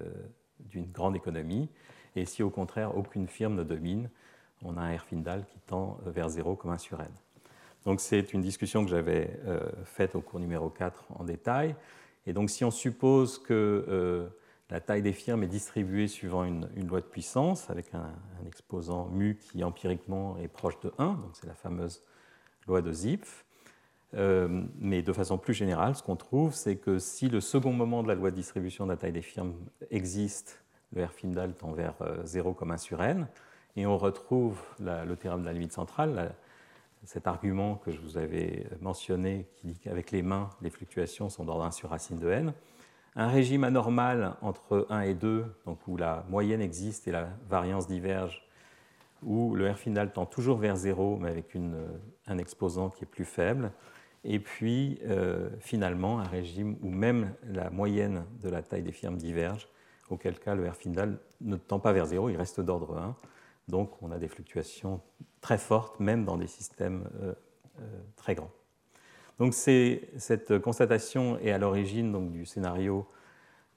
d'une 0.59 0.91
grande 0.91 1.17
économie. 1.17 1.69
Et 2.17 2.25
si 2.25 2.43
au 2.43 2.51
contraire 2.51 2.97
aucune 2.97 3.29
firme 3.29 3.55
ne 3.55 3.63
domine, 3.63 4.09
on 4.63 4.77
a 4.77 4.81
un 4.81 4.91
Herfindahl 4.91 5.45
qui 5.47 5.59
tend 5.61 5.99
vers 6.07 6.29
0 6.29 6.57
comme 6.57 6.71
1 6.71 6.79
sur 6.79 7.01
n. 7.01 7.09
Donc 7.85 8.01
c'est 8.01 8.33
une 8.33 8.41
discussion 8.41 8.85
que 8.85 8.91
j'avais 8.91 9.39
euh, 9.47 9.61
faite 9.85 10.15
au 10.15 10.21
cours 10.21 10.41
numéro 10.41 10.71
4 10.71 11.05
en 11.11 11.25
détail. 11.25 11.77
Et 12.27 12.33
donc 12.33 12.49
si 12.51 12.65
on 12.65 12.71
suppose 12.71 13.39
que 13.39 14.31
la 14.71 14.81
taille 14.81 15.03
des 15.03 15.13
firmes 15.13 15.43
est 15.43 15.49
distribuée 15.49 16.09
suivant 16.09 16.45
une, 16.45 16.67
loi 16.87 17.01
de 17.01 17.07
puissance 17.07 17.69
avec 17.69 17.95
un, 17.95 18.11
exposant 18.47 19.07
mu 19.09 19.37
qui 19.37 19.63
empiriquement 19.63 20.39
est 20.39 20.49
proche 20.49 20.81
de 20.81 20.93
1, 20.99 21.13
donc 21.13 21.31
c'est 21.35 21.47
la 21.47 21.55
fameuse 21.55 22.03
loi 22.67 22.81
de 22.81 22.93
Zipf. 22.93 23.45
Euh, 24.17 24.63
mais 24.79 25.03
de 25.03 25.13
façon 25.13 25.39
plus 25.39 25.55
générale, 25.55 25.97
ce 25.97 26.03
qu'on 26.03 26.17
trouve, 26.17 26.55
c'est 26.55 26.77
que 26.77 26.99
si 26.99 27.29
le 27.29 27.41
second 27.41 27.73
moment 27.73 28.03
de 28.03 28.09
la 28.09 28.15
loi 28.15 28.31
de 28.31 28.37
distribution 28.37 28.85
de 28.87 28.91
la 28.91 28.97
taille 28.97 29.13
des 29.13 29.23
firmes 29.23 29.55
existe, 29.91 30.63
le 30.95 31.03
Herfindahl 31.03 31.55
tend 31.55 31.73
vers 31.73 31.95
0 32.23 32.53
comme 32.53 32.71
1 32.71 32.77
sur 32.77 33.03
n, 33.03 33.27
et 33.77 33.87
on 33.87 33.99
retrouve 33.99 34.61
le 34.79 35.15
théorème 35.17 35.41
de 35.41 35.47
la 35.47 35.53
limite 35.53 35.73
centrale, 35.73 36.33
cet 37.05 37.27
argument 37.27 37.75
que 37.77 37.91
je 37.91 38.01
vous 38.01 38.17
avais 38.17 38.67
mentionné 38.81 39.47
qui 39.57 39.67
dit 39.67 39.79
qu'avec 39.79 40.11
les 40.11 40.23
mains, 40.23 40.51
les 40.63 40.71
fluctuations 40.71 41.29
sont 41.29 41.45
d'ordre 41.45 41.65
1 41.65 41.71
sur 41.71 41.91
racine 41.91 42.19
de 42.19 42.29
n. 42.29 42.53
Un 43.17 43.29
régime 43.29 43.65
anormal 43.65 44.37
entre 44.41 44.87
1 44.91 45.03
et 45.03 45.15
2, 45.15 45.45
donc 45.67 45.79
où 45.87 45.97
la 45.97 46.25
moyenne 46.29 46.61
existe 46.61 47.07
et 47.07 47.13
la 47.13 47.29
variance 47.49 47.87
diverge, 47.87 48.47
où 49.23 49.55
le 49.55 49.71
R 49.71 49.77
final 49.77 50.13
tend 50.13 50.27
toujours 50.27 50.59
vers 50.59 50.77
0, 50.77 51.19
mais 51.19 51.31
avec 51.31 51.57
un 52.27 52.39
exposant 52.39 52.91
qui 52.91 53.05
est 53.05 53.09
plus 53.09 53.25
faible, 53.25 53.71
et 54.25 54.39
puis 54.39 54.99
euh, 55.05 55.51
finalement 55.61 56.19
un 56.19 56.25
régime 56.25 56.77
où 56.83 56.91
même 56.91 57.35
la 57.45 57.71
moyenne 57.71 58.25
de 58.43 58.49
la 58.49 58.63
taille 58.63 58.83
des 58.83 58.93
firmes 58.93 59.17
diverge, 59.17 59.69
auquel 60.09 60.39
cas 60.39 60.55
le 60.55 60.69
R 60.69 60.77
final 60.77 61.19
ne 61.41 61.57
tend 61.57 61.79
pas 61.79 61.93
vers 61.93 62.07
0, 62.07 62.31
il 62.31 62.37
reste 62.37 62.61
d'ordre 62.61 62.97
1. 62.97 63.17
Donc 63.69 64.03
on 64.03 64.11
a 64.11 64.19
des 64.19 64.29
fluctuations 64.29 65.01
très 65.41 65.59
fortes, 65.59 66.01
même 66.01 66.25
dans 66.25 66.37
des 66.37 66.47
systèmes 66.47 67.09
euh, 67.23 67.35
euh, 67.81 67.83
très 68.17 68.35
grands. 68.35 68.51
Donc 69.39 69.53
cette 69.53 70.59
constatation 70.61 71.39
est 71.41 71.51
à 71.51 71.59
l'origine 71.59 72.31
du 72.31 72.47
scénario 72.47 73.07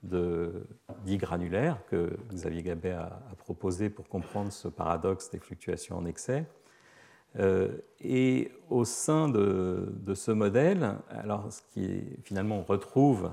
dit 0.02 1.16
granulaire 1.16 1.84
que 1.86 2.16
Xavier 2.32 2.62
Gabet 2.62 2.92
a, 2.92 3.20
proposé 3.38 3.90
pour 3.90 4.08
comprendre 4.08 4.52
ce 4.52 4.68
paradoxe 4.68 5.30
des 5.30 5.40
fluctuations 5.40 5.96
en 5.96 6.04
excès. 6.04 6.44
Euh, 7.38 7.68
et 8.00 8.50
au 8.70 8.84
sein 8.84 9.28
de, 9.28 10.14
ce 10.14 10.30
modèle, 10.30 10.96
alors 11.10 11.52
ce 11.52 11.62
qui 11.72 11.84
est, 11.84 12.18
finalement 12.24 12.58
on 12.58 12.62
retrouve, 12.62 13.30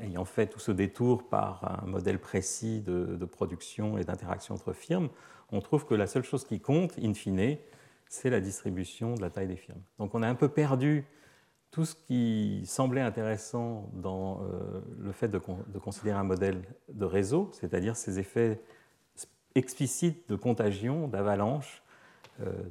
ayant 0.00 0.24
fait 0.24 0.46
tout 0.46 0.58
ce 0.58 0.72
détour 0.72 1.28
par 1.28 1.82
un 1.82 1.86
modèle 1.86 2.18
précis 2.18 2.80
de, 2.80 3.24
production 3.24 3.98
et 3.98 4.04
d'interaction 4.04 4.54
entre 4.54 4.72
firmes, 4.72 5.08
on 5.50 5.60
trouve 5.60 5.86
que 5.86 5.94
la 5.94 6.06
seule 6.06 6.24
chose 6.24 6.44
qui 6.44 6.60
compte, 6.60 6.98
in 7.02 7.14
fine, 7.14 7.56
c'est 8.08 8.30
la 8.30 8.40
distribution 8.40 9.14
de 9.14 9.20
la 9.20 9.30
taille 9.30 9.48
des 9.48 9.56
firmes. 9.56 9.80
Donc 9.98 10.14
on 10.14 10.22
a 10.22 10.28
un 10.28 10.34
peu 10.34 10.48
perdu 10.48 11.06
tout 11.70 11.84
ce 11.84 11.94
qui 11.94 12.62
semblait 12.66 13.02
intéressant 13.02 13.90
dans 13.92 14.42
euh, 14.42 14.80
le 14.98 15.12
fait 15.12 15.28
de, 15.28 15.38
considérer 15.38 16.16
un 16.16 16.24
modèle 16.24 16.62
de 16.88 17.04
réseau, 17.04 17.50
c'est-à-dire 17.52 17.96
ces 17.96 18.18
effets 18.18 18.60
explicites 19.54 20.28
de 20.28 20.36
contagion, 20.36 21.08
d'avalanche 21.08 21.82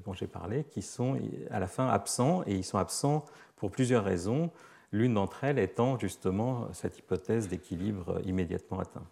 dont 0.06 0.14
j'ai 0.14 0.28
parlé, 0.28 0.64
qui 0.64 0.82
sont 0.82 1.20
à 1.52 1.60
la 1.60 1.68
fin 1.68 1.88
absents, 1.88 2.44
et 2.46 2.56
ils 2.56 2.64
sont 2.64 2.78
absents 2.78 3.26
pour 3.56 3.72
plusieurs 3.72 4.04
raisons, 4.04 4.52
l'une 4.92 5.16
d'entre 5.16 5.44
elles 5.44 5.60
étant 5.60 6.00
justement 6.00 6.68
cette 6.74 6.98
hypothèse 7.00 7.48
d'équilibre 7.48 8.22
immédiatement 8.26 8.80
atteint. 8.80 9.06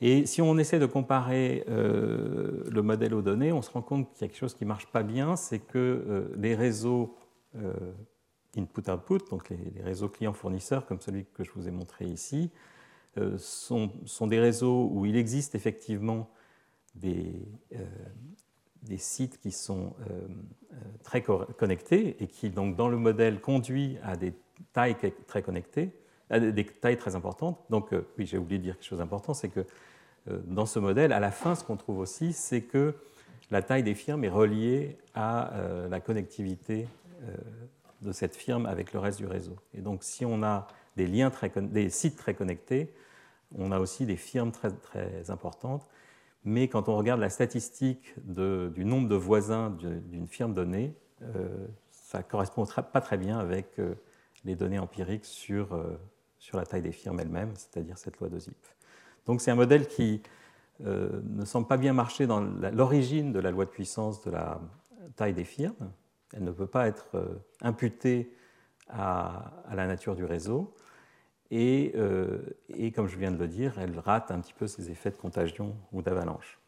Et 0.00 0.26
si 0.26 0.42
on 0.42 0.58
essaie 0.58 0.80
de 0.80 0.86
comparer 0.86 1.64
euh, 1.68 2.64
le 2.68 2.82
modèle 2.82 3.14
aux 3.14 3.22
données, 3.22 3.52
on 3.52 3.62
se 3.62 3.70
rend 3.70 3.82
compte 3.82 4.12
qu'il 4.12 4.22
y 4.22 4.24
a 4.24 4.28
quelque 4.28 4.38
chose 4.38 4.54
qui 4.54 4.64
ne 4.64 4.68
marche 4.68 4.86
pas 4.86 5.04
bien, 5.04 5.36
c'est 5.36 5.60
que 5.60 6.32
les 6.36 6.56
réseaux 6.56 7.16
input-output, 8.56 9.30
donc 9.30 9.48
les, 9.48 9.82
réseaux 9.82 10.08
clients-fournisseurs, 10.08 10.86
comme 10.86 11.00
celui 11.00 11.24
que 11.26 11.44
je 11.44 11.50
vous 11.52 11.68
ai 11.68 11.70
montré 11.70 12.04
ici, 12.06 12.50
euh, 13.18 13.36
sont, 13.38 13.90
des 14.26 14.40
réseaux 14.40 14.88
où 14.92 15.06
il 15.06 15.16
existe 15.16 15.54
effectivement 15.54 16.30
des, 16.94 17.34
euh, 17.74 17.84
des 18.82 18.98
sites 18.98 19.38
qui 19.38 19.52
sont 19.52 19.94
euh, 20.10 20.28
très 21.02 21.22
connectés 21.22 22.22
et 22.22 22.26
qui, 22.26 22.50
donc, 22.50 22.76
dans 22.76 22.88
le 22.88 22.96
modèle, 22.96 23.40
conduit 23.40 23.98
à 24.02 24.16
des 24.16 24.34
tailles 24.72 24.96
très 25.26 25.42
connectées, 25.42 25.90
à 26.30 26.40
des 26.40 26.64
tailles 26.64 26.96
très 26.96 27.14
importantes. 27.14 27.58
Donc, 27.70 27.90
oui, 28.18 28.26
j'ai 28.26 28.38
oublié 28.38 28.58
de 28.58 28.64
dire 28.64 28.74
quelque 28.74 28.86
chose 28.86 28.98
d'important, 28.98 29.34
c'est 29.34 29.48
que 29.48 29.64
dans 30.44 30.66
ce 30.66 30.78
modèle, 30.78 31.12
à 31.12 31.20
la 31.20 31.30
fin, 31.30 31.54
ce 31.54 31.64
qu'on 31.64 31.76
trouve 31.76 31.98
aussi, 31.98 32.32
c'est 32.32 32.62
que 32.62 32.94
la 33.50 33.60
taille 33.60 33.82
des 33.82 33.94
firmes 33.94 34.24
est 34.24 34.30
reliée 34.30 34.96
à 35.14 35.52
la 35.90 36.00
connectivité 36.00 36.86
de 38.02 38.12
cette 38.12 38.36
firme 38.36 38.66
avec 38.66 38.92
le 38.92 38.98
reste 38.98 39.18
du 39.18 39.26
réseau. 39.26 39.56
Et 39.74 39.80
donc, 39.80 40.04
si 40.04 40.24
on 40.24 40.42
a 40.42 40.66
des, 40.96 41.06
liens 41.06 41.30
très, 41.30 41.50
des 41.56 41.88
sites 41.90 42.16
très 42.16 42.34
connectés, 42.34 42.92
on 43.56 43.72
a 43.72 43.78
aussi 43.78 44.06
des 44.06 44.16
firmes 44.16 44.52
très, 44.52 44.70
très 44.70 45.30
importantes. 45.30 45.86
Mais 46.44 46.68
quand 46.68 46.88
on 46.88 46.96
regarde 46.96 47.20
la 47.20 47.30
statistique 47.30 48.14
du 48.26 48.84
nombre 48.84 49.08
de 49.08 49.14
voisins 49.14 49.70
d'une 49.70 50.26
firme 50.26 50.54
donnée, 50.54 50.94
euh, 51.22 51.66
ça 51.90 52.18
ne 52.18 52.24
correspond 52.24 52.66
pas 52.66 53.00
très 53.00 53.16
bien 53.16 53.38
avec 53.38 53.78
euh, 53.78 53.94
les 54.44 54.56
données 54.56 54.78
empiriques 54.78 55.24
sur, 55.24 55.72
euh, 55.74 55.98
sur 56.38 56.58
la 56.58 56.66
taille 56.66 56.82
des 56.82 56.92
firmes 56.92 57.20
elles-mêmes, 57.20 57.52
c'est-à-dire 57.54 57.96
cette 57.96 58.18
loi 58.18 58.28
de 58.28 58.38
Zipf. 58.38 58.76
Donc 59.26 59.40
c'est 59.40 59.50
un 59.50 59.56
modèle 59.56 59.86
qui 59.86 60.22
ne 60.80 61.44
semble 61.44 61.68
pas 61.68 61.76
bien 61.76 61.92
marcher 61.92 62.26
dans 62.26 62.40
l'origine 62.40 63.32
de 63.32 63.38
la 63.38 63.52
loi 63.52 63.66
de 63.66 63.70
puissance 63.70 64.20
de 64.24 64.32
la 64.32 64.60
taille 65.14 65.34
des 65.34 65.44
firmes, 65.44 65.92
elle 66.32 66.42
ne 66.42 66.50
peut 66.50 66.66
pas 66.66 66.88
être 66.88 67.40
imputée 67.60 68.34
à, 68.88 69.52
la 69.72 69.86
nature 69.86 70.16
du 70.16 70.24
réseau. 70.24 70.74
Euh, 71.52 72.38
et, 72.70 72.92
comme 72.92 73.08
je 73.08 73.16
viens 73.18 73.30
de 73.30 73.36
le 73.36 73.48
dire, 73.48 73.78
elle 73.78 73.98
rate 73.98 74.30
un 74.30 74.40
petit 74.40 74.54
peu 74.54 74.66
ses 74.66 74.90
effets 74.90 75.10
de 75.10 75.16
contagion 75.16 75.76
ou 75.92 76.02
d'avalanche. 76.02 76.58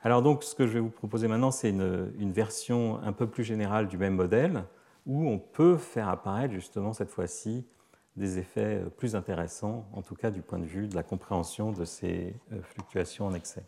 Alors 0.00 0.22
donc, 0.22 0.42
ce 0.42 0.54
que 0.54 0.66
je 0.66 0.72
vais 0.74 0.80
vous 0.80 0.90
proposer 0.90 1.28
maintenant, 1.28 1.50
c'est 1.50 1.70
une, 1.70 2.32
version 2.32 3.00
un 3.02 3.12
peu 3.12 3.26
plus 3.26 3.44
générale 3.44 3.88
du 3.88 3.98
même 3.98 4.14
modèle, 4.14 4.64
où 5.06 5.28
on 5.28 5.38
peut 5.38 5.76
faire 5.76 6.08
apparaître 6.08 6.54
justement 6.54 6.92
cette 6.92 7.10
fois-ci 7.10 7.66
des 8.16 8.38
effets 8.38 8.80
euh, 8.80 8.88
plus 8.88 9.16
intéressants, 9.16 9.86
en 9.92 10.02
tout 10.02 10.14
cas 10.14 10.30
du 10.30 10.40
point 10.40 10.58
de 10.58 10.64
vue 10.64 10.88
de 10.88 10.94
la 10.94 11.02
compréhension 11.02 11.72
de 11.72 11.84
ces 11.84 12.34
fluctuations 12.62 13.26
en 13.26 13.34
excès. 13.34 13.64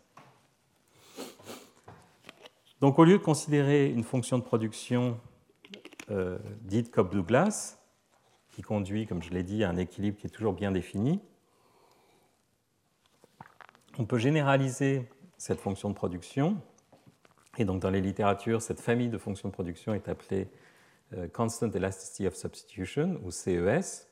Donc 2.79 2.99
au 2.99 3.03
lieu 3.03 3.17
de 3.17 3.23
considérer 3.23 3.89
une 3.89 4.03
fonction 4.03 4.37
de 4.37 4.43
production 4.43 5.19
euh, 6.11 6.37
dite 6.61 6.91
Cobb-Douglas, 6.91 7.76
qui 8.57 8.63
conduit, 8.63 9.05
comme 9.05 9.21
je 9.21 9.29
l'ai 9.29 9.43
dit, 9.43 9.63
à 9.63 9.69
un 9.69 9.77
équilibre 9.77 10.17
qui 10.17 10.25
est 10.25 10.31
toujours 10.31 10.53
bien 10.53 10.71
défini, 10.71 11.19
on 13.99 14.05
peut 14.05 14.17
généraliser 14.17 15.07
cette 15.37 15.59
fonction 15.59 15.91
de 15.91 15.93
production. 15.93 16.59
Et 17.59 17.65
donc 17.65 17.83
dans 17.83 17.91
les 17.91 18.01
littératures, 18.01 18.63
cette 18.63 18.79
famille 18.79 19.09
de 19.09 19.19
fonctions 19.19 19.49
de 19.49 19.53
production 19.53 19.93
est 19.93 20.09
appelée 20.09 20.47
euh, 21.13 21.27
Constant 21.27 21.69
Elasticity 21.69 22.25
of 22.25 22.33
Substitution, 22.33 23.21
ou 23.23 23.29
CES. 23.29 24.07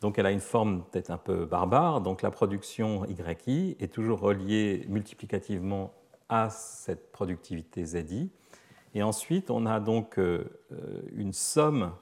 Donc 0.00 0.18
elle 0.18 0.26
a 0.26 0.32
une 0.32 0.40
forme 0.40 0.84
peut-être 0.90 1.10
un 1.10 1.16
peu 1.16 1.44
barbare. 1.44 2.00
Donc 2.00 2.22
la 2.22 2.32
production 2.32 3.04
YI 3.04 3.76
est 3.78 3.92
toujours 3.92 4.18
reliée 4.18 4.84
multiplicativement 4.88 5.94
à 6.28 6.50
cette 6.50 7.12
productivité 7.12 7.84
ZI. 7.84 8.32
Et 8.96 9.04
ensuite, 9.04 9.48
on 9.48 9.64
a 9.64 9.78
donc 9.78 10.18
euh, 10.18 10.44
une 11.14 11.32
somme 11.32 11.92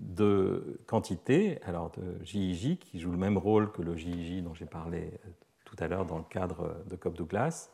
de 0.00 0.80
quantités, 0.86 1.60
alors 1.62 1.90
de 1.92 2.24
JIJ, 2.24 2.78
qui 2.78 2.98
joue 2.98 3.10
le 3.10 3.18
même 3.18 3.38
rôle 3.38 3.70
que 3.70 3.82
le 3.82 3.96
JIJ 3.96 4.42
dont 4.42 4.54
j'ai 4.54 4.66
parlé 4.66 4.98
euh, 4.98 5.28
tout 5.64 5.76
à 5.78 5.88
l'heure 5.88 6.06
dans 6.06 6.18
le 6.18 6.24
cadre 6.24 6.76
de 6.88 6.96
Cobb-Douglas, 6.96 7.70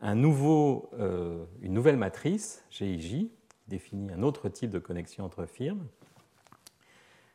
un 0.00 0.14
nouveau, 0.14 0.90
euh, 0.98 1.44
une 1.60 1.72
nouvelle 1.72 1.96
matrice, 1.96 2.64
GIJ, 2.70 3.08
qui 3.08 3.30
définit 3.68 4.12
un 4.12 4.22
autre 4.22 4.48
type 4.48 4.70
de 4.70 4.78
connexion 4.78 5.24
entre 5.24 5.46
firmes, 5.46 5.86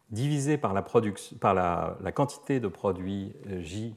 divisée 0.10 0.58
par 0.58 0.74
la, 0.74 1.98
la, 2.02 2.12
quantité 2.12 2.60
de 2.60 2.68
produits 2.68 3.34
J 3.62 3.96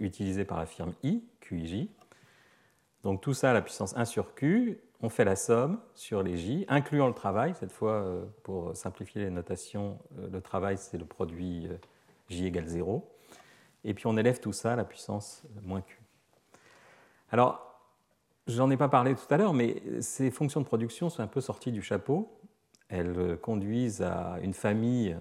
utilisés 0.00 0.44
par 0.44 0.58
la 0.58 0.66
firme 0.66 0.92
I, 1.02 1.22
QIJ, 1.40 1.88
donc 3.02 3.20
tout 3.20 3.34
ça 3.34 3.50
à 3.50 3.54
la 3.54 3.62
puissance 3.62 3.96
1 3.96 4.04
sur 4.04 4.34
Q, 4.34 4.80
on 5.02 5.08
fait 5.08 5.24
la 5.24 5.36
somme 5.36 5.80
sur 5.94 6.22
les 6.22 6.36
J, 6.36 6.64
incluant 6.68 7.08
le 7.08 7.14
travail. 7.14 7.54
Cette 7.58 7.72
fois, 7.72 7.94
euh, 7.94 8.24
pour 8.44 8.76
simplifier 8.76 9.22
les 9.22 9.30
notations, 9.30 9.98
euh, 10.18 10.28
le 10.30 10.40
travail, 10.40 10.78
c'est 10.78 10.96
le 10.96 11.04
produit 11.04 11.66
euh, 11.66 11.76
J 12.28 12.46
égale 12.46 12.68
0. 12.68 13.08
Et 13.84 13.94
puis 13.94 14.06
on 14.06 14.16
élève 14.16 14.38
tout 14.38 14.52
ça 14.52 14.74
à 14.74 14.76
la 14.76 14.84
puissance 14.84 15.42
moins 15.64 15.80
Q. 15.80 16.00
Alors, 17.32 17.80
j'en 18.46 18.70
ai 18.70 18.76
pas 18.76 18.88
parlé 18.88 19.16
tout 19.16 19.34
à 19.34 19.36
l'heure, 19.36 19.54
mais 19.54 19.82
ces 20.00 20.30
fonctions 20.30 20.60
de 20.60 20.66
production 20.66 21.10
sont 21.10 21.22
un 21.22 21.26
peu 21.26 21.40
sorties 21.40 21.72
du 21.72 21.82
chapeau. 21.82 22.38
Elles 22.88 23.38
conduisent 23.38 24.02
à 24.02 24.38
une 24.42 24.52
famille 24.52 25.16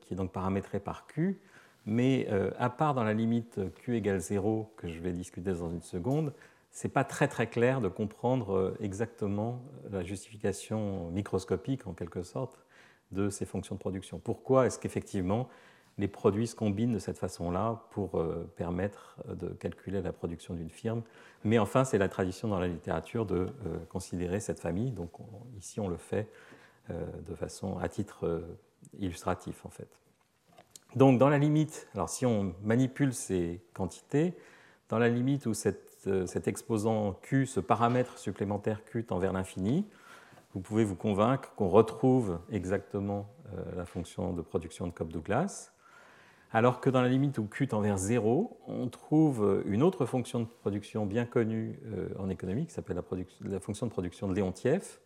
qui 0.00 0.12
est 0.12 0.16
donc 0.16 0.32
paramétrée 0.32 0.80
par 0.80 1.06
Q, 1.06 1.40
mais 1.86 2.28
à 2.58 2.68
part 2.68 2.94
dans 2.94 3.04
la 3.04 3.14
limite 3.14 3.60
Q 3.76 3.96
égale 3.96 4.18
0, 4.18 4.74
que 4.76 4.88
je 4.88 4.98
vais 4.98 5.12
discuter 5.12 5.52
dans 5.52 5.70
une 5.70 5.82
seconde, 5.82 6.34
n'est 6.84 6.90
pas 6.90 7.04
très 7.04 7.28
très 7.28 7.46
clair 7.46 7.80
de 7.80 7.88
comprendre 7.88 8.54
euh, 8.54 8.76
exactement 8.80 9.62
la 9.90 10.02
justification 10.02 11.10
microscopique 11.10 11.86
en 11.86 11.92
quelque 11.92 12.22
sorte 12.22 12.58
de 13.10 13.28
ces 13.28 13.44
fonctions 13.44 13.74
de 13.74 13.80
production. 13.80 14.18
Pourquoi 14.18 14.66
est-ce 14.66 14.78
qu'effectivement 14.78 15.48
les 15.98 16.08
produits 16.08 16.46
se 16.46 16.54
combinent 16.54 16.92
de 16.92 16.98
cette 16.98 17.18
façon-là 17.18 17.84
pour 17.90 18.18
euh, 18.18 18.50
permettre 18.56 19.16
euh, 19.28 19.34
de 19.34 19.48
calculer 19.48 20.00
la 20.00 20.12
production 20.12 20.54
d'une 20.54 20.70
firme? 20.70 21.02
Mais 21.44 21.58
enfin, 21.58 21.84
c'est 21.84 21.98
la 21.98 22.08
tradition 22.08 22.48
dans 22.48 22.58
la 22.58 22.68
littérature 22.68 23.26
de 23.26 23.46
considérer 23.88 24.40
cette 24.40 24.60
famille. 24.60 24.92
Donc 24.92 25.10
ici, 25.58 25.80
on 25.80 25.88
le 25.88 25.96
fait 25.96 26.28
de 26.88 27.34
façon 27.34 27.78
à 27.78 27.88
titre 27.88 28.44
illustratif 29.00 29.66
en 29.66 29.68
fait. 29.68 29.88
Donc 30.94 31.18
dans 31.18 31.28
la 31.28 31.38
limite, 31.38 31.88
alors 31.94 32.08
si 32.08 32.26
on 32.26 32.54
manipule 32.62 33.12
ces 33.12 33.60
quantités, 33.74 34.36
dans 34.88 34.98
la 34.98 35.08
limite 35.08 35.46
où 35.46 35.54
cette 35.54 35.91
euh, 36.06 36.26
cet 36.26 36.48
exposant 36.48 37.12
Q, 37.22 37.46
ce 37.46 37.60
paramètre 37.60 38.18
supplémentaire 38.18 38.84
Q 38.84 39.04
tend 39.04 39.18
vers 39.18 39.32
l'infini, 39.32 39.86
vous 40.54 40.60
pouvez 40.60 40.84
vous 40.84 40.96
convaincre 40.96 41.54
qu'on 41.54 41.68
retrouve 41.68 42.40
exactement 42.50 43.28
euh, 43.54 43.62
la 43.76 43.84
fonction 43.84 44.32
de 44.32 44.42
production 44.42 44.86
de 44.86 44.92
Cobb-Douglas, 44.92 45.72
alors 46.50 46.80
que 46.80 46.90
dans 46.90 47.02
la 47.02 47.08
limite 47.08 47.38
où 47.38 47.46
Q 47.46 47.68
tend 47.68 47.80
vers 47.80 47.98
0, 47.98 48.60
on 48.66 48.88
trouve 48.88 49.62
une 49.66 49.82
autre 49.82 50.04
fonction 50.04 50.40
de 50.40 50.44
production 50.44 51.06
bien 51.06 51.24
connue 51.24 51.78
euh, 51.86 52.08
en 52.18 52.28
économie 52.28 52.66
qui 52.66 52.72
s'appelle 52.72 53.00
la, 53.40 53.60
fonction 53.60 53.86
de 53.86 53.90
production 53.90 54.28
de 54.28 54.34
Leontief, 54.34 55.00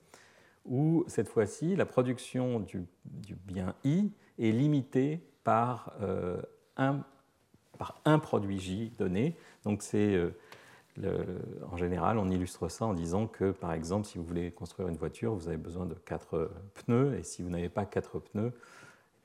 où 0.64 1.04
cette 1.06 1.28
fois-ci 1.28 1.76
la 1.76 1.86
production 1.86 2.60
du, 2.60 2.86
bien 3.44 3.74
I 3.84 4.10
est 4.38 4.50
limitée 4.50 5.20
par, 5.44 5.92
un, 6.76 7.04
par 7.78 8.00
un 8.04 8.18
produit 8.18 8.58
J 8.58 8.92
donné. 8.98 9.36
Donc 9.62 9.82
c'est 9.82 10.20
en 11.70 11.76
général, 11.76 12.18
on 12.18 12.28
illustre 12.30 12.68
ça 12.68 12.86
en 12.86 12.94
disant 12.94 13.26
que, 13.26 13.50
par 13.50 13.72
exemple, 13.72 14.06
si 14.06 14.18
vous 14.18 14.24
voulez 14.24 14.50
construire 14.50 14.88
une 14.88 14.96
voiture, 14.96 15.34
vous 15.34 15.48
avez 15.48 15.56
besoin 15.56 15.86
de 15.86 15.94
quatre 15.94 16.50
pneus, 16.74 17.18
et 17.18 17.22
si 17.22 17.42
vous 17.42 17.50
n'avez 17.50 17.68
pas 17.68 17.84
quatre 17.84 18.18
pneus, 18.18 18.52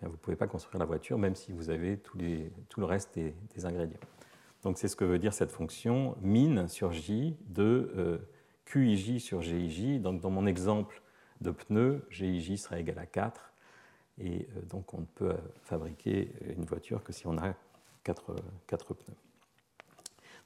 eh 0.01 0.05
vous 0.05 0.13
ne 0.13 0.17
pouvez 0.17 0.35
pas 0.35 0.47
construire 0.47 0.79
la 0.79 0.85
voiture, 0.85 1.17
même 1.17 1.35
si 1.35 1.51
vous 1.51 1.69
avez 1.69 1.97
tout 1.97 2.17
le 2.17 2.85
reste 2.85 3.13
des, 3.15 3.65
ingrédients. 3.65 3.99
Donc 4.63 4.77
c'est 4.77 4.87
ce 4.87 4.95
que 4.95 5.05
veut 5.05 5.19
dire 5.19 5.33
cette 5.33 5.51
fonction 5.51 6.15
min 6.21 6.67
sur 6.67 6.91
j 6.91 7.35
de 7.47 7.91
euh, 7.95 8.17
QIJ 8.65 9.19
sur 9.19 9.41
GIJ. 9.41 9.99
Donc 10.01 10.21
dans 10.21 10.29
mon 10.29 10.45
exemple 10.45 11.01
de 11.41 11.51
pneus, 11.51 12.05
GIJ 12.09 12.57
sera 12.57 12.79
égal 12.79 12.99
à 12.99 13.05
4, 13.05 13.53
et 14.19 14.47
euh, 14.55 14.61
donc 14.69 14.93
on 14.93 15.01
ne 15.01 15.05
peut 15.05 15.35
fabriquer 15.63 16.31
une 16.57 16.65
voiture 16.65 17.03
que 17.03 17.13
si 17.13 17.27
on 17.27 17.37
a 17.37 17.53
4, 18.03 18.35
4 18.67 18.93
pneus. 18.93 19.15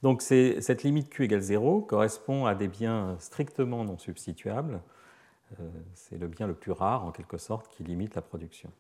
Donc 0.03 0.21
cette 0.21 0.84
limite 0.84 1.10
Q 1.10 1.23
égale 1.23 1.41
0 1.41 1.81
correspond 1.81 2.45
à 2.45 2.55
des 2.55 2.67
biens 2.67 3.15
strictement 3.19 3.84
non 3.84 3.97
substituables. 3.97 4.81
Euh, 5.60 5.69
c'est 5.93 6.17
le 6.17 6.27
bien 6.27 6.47
le 6.47 6.53
plus 6.53 6.71
rare, 6.71 7.05
en 7.05 7.12
quelque 7.12 7.38
sorte, 7.38 7.67
qui 7.69 7.84
limite 7.84 8.15
la 8.15 8.21
production. 8.21 8.71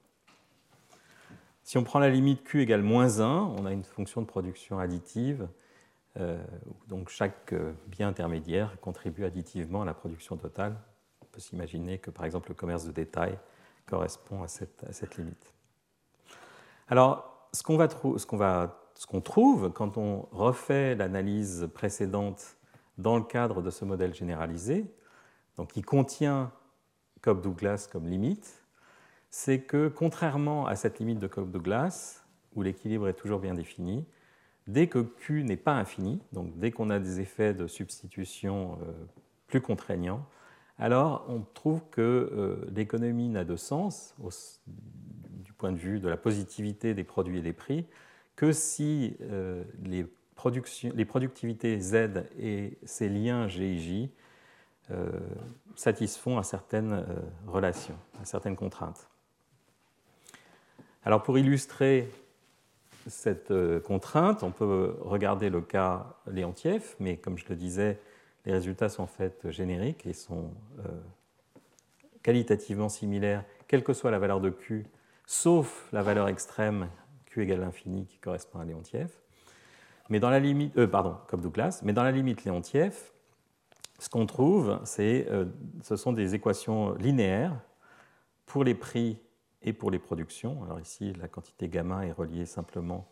Si 1.63 1.77
on 1.77 1.83
prend 1.83 1.99
la 1.99 2.09
limite 2.09 2.43
Q 2.43 2.61
égale 2.61 2.83
moins 2.83 3.19
1, 3.19 3.25
on 3.57 3.65
a 3.65 3.71
une 3.71 3.83
fonction 3.83 4.21
de 4.21 4.27
production 4.27 4.79
additive. 4.79 5.47
Euh, 6.17 6.41
donc 6.87 7.09
chaque 7.09 7.51
euh, 7.53 7.73
bien 7.87 8.07
intermédiaire 8.07 8.79
contribue 8.79 9.25
additivement 9.25 9.81
à 9.81 9.85
la 9.85 9.93
production 9.93 10.37
totale. 10.37 10.77
On 11.21 11.25
peut 11.25 11.41
s'imaginer 11.41 11.97
que 11.97 12.09
par 12.09 12.25
exemple 12.25 12.49
le 12.49 12.55
commerce 12.55 12.85
de 12.85 12.91
détail 12.91 13.37
correspond 13.85 14.41
à 14.41 14.47
cette, 14.47 15.17
limite. 15.17 15.53
Alors 16.87 17.49
ce 17.51 17.63
qu'on 17.63 17.77
va, 17.77 17.87
va 17.87 18.84
ce 18.95 19.05
qu'on 19.05 19.21
trouve 19.21 19.71
quand 19.71 19.97
on 19.97 20.27
refait 20.31 20.95
l'analyse 20.95 21.69
précédente 21.73 22.57
dans 22.97 23.17
le 23.17 23.23
cadre 23.23 23.61
de 23.61 23.69
ce 23.69 23.85
modèle 23.85 24.13
généralisé, 24.13 24.85
qui 25.71 25.81
contient 25.81 26.51
Cobb-Douglas 27.21 27.87
comme 27.91 28.07
limite, 28.07 28.65
c'est 29.29 29.61
que 29.61 29.89
contrairement 29.89 30.65
à 30.65 30.75
cette 30.75 30.99
limite 30.99 31.19
de 31.19 31.27
Cobb-Douglas, 31.27 32.23
où 32.55 32.61
l'équilibre 32.61 33.07
est 33.07 33.13
toujours 33.13 33.39
bien 33.39 33.53
défini, 33.53 34.05
dès 34.67 34.87
que 34.87 34.99
Q 34.99 35.43
n'est 35.43 35.57
pas 35.57 35.73
infini, 35.73 36.21
donc 36.31 36.57
dès 36.57 36.71
qu'on 36.71 36.89
a 36.89 36.99
des 36.99 37.19
effets 37.19 37.53
de 37.53 37.67
substitution 37.67 38.79
euh, 38.81 38.93
plus 39.47 39.61
contraignants, 39.61 40.25
alors 40.77 41.25
on 41.29 41.41
trouve 41.53 41.81
que 41.89 42.01
euh, 42.01 42.65
l'économie 42.73 43.29
n'a 43.29 43.43
de 43.43 43.55
sens 43.55 44.15
du 44.65 45.53
point 45.53 45.71
de 45.71 45.77
vue 45.77 45.99
de 45.99 46.07
la 46.07 46.17
positivité 46.17 46.93
des 46.93 47.03
produits 47.03 47.39
et 47.39 47.41
des 47.41 47.53
prix 47.53 47.85
que 48.35 48.51
si 48.51 49.15
euh, 49.21 49.63
les, 49.83 50.05
productivités 51.05 51.79
Z 51.79 52.25
et 52.37 52.77
ces 52.83 53.09
liens 53.09 53.47
GIJ 53.47 54.09
euh, 54.91 55.09
satisfont 55.75 56.37
à 56.37 56.43
certaines 56.43 56.93
euh, 56.93 57.05
relations, 57.47 57.97
à 58.21 58.25
certaines 58.25 58.55
contraintes. 58.55 59.09
Alors 61.03 61.23
pour 61.23 61.37
illustrer 61.37 62.09
cette 63.07 63.53
contrainte, 63.83 64.41
on 64.41 64.49
peut 64.49 64.97
regarder 65.01 65.51
le 65.51 65.61
cas 65.61 66.15
Léontief, 66.25 66.95
mais 66.99 67.17
comme 67.17 67.37
je 67.37 67.45
le 67.47 67.55
disais, 67.55 67.99
les 68.45 68.51
résultats 68.51 68.89
sont 68.89 69.03
en 69.03 69.07
fait 69.07 69.51
génériques 69.51 70.07
et 70.07 70.13
sont 70.13 70.51
qualitativement 72.23 72.89
similaires, 72.89 73.43
quelle 73.67 73.83
que 73.83 73.93
soit 73.93 74.09
la 74.09 74.17
valeur 74.17 74.41
de 74.41 74.49
Q, 74.49 74.87
sauf 75.27 75.87
la 75.91 76.01
valeur 76.01 76.27
extrême 76.27 76.89
Q 77.35 77.41
égale 77.41 77.59
l'infini 77.59 78.05
qui 78.05 78.17
correspond 78.17 78.59
à 78.59 78.65
Léontief. 78.65 79.21
Mais 80.09 80.21
dans 80.21 80.29
la 80.29 80.39
limite, 80.39 80.77
euh, 80.77 80.87
pardon, 80.87 81.17
comme 81.27 81.41
Douglas, 81.41 81.81
mais 81.83 81.91
dans 81.91 82.03
la 82.03 82.11
limite 82.13 82.45
Léontief, 82.45 83.13
ce 83.99 84.07
qu'on 84.07 84.25
trouve, 84.25 84.79
euh, 84.99 85.45
ce 85.81 85.95
sont 85.97 86.13
des 86.13 86.33
équations 86.33 86.93
linéaires 86.93 87.59
pour 88.45 88.63
les 88.63 88.73
prix 88.73 89.19
et 89.61 89.73
pour 89.73 89.91
les 89.91 89.99
productions. 89.99 90.63
Alors 90.63 90.79
ici, 90.79 91.11
la 91.19 91.27
quantité 91.27 91.67
gamma 91.67 92.05
est 92.05 92.13
reliée 92.13 92.45
simplement 92.45 93.11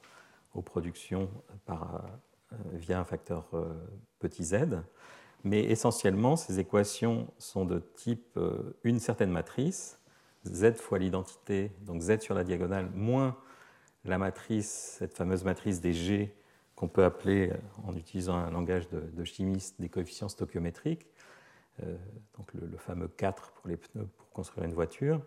aux 0.54 0.62
productions 0.62 1.30
par, 1.66 2.06
euh, 2.54 2.56
via 2.74 3.00
un 3.00 3.06
facteur 3.06 3.50
petit 4.20 4.46
z. 4.46 4.56
Mais 5.44 5.64
essentiellement, 5.66 6.38
ces 6.38 6.60
équations 6.60 7.28
sont 7.40 7.66
de 7.66 7.80
type 7.80 8.40
une 8.86 9.00
certaine 9.00 9.32
matrice, 9.32 10.00
z 10.46 10.76
fois 10.76 11.00
l'identité, 11.00 11.72
donc 11.82 12.02
z 12.02 12.20
sur 12.20 12.36
la 12.36 12.46
diagonale, 12.46 12.90
moins 12.94 13.36
la 14.06 14.18
matrice, 14.18 14.96
cette 15.00 15.14
fameuse 15.14 15.44
matrice 15.44 15.82
des 15.82 15.94
G 15.94 16.34
qu'on 16.76 16.88
peut 16.88 17.04
appeler, 17.04 17.50
euh, 17.50 17.58
en 17.86 17.96
utilisant 17.96 18.36
un 18.36 18.52
langage 18.52 18.90
de, 18.90 19.24
chimiste, 19.24 19.80
des 19.80 19.90
coefficients 19.90 20.30
stoichiométriques, 20.30 21.08
euh, 21.82 21.96
donc 22.38 22.54
le, 22.54 22.78
fameux 22.78 23.08
4 23.08 23.52
pour 23.52 23.68
les 23.68 23.78
pneus 23.78 24.08
pour 24.18 24.30
construire 24.32 24.66
une 24.66 24.74
voiture. 24.74 25.22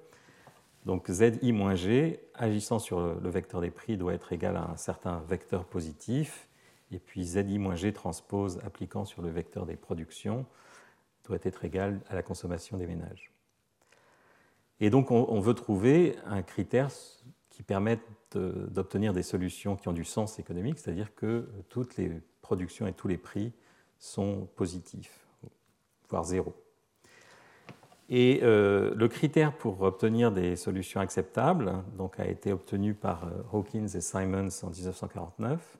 Donc 0.85 1.11
ZI 1.11 1.53
moins 1.53 1.75
G, 1.75 2.21
agissant 2.35 2.79
sur 2.79 3.01
le, 3.01 3.31
vecteur 3.31 3.61
des 3.61 3.71
prix, 3.71 3.97
doit 3.97 4.15
être 4.15 4.33
égal 4.33 4.57
à 4.57 4.71
un 4.71 4.77
certain 4.77 5.21
vecteur 5.29 5.65
positif, 5.65 6.49
et 6.93 6.99
puis 6.99 7.25
ZI 7.25 7.59
moins 7.59 7.75
G 7.75 7.93
transpose 7.93 8.61
appliquant 8.65 9.05
sur 9.05 9.23
le 9.23 9.31
vecteur 9.31 9.67
des 9.67 9.77
productions 9.77 10.47
doit 11.25 11.39
être 11.43 11.65
égal 11.65 12.01
à 12.09 12.15
la 12.15 12.23
consommation 12.23 12.77
des 12.77 12.87
ménages. 12.87 13.33
Et 14.79 14.91
donc 14.91 15.11
on 15.11 15.41
veut 15.41 15.55
trouver 15.55 16.17
un 16.25 16.43
critère 16.43 16.91
qui 17.57 17.62
permettent 17.62 18.03
d'obtenir 18.35 19.14
des 19.14 19.23
solutions 19.23 19.77
qui 19.77 19.88
ont 19.88 19.95
du 19.95 20.05
sens 20.05 20.38
économique, 20.38 20.79
c'est-à-dire 20.79 21.14
que 21.14 21.49
toutes 21.71 21.97
les 21.97 22.12
productions 22.42 22.87
et 22.87 22.92
tous 22.92 23.09
les 23.09 23.16
prix 23.16 23.51
sont 23.99 24.47
positifs, 24.57 25.27
voire 26.11 26.25
zéro. 26.25 26.55
Et 28.11 28.40
euh, 28.42 28.92
le 28.95 29.09
critère 29.09 29.57
pour 29.57 29.81
obtenir 29.81 30.33
des 30.33 30.55
solutions 30.55 31.01
acceptables 31.01 31.83
donc, 31.97 32.21
a 32.21 32.27
été 32.27 32.53
obtenu 32.53 32.92
par 32.92 33.25
euh, 33.25 33.31
Hawkins 33.55 33.88
et 33.88 34.03
Simons 34.03 34.51
en 34.62 34.69
1949 34.69 35.79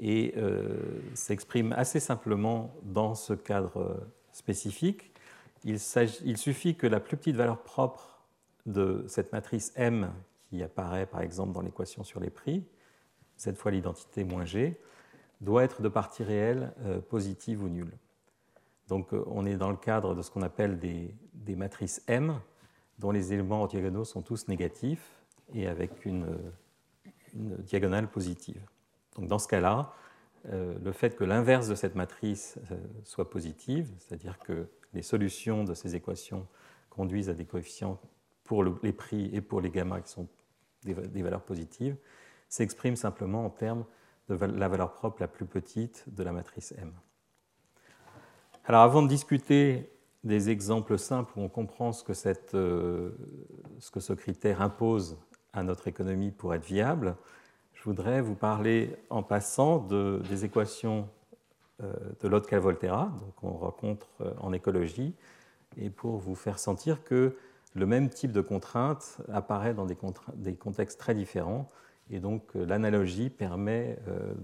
et 0.00 0.34
euh, 0.36 0.78
s'exprime 1.14 1.72
assez 1.74 2.00
simplement 2.00 2.74
dans 2.82 3.14
ce 3.14 3.34
cadre 3.34 4.00
spécifique. 4.32 5.12
Il, 5.62 5.78
il, 6.24 6.36
suffit 6.36 6.74
que 6.74 6.88
la 6.88 6.98
plus 6.98 7.16
petite 7.16 7.36
valeur 7.36 7.62
propre 7.62 8.20
de 8.66 9.04
cette 9.06 9.32
matrice 9.32 9.72
M 9.76 10.10
qui 10.48 10.62
apparaît 10.62 11.06
par 11.06 11.20
exemple 11.20 11.52
dans 11.52 11.60
l'équation 11.60 12.04
sur 12.04 12.20
les 12.20 12.30
prix, 12.30 12.64
cette 13.36 13.56
fois 13.56 13.70
l'identité 13.70 14.24
moins 14.24 14.44
g, 14.44 14.80
doit 15.40 15.64
être 15.64 15.82
de 15.82 15.88
partie 15.88 16.24
réelle 16.24 16.72
euh, 16.80 17.00
positive 17.00 17.62
ou 17.62 17.68
nulle. 17.68 17.92
Donc 18.88 19.12
euh, 19.12 19.22
on 19.26 19.46
est 19.46 19.56
dans 19.56 19.70
le 19.70 19.76
cadre 19.76 20.14
de 20.14 20.22
ce 20.22 20.30
qu'on 20.30 20.42
appelle 20.42 20.78
des, 20.78 21.14
matrices 21.56 22.02
M, 22.08 22.40
dont 22.98 23.10
les 23.10 23.32
éléments 23.32 23.66
diagonaux 23.66 24.04
sont 24.04 24.22
tous 24.22 24.48
négatifs 24.48 25.22
et 25.54 25.66
avec 25.66 26.04
une, 26.04 26.38
diagonale 27.34 28.10
positive. 28.10 28.60
Donc 29.16 29.28
dans 29.28 29.38
ce 29.38 29.46
cas-là, 29.48 29.92
euh, 30.46 30.76
le 30.82 30.92
fait 30.92 31.14
que 31.14 31.24
l'inverse 31.24 31.68
de 31.68 31.74
cette 31.74 31.94
matrice 31.94 32.58
soit 33.04 33.30
positive, 33.30 33.92
c'est-à-dire 33.98 34.38
que 34.38 34.68
les 34.94 35.02
solutions 35.02 35.64
de 35.64 35.74
ces 35.74 35.94
équations 35.94 36.46
conduisent 36.88 37.28
à 37.28 37.34
des 37.34 37.44
coefficients 37.44 38.00
pour 38.44 38.64
les 38.64 38.92
prix 38.92 39.30
et 39.34 39.40
pour 39.40 39.60
les 39.60 39.70
gamma 39.70 40.00
qui 40.00 40.10
sont 40.10 40.26
des, 40.94 41.22
valeurs 41.22 41.42
positives, 41.42 41.96
s'exprime 42.48 42.96
simplement 42.96 43.44
en 43.44 43.50
termes 43.50 43.84
de 44.28 44.34
la 44.34 44.68
valeur 44.68 44.92
propre 44.92 45.18
la 45.20 45.28
plus 45.28 45.46
petite 45.46 46.04
de 46.08 46.22
la 46.22 46.32
matrice 46.32 46.72
M. 46.78 46.92
Alors 48.64 48.82
avant 48.82 49.02
de 49.02 49.08
discuter 49.08 49.90
des 50.24 50.50
exemples 50.50 50.98
simples 50.98 51.32
où 51.36 51.42
on 51.42 51.48
comprend 51.48 51.92
ce 51.92 52.04
que, 52.04 52.12
euh, 52.54 53.10
ce, 53.78 54.12
critère 54.12 54.60
impose 54.60 55.18
à 55.52 55.62
notre 55.62 55.88
économie 55.88 56.30
pour 56.30 56.54
être 56.54 56.64
viable, 56.64 57.16
je 57.72 57.82
voudrais 57.84 58.20
vous 58.20 58.34
parler 58.34 58.96
en 59.08 59.22
passant 59.22 59.78
de, 59.78 60.20
des 60.28 60.44
équations 60.44 61.08
euh, 61.82 61.92
de 62.20 62.28
Lotka-Volterra, 62.28 63.12
qu'on 63.36 63.52
rencontre 63.52 64.08
euh, 64.20 64.32
en 64.40 64.52
écologie, 64.52 65.14
et 65.76 65.90
pour 65.90 66.18
vous 66.18 66.34
faire 66.34 66.58
sentir 66.58 67.04
que 67.04 67.36
le 67.74 67.86
même 67.86 68.08
type 68.08 68.32
de 68.32 68.40
contrainte 68.40 69.18
apparaît 69.32 69.74
dans 69.74 69.86
des, 69.86 70.54
contextes 70.56 70.98
très 70.98 71.14
différents. 71.14 71.70
Et 72.10 72.20
donc 72.20 72.56
euh, 72.56 72.64
l'analogie 72.64 73.30
permet, 73.30 73.98
euh, 74.08 74.34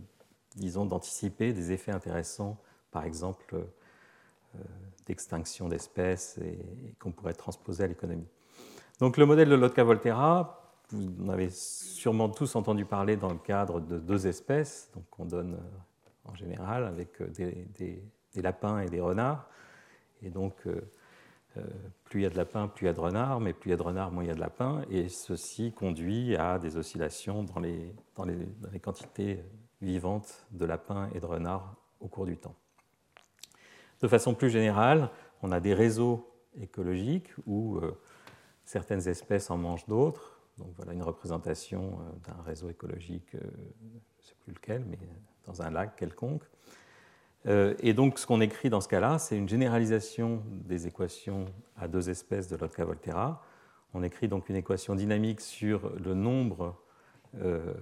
disons, 0.57 0.87
d'anticiper 0.87 1.53
des 1.53 1.73
effets 1.73 1.93
intéressants, 1.93 2.59
par 2.91 3.05
exemple 3.05 3.55
euh, 3.55 4.59
d'extinction 5.07 5.69
d'espèces 5.69 6.39
et, 6.39 6.95
qu'on 7.01 7.13
pourrait 7.13 7.35
transposer 7.35 7.85
à 7.85 7.87
l'économie. 7.87 8.29
Donc 9.01 9.17
le 9.17 9.27
modèle 9.27 9.49
de 9.49 9.55
Lotka-Volterra, 9.55 10.61
vous 10.91 11.09
en 11.25 11.29
avez 11.31 11.51
sûrement 11.51 12.29
tous 12.29 12.55
entendu 12.57 12.85
parler 12.85 13.17
dans 13.17 13.31
le 13.31 13.39
cadre 13.39 13.81
de 13.81 13.99
deux 13.99 14.27
espèces, 14.27 14.91
donc 14.95 15.05
on 15.19 15.25
donne 15.25 15.59
en 16.27 16.35
général 16.35 16.85
avec 16.85 17.21
des, 17.33 17.67
des 18.35 18.43
lapins 18.43 18.81
et 18.81 18.89
des 18.89 19.01
renards. 19.01 19.49
Et 20.23 20.31
donc 20.31 20.55
plus 22.05 22.21
il 22.21 22.23
y 22.23 22.27
a 22.27 22.31
de 22.31 22.37
lapins, 22.37 22.69
plus 22.69 22.85
il 22.85 22.87
y 22.87 22.91
a 22.91 22.93
de 22.93 23.01
renards, 23.01 23.41
mais 23.41 23.53
plus 23.53 23.69
il 23.69 23.71
y 23.71 23.75
a 23.75 23.77
de 23.77 23.83
renards, 23.83 24.11
moins 24.11 24.25
il 24.25 24.29
y 24.29 24.31
a 24.31 24.35
de 24.35 24.41
lapins, 24.41 24.83
et 24.91 25.09
ceci 25.09 25.73
conduit 25.73 26.37
à 26.37 26.59
des 26.59 26.77
oscillations 26.77 27.45
dans 27.45 27.61
les, 27.61 27.95
dans 28.17 28.25
les, 28.25 28.81
quantités 28.81 29.45
vivantes 29.81 30.47
de 30.51 30.65
lapins 30.65 31.09
et 31.15 31.21
de 31.21 31.27
renards 31.27 31.77
au 32.01 32.09
cours 32.09 32.27
du 32.27 32.37
temps. 32.37 32.55
De 34.01 34.09
façon 34.09 34.35
plus 34.35 34.51
générale, 34.51 35.11
on 35.43 35.53
a 35.53 35.61
des 35.61 35.75
réseaux 35.75 36.31
écologiques 36.61 37.31
où 37.47 37.81
certaines 38.65 39.09
espèces 39.09 39.51
en 39.51 39.57
mangent 39.57 39.87
d'autres. 39.87 40.41
Donc 40.59 40.73
voilà 40.77 40.93
une 40.93 41.03
représentation 41.03 41.99
d'un 42.27 42.43
réseau 42.43 42.69
écologique, 42.69 43.31
je 43.33 43.39
ne 43.39 44.23
sais 44.23 44.35
plus 44.41 44.53
lequel, 44.53 44.85
mais 44.85 44.99
dans 45.47 45.63
un 45.63 45.71
lac 45.71 45.97
quelconque. 45.97 46.45
Et 47.47 47.93
donc 47.93 48.19
ce 48.19 48.27
qu'on 48.27 48.41
écrit 48.41 48.71
dans 48.71 48.81
ce 48.81 48.89
cas-là, 48.89 49.19
c'est 49.19 49.37
une 49.37 49.49
généralisation 49.49 50.43
des 50.49 50.87
équations 50.87 51.45
à 51.77 51.89
deux 51.89 52.09
espèces 52.09 52.49
de 52.49 52.57
Lotka-Volterra 52.57 53.43
on 53.95 54.03
écrit 54.03 54.27
donc 54.27 54.49
une 54.49 54.57
équation 54.57 54.97
dynamique 54.97 55.41
sur 55.41 55.93
le 55.97 56.15
nombre 56.15 56.77
euh, 57.41 57.73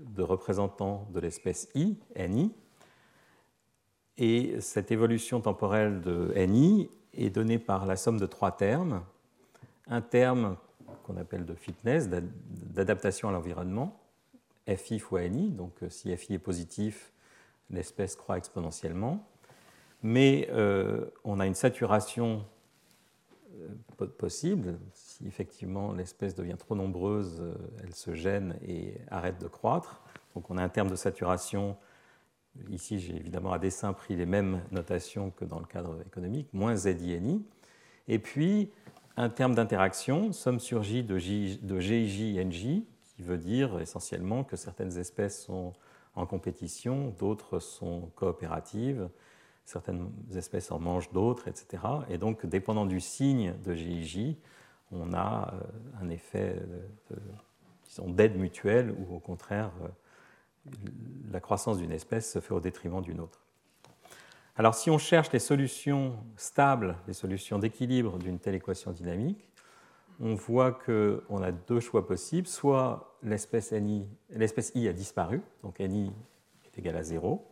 de 0.00 0.22
représentants 0.22 1.08
de 1.12 1.18
l'espèce 1.18 1.68
I, 1.74 1.98
NI. 2.16 2.52
Et 4.16 4.60
cette 4.60 4.92
évolution 4.92 5.40
temporelle 5.40 6.00
de 6.00 6.32
NI 6.46 6.88
est 7.12 7.30
donnée 7.30 7.58
par 7.58 7.84
la 7.84 7.96
somme 7.96 8.18
de 8.18 8.26
trois 8.26 8.52
termes. 8.52 9.02
Un 9.88 10.00
terme 10.00 10.56
qu'on 11.04 11.16
appelle 11.16 11.44
de 11.44 11.54
fitness, 11.54 12.08
d'adaptation 12.08 13.28
à 13.28 13.32
l'environnement, 13.32 14.00
FI 14.68 15.00
fois 15.00 15.28
NI. 15.28 15.50
Donc 15.50 15.82
euh, 15.82 15.90
si 15.90 16.16
FI 16.16 16.34
est 16.34 16.38
positif, 16.38 17.12
l'espèce 17.70 18.16
croît 18.16 18.38
exponentiellement. 18.38 19.26
Mais 20.02 20.48
euh, 20.52 21.06
on 21.24 21.40
a 21.40 21.46
une 21.46 21.54
saturation 21.54 22.44
possible. 24.18 24.78
Si 24.92 25.26
effectivement 25.26 25.92
l'espèce 25.92 26.34
devient 26.34 26.56
trop 26.58 26.74
nombreuse, 26.74 27.40
euh, 27.40 27.54
elle 27.82 27.94
se 27.94 28.14
gêne 28.14 28.58
et 28.66 28.94
arrête 29.10 29.40
de 29.40 29.48
croître. 29.48 30.02
Donc 30.34 30.50
on 30.50 30.58
a 30.58 30.62
un 30.62 30.68
terme 30.68 30.90
de 30.90 30.96
saturation. 30.96 31.76
Ici, 32.70 33.00
j'ai 33.00 33.16
évidemment 33.16 33.52
à 33.52 33.58
dessein 33.58 33.92
pris 33.92 34.16
les 34.16 34.26
mêmes 34.26 34.62
notations 34.70 35.30
que 35.30 35.44
dans 35.44 35.58
le 35.58 35.66
cadre 35.66 36.00
économique, 36.06 36.48
moins 36.52 36.74
ZINI. 36.74 37.44
Et 38.08 38.18
puis, 38.18 38.70
un 39.16 39.28
terme 39.28 39.54
d'interaction, 39.54 40.32
somme 40.32 40.60
sur 40.60 40.82
J 40.82 41.02
de, 41.02 41.18
J, 41.18 41.58
GIJ-NJ, 41.60 42.82
qui 43.02 43.22
veut 43.22 43.38
dire 43.38 43.78
essentiellement 43.80 44.44
que 44.44 44.56
certaines 44.56 44.96
espèces 44.98 45.42
sont 45.44 45.74
en 46.16 46.26
compétition, 46.26 47.14
d'autres 47.18 47.60
sont 47.60 48.10
coopératives, 48.16 49.08
certaines 49.64 50.10
espèces 50.34 50.70
en 50.70 50.78
mangent 50.78 51.12
d'autres, 51.12 51.48
etc. 51.48 51.82
Et 52.08 52.18
donc, 52.18 52.46
dépendant 52.46 52.86
du 52.86 53.00
signe 53.00 53.54
de 53.64 53.74
GIJ, 53.74 54.36
on 54.92 55.12
a 55.12 55.52
euh, 55.52 56.02
un 56.02 56.08
effet 56.08 56.62
d'aide 58.06 58.36
mutuelle 58.36 58.92
ou 58.92 59.16
au 59.16 59.18
contraire, 59.18 59.70
euh, 59.82 59.88
la 61.30 61.40
croissance 61.40 61.78
d'une 61.78 61.92
espèce 61.92 62.32
se 62.32 62.40
fait 62.40 62.54
au 62.54 62.60
détriment 62.60 63.02
d'une 63.02 63.20
autre. 63.20 63.40
Alors, 64.56 64.74
si 64.74 64.90
on 64.90 64.98
cherche 64.98 65.30
les 65.32 65.38
solutions 65.38 66.16
stables, 66.36 66.96
les 67.06 67.12
solutions 67.12 67.58
d'équilibre 67.58 68.18
d'une 68.18 68.38
telle 68.38 68.54
équation 68.54 68.90
dynamique, 68.90 69.50
on 70.20 70.34
voit 70.34 70.72
qu'on 70.72 71.42
a 71.42 71.52
deux 71.52 71.80
choix 71.80 72.06
possibles. 72.06 72.46
Soit 72.46 73.18
l'espèce 73.22 73.72
I 73.72 74.88
a 74.88 74.92
disparu, 74.92 75.42
donc 75.62 75.80
NI 75.80 76.12
est 76.64 76.78
égal 76.78 76.96
à 76.96 77.02
0, 77.02 77.46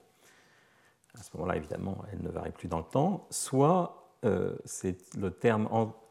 à 1.19 1.23
ce 1.23 1.31
moment-là, 1.37 1.57
évidemment, 1.57 2.05
elle 2.13 2.23
ne 2.23 2.29
varie 2.29 2.51
plus 2.51 2.69
dans 2.69 2.79
le 2.79 2.85
temps, 2.85 3.27
soit 3.31 4.11
euh, 4.25 4.57
c'est 4.65 5.17
le 5.17 5.31
terme 5.31 5.69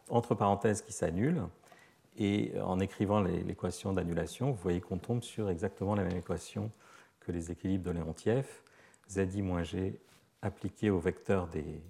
entre 0.09 0.35
parenthèses 0.35 0.81
qui 0.81 0.93
s'annule, 0.93 1.43
et 2.15 2.53
en 2.61 2.79
écrivant 2.79 3.21
l'équation 3.21 3.91
d'annulation, 3.91 4.51
vous 4.51 4.61
voyez 4.61 4.81
qu'on 4.81 4.99
tombe 4.99 5.23
sur 5.23 5.49
exactement 5.49 5.95
la 5.95 6.03
même 6.03 6.17
équation 6.17 6.71
que 7.19 7.31
les 7.31 7.51
équilibres 7.51 7.85
de 7.85 7.91
Léontief, 7.91 8.63
ZI 9.09 9.41
moins 9.41 9.63
G 9.63 9.99
appliqué 10.41 10.89
au 10.89 10.99
vecteur 10.99 11.47
des, 11.47 11.81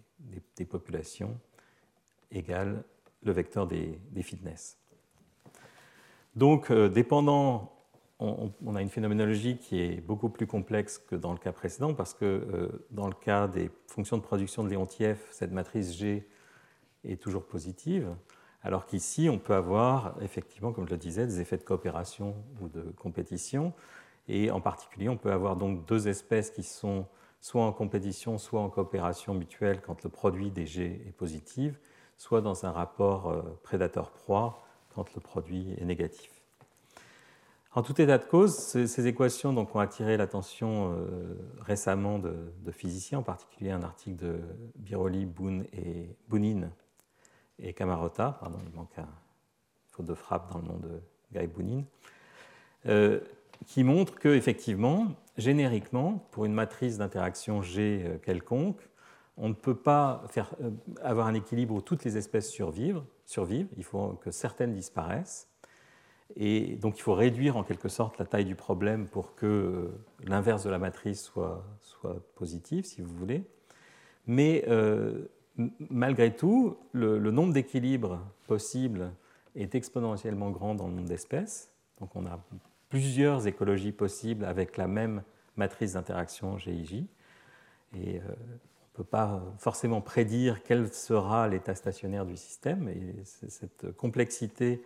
des, 0.56 0.66
populations 0.66 1.38
égale 2.32 2.84
le 3.24 3.32
vecteur 3.32 3.68
des, 3.68 4.00
fitness. 4.22 4.78
Donc, 6.36 6.72
euh, 6.72 6.90
dépendant 6.90 7.74
on, 8.20 8.76
a 8.76 8.82
une 8.82 8.90
phénoménologie 8.90 9.58
qui 9.58 9.82
est 9.82 10.00
beaucoup 10.00 10.30
plus 10.30 10.48
complexe 10.48 10.98
que 10.98 11.16
dans 11.16 11.34
le 11.34 11.38
cas 11.38 11.52
précédent, 11.52 11.94
parce 11.94 12.14
que 12.14 12.26
euh, 12.26 12.86
dans 12.92 13.08
le 13.08 13.14
cas 13.14 13.48
des 13.48 13.70
fonctions 13.88 14.18
de 14.18 14.22
production 14.22 14.64
de 14.64 14.70
Léontief, 14.70 15.28
cette 15.32 15.52
matrice 15.52 15.94
G 15.94 16.26
est 17.04 17.22
toujours 17.22 17.46
positive, 17.46 18.16
alors 18.62 18.86
qu'ici, 18.86 19.30
on 19.30 19.40
peut 19.40 19.56
avoir 19.56 20.16
effectivement, 20.22 20.72
comme 20.72 20.86
je 20.86 20.92
le 20.92 20.98
disais, 20.98 21.28
des 21.28 21.42
effets 21.42 21.58
de 21.58 21.64
coopération 21.64 22.36
ou 22.62 22.70
de 22.70 22.82
compétition, 22.98 23.74
et 24.30 24.52
en 24.52 24.62
particulier, 24.62 25.10
on 25.10 25.18
peut 25.18 25.34
avoir 25.34 25.58
donc 25.58 25.86
deux 25.86 26.08
espèces 26.08 26.50
qui 26.50 26.64
sont 26.64 27.06
soit 27.42 27.66
en 27.66 27.74
compétition, 27.74 28.38
soit 28.38 28.62
en 28.62 28.70
coopération 28.70 29.34
mutuelle 29.34 29.82
quand 29.82 30.02
le 30.04 30.10
produit 30.10 30.50
des 30.50 30.66
G 30.66 31.04
est 31.06 31.12
positif, 31.12 31.78
soit 32.18 32.42
dans 32.42 32.66
un 32.66 32.72
rapport 32.72 33.30
euh, 33.30 33.42
prédateur-proie 33.64 34.64
quand 34.94 35.14
le 35.16 35.22
produit 35.22 35.74
est 35.80 35.86
négatif. 35.86 36.30
En 37.76 37.82
tout 37.82 38.00
état 38.00 38.20
de 38.20 38.24
cause, 38.24 38.56
ces, 38.56 39.08
équations 39.08 39.52
donc, 39.52 39.76
ont 39.76 39.80
attiré 39.80 40.16
l'attention 40.16 40.94
euh, 40.94 41.36
récemment 41.60 42.20
de, 42.20 42.36
physiciens, 42.72 43.20
en 43.20 43.24
particulier 43.24 43.72
un 43.72 43.82
article 43.82 44.18
de 44.18 44.40
Biroli, 44.76 45.26
Boone 45.26 45.66
et 45.74 46.16
Boonin 46.28 46.70
pardon, 48.18 48.60
il 48.68 48.76
manque 48.76 48.96
faute 49.90 50.06
de 50.06 50.14
frappe 50.14 50.52
dans 50.52 50.60
le 50.60 50.66
nom 50.66 50.78
de 50.78 51.02
Guy 51.32 51.48
Boonin, 51.48 51.84
euh, 52.88 53.20
qui 53.66 53.84
montre 53.84 54.16
que 54.16 54.30
effectivement, 54.30 55.08
génériquement, 55.38 56.28
pour 56.32 56.46
une 56.46 56.54
matrice 56.54 56.98
d'interaction 56.98 57.62
G 57.62 58.20
quelconque, 58.24 58.82
on 59.38 59.50
ne 59.50 59.54
peut 59.54 59.76
pas 59.76 60.24
faire, 60.30 60.54
avoir 61.02 61.28
un 61.28 61.34
équilibre 61.34 61.74
où 61.74 61.82
toutes 61.82 62.04
les 62.04 62.18
espèces 62.18 62.50
survivent, 62.50 63.04
il 63.78 63.84
faut 63.84 64.10
que 64.22 64.32
certaines 64.32 64.74
disparaissent. 64.74 65.50
Et 66.36 66.78
donc 66.78 66.98
il 66.98 67.02
faut 67.02 67.14
réduire 67.14 67.58
en 67.58 67.64
quelque 67.64 67.90
sorte 67.90 68.18
la 68.18 68.26
taille 68.26 68.46
du 68.46 68.56
problème 68.56 69.08
pour 69.08 69.36
que 69.36 69.46
euh, 69.46 70.04
l'inverse 70.24 70.64
de 70.64 70.70
la 70.70 70.80
matrice 70.80 71.22
soit, 71.22 71.64
soit, 71.82 72.16
positif, 72.36 72.86
si 72.86 73.02
vous 73.02 73.14
voulez. 73.16 73.44
Mais 74.26 74.64
euh, 74.68 75.26
malgré 75.90 76.36
tout, 76.36 76.78
le, 76.92 77.20
nombre 77.30 77.54
d'équilibres 77.54 78.20
possibles 78.48 79.12
est 79.56 79.76
exponentiellement 79.76 80.50
grand 80.50 80.76
dans 80.76 80.88
le 80.88 80.94
nombre 80.94 81.10
d'espèces. 81.10 81.72
Donc 82.00 82.16
on 82.16 82.26
a 82.26 82.40
plusieurs 82.90 83.46
écologies 83.46 83.92
possibles 83.92 84.46
avec 84.46 84.78
la 84.78 84.88
même 84.88 85.24
matrice 85.56 85.94
d'interaction 85.94 86.58
GIJ. 86.58 87.06
Euh, 87.96 88.20
ne 88.94 88.98
peut 88.98 89.04
pas 89.04 89.42
forcément 89.58 90.02
prédire 90.02 90.62
quel 90.64 90.94
sera 90.94 91.48
l'état 91.48 91.74
stationnaire 91.74 92.26
du 92.26 92.38
système. 92.38 92.88
Et 92.90 93.16
cette 93.24 93.92
complexité 93.94 94.84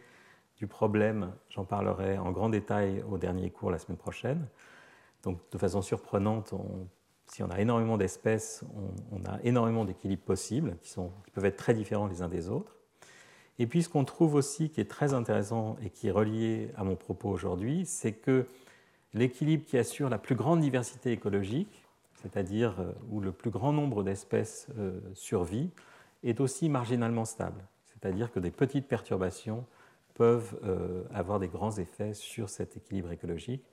du 0.58 0.66
problème, 0.66 1.34
j'en 1.50 1.66
parlerai 1.66 2.18
en 2.18 2.32
grand 2.32 2.50
détail 2.50 3.04
au 3.10 3.18
dernier 3.18 3.50
cours 3.50 3.70
la 3.70 3.80
semaine 3.80 3.98
prochaine. 3.98 4.48
Donc, 5.24 5.40
de 5.52 5.58
façon 5.58 5.82
surprenante, 5.82 6.54
si 7.28 7.44
on 7.44 7.50
a 7.50 7.60
énormément 7.60 7.98
d'espèces, 7.98 8.64
on, 9.12 9.30
a 9.30 9.40
énormément 9.44 9.84
d'équilibres 9.84 10.24
possibles 10.24 10.78
qui 10.82 10.96
peuvent 11.34 11.46
être 11.46 11.58
très 11.58 11.74
différents 11.74 12.08
les 12.08 12.22
uns 12.22 12.30
des 12.30 12.50
autres. 12.50 12.76
Et 13.60 13.68
puis, 13.68 13.84
ce 13.84 13.90
qu'on 13.90 14.06
trouve 14.06 14.36
aussi 14.36 14.70
qui 14.70 14.80
est 14.80 14.90
très 14.90 15.14
intéressant 15.14 15.76
et 15.84 15.90
qui 15.90 16.08
est 16.08 16.12
relié 16.12 16.72
à 16.78 16.84
mon 16.84 16.96
propos 16.96 17.30
aujourd'hui, 17.30 17.86
c'est 17.86 18.14
que 18.14 18.46
l'équilibre 19.14 19.66
qui 19.66 19.78
assure 19.78 20.10
la 20.10 20.18
plus 20.18 20.36
grande 20.36 20.62
diversité 20.62 21.12
écologique, 21.12 21.87
c'est-à-dire 22.22 22.80
euh, 22.80 22.92
où 23.10 23.20
le 23.20 23.32
plus 23.32 23.50
grand 23.50 23.74
nombre 23.74 24.04
d'espèces 24.04 24.68
euh, 24.78 25.00
survit, 25.14 25.70
est 26.24 26.40
aussi 26.40 26.70
marginalement 26.70 27.26
stable. 27.26 27.64
C'est-à-dire 27.86 28.32
que 28.32 28.40
des 28.40 28.52
petites 28.52 28.88
perturbations 28.88 29.66
peuvent 30.16 30.60
euh, 30.64 31.04
avoir 31.14 31.40
des 31.40 31.48
grands 31.48 31.78
effets 31.78 32.14
sur 32.14 32.50
cet 32.50 32.76
équilibre 32.76 33.12
écologique. 33.12 33.64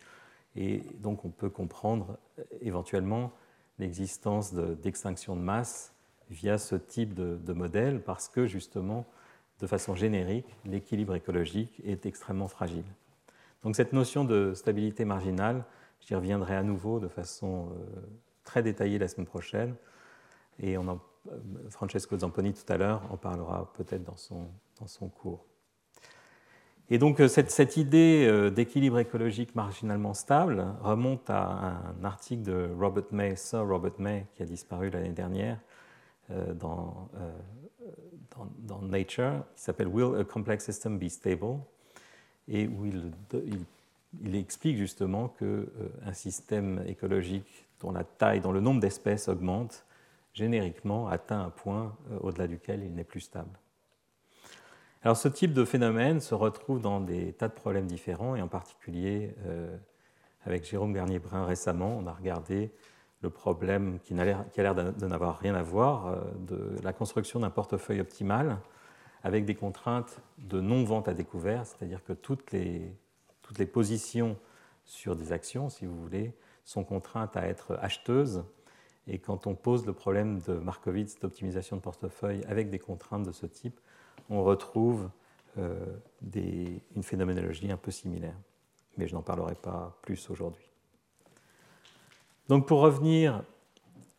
Et 0.56 0.82
donc 1.00 1.24
on 1.24 1.30
peut 1.30 1.50
comprendre 1.50 2.18
éventuellement 2.60 3.32
l'existence 3.78 4.54
d'extinction 4.54 5.34
de, 5.34 5.40
masse 5.40 5.94
via 6.30 6.58
ce 6.58 6.76
type 6.76 7.14
de, 7.14 7.52
modèle 7.52 8.00
parce 8.00 8.28
que 8.28 8.46
justement, 8.46 9.04
de 9.58 9.66
façon 9.66 9.96
générique, 9.96 10.46
l'équilibre 10.64 11.16
écologique 11.16 11.80
est 11.84 12.06
extrêmement 12.06 12.46
fragile. 12.46 12.84
Donc 13.64 13.74
cette 13.74 13.92
notion 13.92 14.24
de 14.24 14.52
stabilité 14.54 15.04
marginale, 15.04 15.64
j'y 16.00 16.14
reviendrai 16.14 16.54
à 16.54 16.62
nouveau 16.62 17.00
de 17.00 17.08
façon 17.08 17.70
très 18.44 18.62
détaillée 18.62 18.98
la 18.98 19.08
semaine 19.08 19.26
prochaine. 19.26 19.74
Et 20.60 20.78
on 20.78 21.00
Francesco 21.70 22.18
Zamponi 22.18 22.52
tout 22.52 22.70
à 22.70 22.76
l'heure 22.76 23.02
en 23.10 23.16
parlera 23.16 23.72
peut-être 23.74 24.04
dans 24.04 24.16
son, 24.16 24.46
dans 24.78 24.86
son 24.86 25.08
cours. 25.08 25.44
Et 26.90 26.98
donc 26.98 27.20
euh, 27.20 27.28
cette, 27.28 27.76
idée 27.76 28.26
euh, 28.28 28.50
d'équilibre 28.50 28.98
écologique 28.98 29.54
marginalement 29.54 30.12
stable 30.12 30.66
remonte 30.82 31.30
à 31.30 31.80
un 32.00 32.04
article 32.04 32.42
de 32.42 32.70
Robert 32.78 33.06
May, 33.10 33.36
Sir 33.36 33.66
Robert 33.66 33.98
May, 33.98 34.26
qui 34.34 34.42
a 34.42 34.46
disparu 34.46 34.90
l'année 34.90 35.12
dernière 35.12 35.58
euh, 36.30 36.52
dans, 36.52 37.08
dans, 38.58 38.82
Nature, 38.82 39.44
qui 39.56 39.62
s'appelle 39.62 39.88
Will 39.88 40.20
a 40.20 40.24
Complex 40.24 40.66
System 40.66 40.98
Be 40.98 41.08
Stable 41.08 41.58
et 42.48 42.66
où 42.66 42.84
il, 42.84 43.12
il, 44.22 44.36
explique 44.36 44.76
justement 44.76 45.28
qu'un 45.28 46.12
système 46.12 46.84
écologique 46.86 47.66
dont 47.84 47.92
la 47.92 48.04
taille, 48.04 48.40
dont 48.40 48.52
le 48.52 48.60
nombre 48.60 48.80
d'espèces 48.80 49.28
augmente, 49.28 49.84
génériquement 50.32 51.06
atteint 51.08 51.40
un 51.40 51.50
point 51.50 51.96
au-delà 52.20 52.48
duquel 52.48 52.82
il 52.82 52.94
n'est 52.94 53.04
plus 53.04 53.20
stable. 53.20 53.58
Alors 55.02 55.16
ce 55.16 55.28
type 55.28 55.52
de 55.52 55.64
phénomène 55.64 56.20
se 56.20 56.34
retrouve 56.34 56.80
dans 56.80 57.00
des 57.00 57.34
tas 57.34 57.48
de 57.48 57.52
problèmes 57.52 57.86
différents, 57.86 58.34
et 58.34 58.42
en 58.42 58.48
particulier 58.48 59.34
avec 60.44 60.64
Jérôme 60.64 60.92
Garnier-Brun 60.94 61.44
récemment, 61.44 61.96
on 61.98 62.06
a 62.06 62.12
regardé 62.12 62.72
le 63.20 63.30
problème 63.30 63.98
qui 64.00 64.12
a 64.18 64.24
l'air 64.24 64.74
de 64.74 65.06
n'avoir 65.06 65.38
rien 65.38 65.54
à 65.54 65.62
voir 65.62 66.24
de 66.38 66.76
la 66.82 66.92
construction 66.92 67.40
d'un 67.40 67.50
portefeuille 67.50 68.00
optimal 68.00 68.58
avec 69.22 69.44
des 69.44 69.54
contraintes 69.54 70.20
de 70.38 70.60
non-vente 70.60 71.08
à 71.08 71.14
découvert, 71.14 71.64
c'est-à-dire 71.64 72.02
que 72.04 72.12
toutes 72.12 72.52
les, 72.52 72.94
toutes 73.42 73.58
les 73.58 73.66
positions 73.66 74.36
sur 74.84 75.16
des 75.16 75.32
actions, 75.32 75.70
si 75.70 75.86
vous 75.86 75.98
voulez, 75.98 76.34
sont 76.64 76.84
contraintes 76.84 77.36
à 77.36 77.46
être 77.46 77.78
acheteuses. 77.80 78.44
Et 79.06 79.18
quand 79.18 79.46
on 79.46 79.54
pose 79.54 79.86
le 79.86 79.92
problème 79.92 80.40
de 80.40 80.54
Markowitz 80.54 81.18
d'optimisation 81.20 81.76
de 81.76 81.82
portefeuille 81.82 82.42
avec 82.48 82.70
des 82.70 82.78
contraintes 82.78 83.24
de 83.24 83.32
ce 83.32 83.46
type, 83.46 83.78
on 84.30 84.42
retrouve 84.42 85.10
euh, 85.58 85.84
une 86.34 87.02
phénoménologie 87.02 87.70
un 87.70 87.76
peu 87.76 87.90
similaire. 87.90 88.36
Mais 88.96 89.06
je 89.06 89.14
n'en 89.14 89.22
parlerai 89.22 89.54
pas 89.54 89.98
plus 90.02 90.30
aujourd'hui. 90.30 90.70
Donc 92.48 92.66
pour 92.66 92.80
revenir 92.80 93.42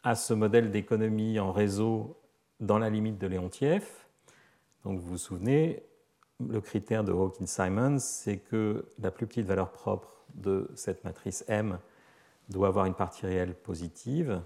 à 0.03 0.15
ce 0.15 0.33
modèle 0.33 0.71
d'économie 0.71 1.39
en 1.39 1.51
réseau 1.51 2.17
dans 2.59 2.77
la 2.77 2.89
limite 2.89 3.17
de 3.17 3.27
Léontief, 3.27 4.07
donc 4.83 4.99
vous 4.99 5.09
vous 5.09 5.17
souvenez, 5.17 5.83
le 6.39 6.61
critère 6.61 7.03
de 7.03 7.11
Hawkins-Simons, 7.11 7.99
c'est 7.99 8.37
que 8.37 8.85
la 8.99 9.09
plus 9.09 9.25
petite 9.25 9.47
valeur 9.47 9.71
propre 9.71 10.23
de 10.35 10.69
cette 10.75 11.03
matrice 11.03 11.43
M 11.47 11.79
doit 12.49 12.67
avoir 12.67 12.85
une 12.85 12.93
partie 12.93 13.25
réelle 13.25 13.55
positive. 13.55 14.41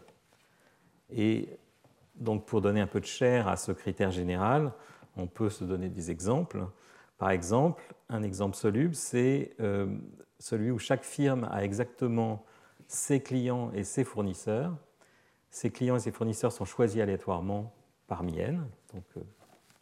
Et 1.09 1.49
donc 2.15 2.45
pour 2.45 2.61
donner 2.61 2.81
un 2.81 2.87
peu 2.87 2.99
de 2.99 3.05
chair 3.05 3.47
à 3.47 3.57
ce 3.57 3.71
critère 3.71 4.11
général, 4.11 4.71
on 5.15 5.27
peut 5.27 5.49
se 5.49 5.63
donner 5.63 5.89
des 5.89 6.11
exemples. 6.11 6.65
Par 7.17 7.31
exemple, 7.31 7.93
un 8.09 8.23
exemple 8.23 8.55
soluble, 8.55 8.95
c'est 8.95 9.55
euh, 9.59 9.87
celui 10.39 10.71
où 10.71 10.79
chaque 10.79 11.03
firme 11.03 11.47
a 11.51 11.63
exactement 11.63 12.45
ses 12.87 13.21
clients 13.21 13.71
et 13.73 13.83
ses 13.83 14.03
fournisseurs. 14.03 14.75
Ces 15.51 15.71
clients 15.71 15.95
et 15.95 15.99
ses 15.99 16.11
fournisseurs 16.11 16.51
sont 16.51 16.65
choisis 16.65 17.01
aléatoirement 17.01 17.73
parmi 18.07 18.39
N. 18.39 18.65
Donc, 18.93 19.03
euh, 19.17 19.21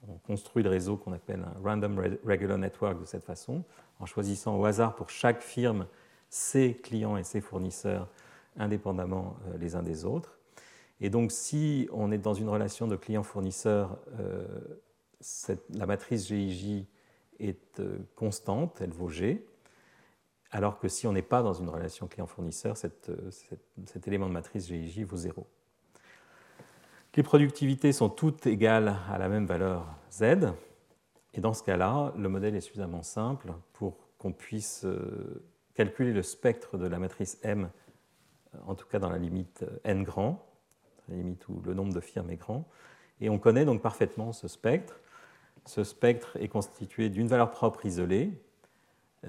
on 0.08 0.18
construit 0.20 0.64
le 0.64 0.70
réseau 0.70 0.98
qu'on 0.98 1.14
appelle 1.14 1.42
un 1.42 1.68
Random 1.68 2.00
Regular 2.26 2.58
Network 2.58 3.00
de 3.00 3.06
cette 3.06 3.24
façon, 3.24 3.64
en 4.00 4.06
choisissant 4.06 4.58
au 4.58 4.66
hasard 4.66 4.96
pour 4.96 5.10
chaque 5.10 5.42
firme 5.42 5.88
ses 6.30 6.76
clients 6.76 7.18
et 7.18 7.24
ses 7.24 7.42
fournisseurs 7.42 8.08
indépendamment 8.58 9.38
euh, 9.48 9.58
les 9.58 9.76
uns 9.76 9.84
des 9.84 10.06
autres. 10.06 10.38
Et 11.00 11.10
donc 11.10 11.32
si 11.32 11.88
on 11.92 12.12
est 12.12 12.18
dans 12.18 12.34
une 12.34 12.50
relation 12.50 12.88
de 12.88 12.96
client-fournisseur, 12.96 14.00
euh, 14.20 14.46
la 15.70 15.86
matrice 15.86 16.28
GIJ 16.28 16.86
est 17.40 17.80
euh, 17.80 18.00
constante, 18.16 18.82
elle 18.82 18.92
vaut 18.92 19.10
G, 19.10 19.46
alors 20.52 20.80
que 20.80 20.88
si 20.88 21.06
on 21.08 21.14
n'est 21.14 21.22
pas 21.22 21.44
dans 21.44 21.54
une 21.54 21.70
relation 21.70 22.08
client-fournisseur, 22.08 22.78
cet 22.78 24.08
élément 24.08 24.28
de 24.28 24.34
matrice 24.34 24.68
GIJ 24.68 25.02
vaut 25.02 25.18
0. 25.18 25.46
Les 27.16 27.24
productivités 27.24 27.92
sont 27.94 28.10
toutes 28.10 28.46
égales 28.46 28.96
à 29.10 29.18
la 29.18 29.28
même 29.28 29.46
valeur 29.46 29.88
z, 30.12 30.54
et 31.34 31.42
dans 31.42 31.54
ce 31.54 31.64
cas-là, 31.64 32.14
le 32.16 32.30
modèle 32.30 32.56
est 32.56 32.62
suffisamment 32.62 33.04
simple 33.04 33.54
pour 33.74 33.98
qu'on 34.18 34.32
puisse 34.32 34.86
calculer 35.78 36.12
le 36.12 36.24
spectre 36.24 36.80
de 36.80 36.88
la 36.88 36.98
matrice 36.98 37.38
M, 37.44 37.70
en 38.66 38.74
tout 38.74 38.88
cas 38.88 38.98
dans 38.98 39.12
la 39.12 39.20
limite 39.20 39.64
n 39.84 40.04
grand, 40.04 40.44
la 41.08 41.16
limite 41.16 41.48
où 41.50 41.62
le 41.64 41.76
nombre 41.76 41.94
de 41.94 42.00
firmes 42.00 42.32
est 42.32 42.36
grand, 42.38 42.68
et 43.22 43.30
on 43.30 43.38
connaît 43.38 43.64
donc 43.64 43.84
parfaitement 43.84 44.34
ce 44.34 44.48
spectre. 44.48 45.00
Ce 45.66 45.84
spectre 45.84 46.36
est 46.38 46.48
constitué 46.48 47.10
d'une 47.10 47.28
valeur 47.28 47.52
propre 47.52 47.86
isolée 47.86 48.32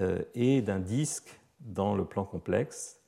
euh, 0.00 0.22
et 0.34 0.62
d'un 0.62 0.78
disque 0.78 1.38
dans 1.60 1.94
le 1.94 2.06
plan 2.06 2.24
complexe 2.24 3.00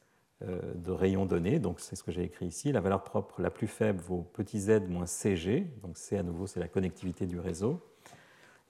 euh, 0.43 0.61
de 0.75 0.91
rayons 0.91 1.25
donnés. 1.25 1.59
Donc 1.59 1.81
c'est 1.81 1.97
ce 1.97 2.03
que 2.03 2.13
j'ai 2.13 2.25
écrit 2.25 2.47
ici. 2.47 2.73
La 2.73 2.81
valeur 2.81 3.05
propre 3.05 3.41
la 3.41 3.51
plus 3.51 3.69
faible 3.69 4.01
vaut 4.01 4.23
petit 4.35 4.61
z 4.61 4.83
moins 4.87 5.07
cg. 5.07 5.67
Donc 5.81 5.97
c 5.97 6.19
à 6.19 6.23
nouveau 6.23 6.47
c'est 6.47 6.61
la 6.61 6.69
connectivité 6.69 7.25
du 7.25 7.39
réseau. 7.39 7.81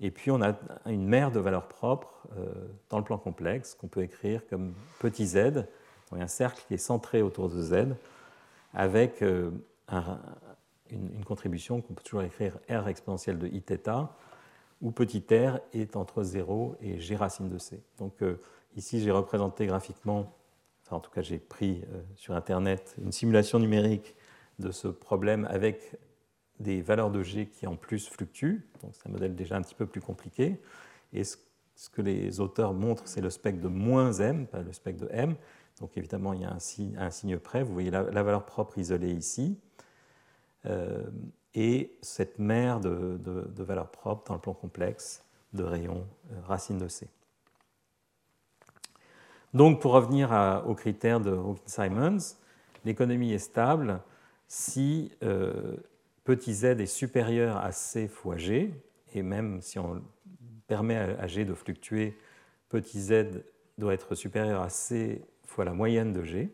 Et 0.01 0.11
puis 0.11 0.31
on 0.31 0.41
a 0.41 0.55
une 0.87 1.07
mère 1.07 1.31
de 1.31 1.41
valeurs 1.41 1.69
propres 1.69 2.27
euh, 2.37 2.53
dans 2.89 2.99
le 2.99 3.05
plan 3.05 3.19
complexe 3.19 3.75
qu'on 3.75 3.89
peut 3.89 4.03
écrire 4.03 4.43
comme 4.49 4.75
petit 4.99 5.27
z, 5.27 5.67
donc 6.11 6.21
un 6.21 6.27
cercle 6.27 6.63
qui 6.67 6.75
est 6.75 6.79
centré 6.79 7.23
autour 7.23 7.49
de 7.49 7.61
z, 7.63 7.95
avec 8.73 9.23
euh, 9.23 9.51
une, 10.91 11.25
contribution 11.25 11.81
qu'on 11.83 11.95
peut 11.95 12.03
toujours 12.03 12.23
écrire 12.23 12.59
r 12.69 12.89
exponentielle 12.89 13.39
de 13.39 13.47
iθ, 13.49 13.89
où 14.81 14.91
petit 14.91 15.25
r 15.31 15.61
est 15.75 15.97
entre 15.97 16.23
0 16.23 16.77
et 16.81 16.99
g 16.99 17.15
racine 17.15 17.49
de 17.49 17.59
c. 17.59 17.83
Donc 17.99 18.15
ici 18.77 19.01
j'ai 19.01 19.11
représenté 19.11 19.67
graphiquement 19.67 20.33
en 20.91 21.01
tout 21.01 21.11
cas 21.11 21.23
j'ai 21.23 21.39
pris 21.39 21.83
euh, 21.93 22.01
sur 22.17 22.35
Internet 22.35 22.95
une 23.03 23.13
simulation 23.13 23.59
numérique 23.59 24.15
de 24.59 24.71
ce 24.71 24.89
problème 24.89 25.47
avec 25.51 25.97
des 26.61 26.83
valeurs 26.83 27.11
de 27.11 27.23
G 27.23 27.47
qui 27.47 27.67
en 27.67 27.75
plus 27.75 28.09
fluctuent. 28.09 28.65
Donc 28.83 28.93
c'est 28.95 29.09
un 29.09 29.13
modèle 29.13 29.35
déjà 29.35 29.57
un 29.57 29.63
petit 29.63 29.75
peu 29.75 29.87
plus 29.87 30.01
compliqué. 30.01 30.61
Et 31.13 31.25
ce, 31.25 31.37
que 31.93 32.03
les 32.03 32.41
auteurs 32.41 32.75
montrent, 32.75 33.09
c'est 33.09 33.23
le 33.23 33.31
spectre 33.31 33.63
de 33.63 33.69
moins 33.69 34.13
m, 34.13 34.47
pas 34.47 34.61
le 34.61 34.73
spectre 34.73 35.07
de 35.07 35.09
m. 35.11 35.35
Donc 35.81 35.97
évidemment, 35.97 36.35
il 36.35 36.43
y 36.43 36.45
a 36.45 36.53
un 36.53 36.59
signe, 37.11 37.39
près. 37.39 37.63
Vous 37.63 37.73
voyez 37.73 37.91
la, 37.91 38.03
valeur 38.03 38.45
propre 38.45 38.79
isolée 38.79 39.13
ici. 39.13 39.59
Euh, 40.67 41.09
et 41.55 41.97
cette 42.03 42.39
mer 42.39 42.81
de, 42.81 43.19
valeurs 43.57 43.91
propres 43.91 44.25
dans 44.29 44.35
le 44.35 44.41
plan 44.41 44.53
complexe 44.53 45.25
de 45.55 45.65
rayons 45.65 46.07
euh, 46.33 46.41
racine 46.45 46.77
de 46.77 46.87
C. 46.87 47.09
Donc, 49.55 49.81
pour 49.81 49.93
revenir 49.93 50.63
aux 50.67 50.75
critères 50.75 51.19
de 51.19 51.33
Hawkins-Simons, 51.33 52.37
l'économie 52.85 53.33
est 53.33 53.39
stable 53.39 54.01
si 54.47 55.11
euh, 55.23 55.77
petit 56.25 56.55
z 56.55 56.65
est 56.81 56.87
supérieur 56.87 57.57
à 57.57 57.73
c 57.73 58.09
fois 58.09 58.37
g, 58.37 58.73
et 59.15 59.23
même 59.23 59.61
si 59.61 59.79
on 59.79 60.03
permet 60.67 60.97
à 60.97 61.27
g 61.27 61.45
de 61.45 61.55
fluctuer, 61.55 62.17
petit 62.69 63.01
z 63.01 63.43
doit 63.79 63.95
être 63.95 64.15
supérieur 64.15 64.63
à 64.63 64.69
c 64.69 65.23
fois 65.47 65.65
la 65.65 65.73
moyenne 65.73 66.13
de 66.13 66.23
g. 66.23 66.51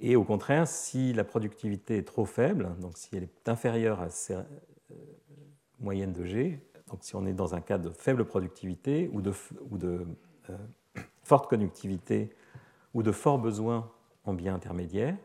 Et 0.00 0.16
au 0.16 0.24
contraire, 0.24 0.68
si 0.68 1.12
la 1.12 1.24
productivité 1.24 1.98
est 1.98 2.06
trop 2.06 2.26
faible, 2.26 2.74
donc 2.80 2.98
si 2.98 3.16
elle 3.16 3.22
est 3.24 3.48
inférieure 3.48 4.00
à 4.00 4.10
c 4.10 4.34
euh, 4.34 4.94
moyenne 5.78 6.12
de 6.12 6.24
g, 6.24 6.60
donc 6.88 6.98
si 7.02 7.16
on 7.16 7.26
est 7.26 7.32
dans 7.32 7.54
un 7.54 7.60
cas 7.60 7.78
de 7.78 7.90
faible 7.90 8.24
productivité 8.24 9.10
ou 9.12 9.20
de, 9.20 9.32
euh, 10.50 10.56
forte 11.22 11.48
conductivité 11.48 12.30
ou 12.94 13.02
de 13.02 13.12
forts 13.12 13.38
besoins 13.38 13.90
en 14.24 14.34
biens 14.34 14.54
intermédiaires, 14.54 15.16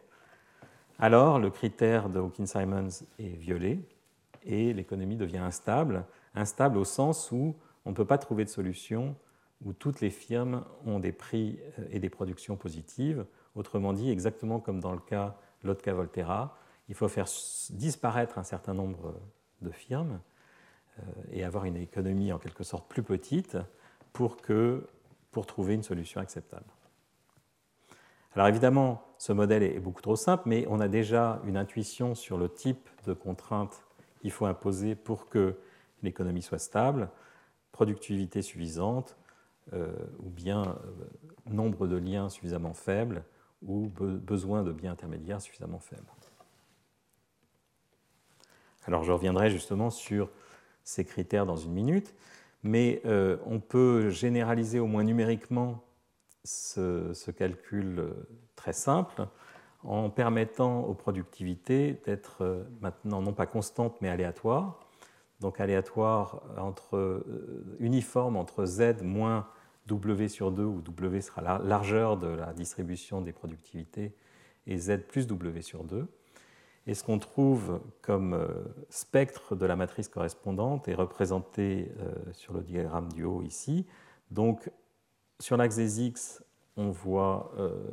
alors 1.01 1.39
le 1.39 1.49
critère 1.49 2.09
de 2.09 2.19
Hawkins-Simons 2.19 3.05
est 3.17 3.35
violé 3.35 3.79
et 4.43 4.71
l'économie 4.71 5.15
devient 5.17 5.39
instable, 5.39 6.05
instable 6.35 6.77
au 6.77 6.85
sens 6.85 7.31
où 7.31 7.55
on 7.85 7.89
ne 7.89 7.95
peut 7.95 8.05
pas 8.05 8.19
trouver 8.19 8.45
de 8.45 8.49
solution 8.49 9.15
où 9.65 9.73
toutes 9.73 9.99
les 9.99 10.11
firmes 10.11 10.63
ont 10.85 10.99
des 10.99 11.11
prix 11.11 11.59
euh, 11.79 11.87
et 11.89 11.99
des 11.99 12.09
productions 12.09 12.55
positives. 12.55 13.25
Autrement 13.55 13.93
dit, 13.93 14.11
exactement 14.11 14.59
comme 14.59 14.79
dans 14.79 14.93
le 14.93 14.99
cas 14.99 15.35
Lotka-Volterra, 15.63 16.55
il 16.87 16.95
faut 16.95 17.07
faire 17.07 17.27
disparaître 17.71 18.37
un 18.37 18.43
certain 18.43 18.75
nombre 18.75 19.19
de 19.61 19.71
firmes 19.71 20.19
euh, 20.99 21.03
et 21.31 21.43
avoir 21.43 21.65
une 21.65 21.77
économie 21.77 22.31
en 22.31 22.37
quelque 22.37 22.63
sorte 22.63 22.87
plus 22.87 23.03
petite 23.03 23.57
pour 24.13 24.37
trouver 25.47 25.73
une 25.73 25.83
solution 25.83 26.21
acceptable. 26.21 26.65
Alors 28.33 28.47
évidemment, 28.47 29.03
ce 29.17 29.33
modèle 29.33 29.63
est 29.63 29.79
beaucoup 29.79 30.01
trop 30.01 30.15
simple, 30.15 30.43
mais 30.45 30.65
on 30.69 30.79
a 30.79 30.87
déjà 30.87 31.41
une 31.45 31.57
intuition 31.57 32.15
sur 32.15 32.37
le 32.37 32.49
type 32.49 32.89
de 33.05 33.13
contraintes 33.13 33.83
qu'il 34.21 34.31
faut 34.31 34.45
imposer 34.45 34.95
pour 34.95 35.27
que 35.27 35.57
l'économie 36.01 36.41
soit 36.41 36.59
stable, 36.59 37.09
productivité 37.71 38.41
suffisante, 38.41 39.17
euh, 39.73 39.91
ou 40.19 40.29
bien 40.29 40.63
euh, 40.63 41.53
nombre 41.53 41.87
de 41.87 41.97
liens 41.97 42.29
suffisamment 42.29 42.73
faible, 42.73 43.23
ou 43.63 43.89
besoin 43.89 44.63
de 44.63 44.71
biens 44.71 44.93
intermédiaires 44.93 45.41
suffisamment 45.41 45.79
faibles. 45.79 46.07
Alors 48.87 49.03
je 49.03 49.11
reviendrai 49.11 49.51
justement 49.51 49.91
sur 49.91 50.29
ces 50.83 51.05
critères 51.05 51.45
dans 51.45 51.57
une 51.57 51.71
minute, 51.71 52.15
mais 52.63 53.01
euh, 53.05 53.37
on 53.45 53.59
peut 53.59 54.09
généraliser 54.09 54.79
au 54.79 54.87
moins 54.87 55.03
numériquement 55.03 55.83
ce, 56.43 57.31
calcul 57.31 57.99
euh, 57.99 58.27
très 58.55 58.73
simple 58.73 59.27
en 59.83 60.09
permettant 60.09 60.81
aux 60.81 60.93
productivités 60.93 62.01
d'être 62.05 62.43
euh, 62.43 62.63
maintenant 62.81 63.21
non 63.21 63.33
pas 63.33 63.45
constantes 63.45 63.97
mais 64.01 64.09
aléatoires. 64.09 64.79
Donc 65.39 65.59
aléatoires 65.59 66.43
entre, 66.57 67.25
uniformes 67.79 68.35
entre 68.35 68.65
z 68.65 69.01
moins 69.01 69.47
w 69.87 70.27
sur 70.27 70.51
2, 70.51 70.63
où 70.63 70.81
w 70.81 71.21
sera 71.21 71.41
la 71.41 71.57
largeur 71.57 72.17
de 72.17 72.27
la 72.27 72.53
distribution 72.53 73.21
des 73.21 73.33
productivités, 73.33 74.13
et 74.67 74.77
z 74.77 74.97
plus 75.07 75.27
w 75.27 75.61
sur 75.61 75.83
2. 75.83 76.07
Et 76.87 76.93
ce 76.93 77.03
qu'on 77.03 77.19
trouve 77.19 77.79
comme 78.01 78.33
euh, 78.33 78.47
spectre 78.89 79.55
de 79.55 79.65
la 79.65 79.75
matrice 79.75 80.07
correspondante 80.07 80.87
est 80.87 80.95
représenté 80.95 81.91
euh, 81.99 82.13
sur 82.33 82.53
le 82.53 82.61
diagramme 82.61 83.11
du 83.11 83.23
haut 83.23 83.43
ici. 83.43 83.85
Donc, 84.31 84.71
sur 85.41 85.57
l'axe 85.57 85.75
des 85.75 86.01
x, 86.01 86.43
on 86.77 86.89
voit 86.89 87.51
euh, 87.57 87.91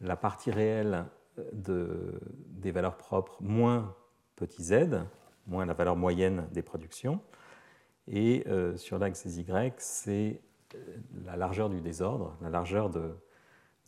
la 0.00 0.16
partie 0.16 0.50
réelle 0.50 1.04
des 1.52 2.70
valeurs 2.70 2.96
propres 2.96 3.36
moins 3.40 3.94
petit 4.36 4.64
z, 4.64 5.02
moins 5.46 5.66
la 5.66 5.74
valeur 5.74 5.94
moyenne 5.94 6.48
des 6.52 6.62
productions. 6.62 7.20
Et 8.08 8.46
sur 8.76 8.98
l'axe 8.98 9.26
des 9.26 9.40
y, 9.40 9.74
c'est 9.76 10.40
la 11.24 11.36
largeur 11.36 11.68
du 11.68 11.80
désordre, 11.80 12.36
la 12.40 12.50
largeur 12.50 12.90
de, 12.90 13.14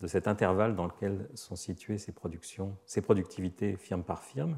cet 0.07 0.27
intervalle 0.27 0.75
dans 0.75 0.85
lequel 0.85 1.27
sont 1.33 1.55
situées 1.55 1.97
ces 1.97 2.11
productions, 2.11 2.75
ces 2.85 3.01
productivités 3.01 3.75
firme 3.75 4.03
par 4.03 4.23
firme. 4.23 4.57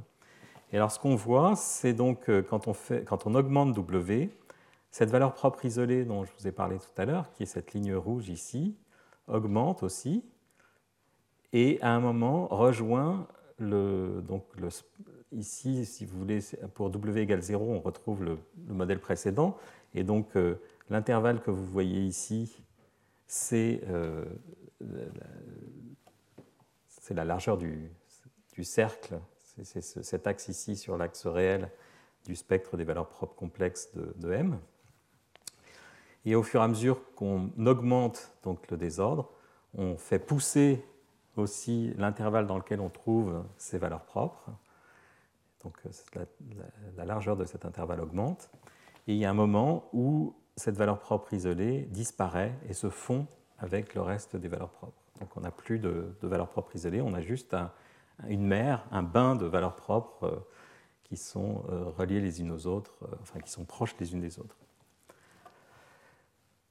Et 0.71 0.77
alors 0.77 0.91
ce 0.91 0.99
qu'on 0.99 1.15
voit, 1.15 1.55
c'est 1.55 1.93
donc 1.93 2.29
euh, 2.29 2.41
quand 2.41 2.67
on, 2.67 2.73
fait, 2.73 3.03
quand 3.03 3.25
on 3.25 3.35
augmente 3.35 3.73
W, 3.73 4.29
cette 4.91 5.09
valeur 5.09 5.33
propre 5.33 5.65
isolée 5.65 6.05
dont 6.05 6.25
je 6.25 6.31
vous 6.37 6.47
ai 6.47 6.51
parlé 6.51 6.77
tout 6.77 7.01
à 7.01 7.05
l'heure, 7.05 7.31
qui 7.31 7.43
est 7.43 7.47
cette 7.47 7.73
ligne 7.73 7.95
rouge 7.95 8.29
ici, 8.29 8.77
augmente 9.27 9.83
aussi, 9.83 10.23
et 11.53 11.79
à 11.81 11.91
un 11.91 11.99
moment 11.99 12.47
rejoint 12.47 13.27
le, 13.57 14.21
donc 14.27 14.43
ici, 15.31 15.85
si 15.85 16.05
vous 16.05 16.17
voulez, 16.17 16.39
pour 16.73 16.89
W 16.89 17.21
égale 17.21 17.41
0, 17.41 17.63
on 17.63 17.79
retrouve 17.79 18.23
le, 18.23 18.37
modèle 18.67 18.99
précédent, 18.99 19.57
et 19.93 20.03
donc 20.03 20.35
euh, 20.35 20.55
l'intervalle 20.89 21.41
que 21.41 21.51
vous 21.51 21.65
voyez 21.65 22.01
ici, 22.01 22.63
c'est 23.27 23.81
euh, 23.87 24.25
la 27.09 27.25
largeur 27.25 27.57
du, 27.57 27.91
cercle, 28.63 29.19
c'est 29.63 29.81
cet 29.81 30.27
axe 30.27 30.47
ici 30.47 30.75
sur 30.75 30.97
l'axe 30.97 31.25
réel 31.25 31.69
du 32.25 32.35
spectre 32.35 32.77
des 32.77 32.83
valeurs 32.83 33.09
propres 33.09 33.35
complexes 33.35 33.89
de, 33.95 34.31
M. 34.31 34.59
Et 36.25 36.35
au 36.35 36.43
fur 36.43 36.61
et 36.61 36.63
à 36.63 36.67
mesure 36.67 37.01
qu'on 37.15 37.51
augmente 37.65 38.31
donc 38.43 38.69
le 38.69 38.77
désordre, 38.77 39.29
on 39.75 39.97
fait 39.97 40.19
pousser 40.19 40.85
aussi 41.37 41.93
l'intervalle 41.97 42.45
dans 42.45 42.57
lequel 42.57 42.81
on 42.81 42.89
trouve 42.89 43.43
ces 43.57 43.77
valeurs 43.77 44.03
propres. 44.03 44.51
Donc 45.63 45.77
la, 46.15 46.25
la, 46.97 47.05
largeur 47.05 47.37
de 47.37 47.45
cet 47.45 47.65
intervalle 47.65 48.01
augmente. 48.01 48.49
Et 49.07 49.13
il 49.13 49.17
y 49.17 49.25
a 49.25 49.29
un 49.29 49.35
moment 49.35 49.89
où 49.93 50.35
cette 50.55 50.75
valeur 50.75 50.99
propre 50.99 51.33
isolée 51.33 51.87
disparaît 51.91 52.53
et 52.67 52.73
se 52.73 52.89
fond 52.89 53.27
avec 53.57 53.93
le 53.95 54.01
reste 54.01 54.35
des 54.35 54.47
valeurs 54.47 54.71
propres. 54.71 55.01
Donc 55.19 55.29
on 55.37 55.41
n'a 55.41 55.51
plus 55.51 55.79
de, 55.79 56.13
valeurs 56.21 56.49
propres 56.49 56.75
isolées, 56.75 57.01
on 57.01 57.13
a 57.13 57.21
juste 57.21 57.55
une 58.27 58.45
mer, 58.45 58.85
un 58.91 59.03
bain 59.03 59.35
de 59.35 59.45
valeurs 59.45 59.75
propres 59.75 60.23
euh, 60.25 60.39
qui 61.03 61.15
sont 61.15 61.63
euh, 61.69 61.85
reliées 61.97 62.19
les 62.19 62.41
unes 62.41 62.51
aux 62.51 62.67
autres, 62.67 62.97
euh, 63.03 63.15
enfin 63.21 63.39
qui 63.39 63.51
sont 63.51 63.63
proches 63.63 63.95
les 63.99 64.13
unes 64.13 64.19
des 64.19 64.39
autres. 64.39 64.57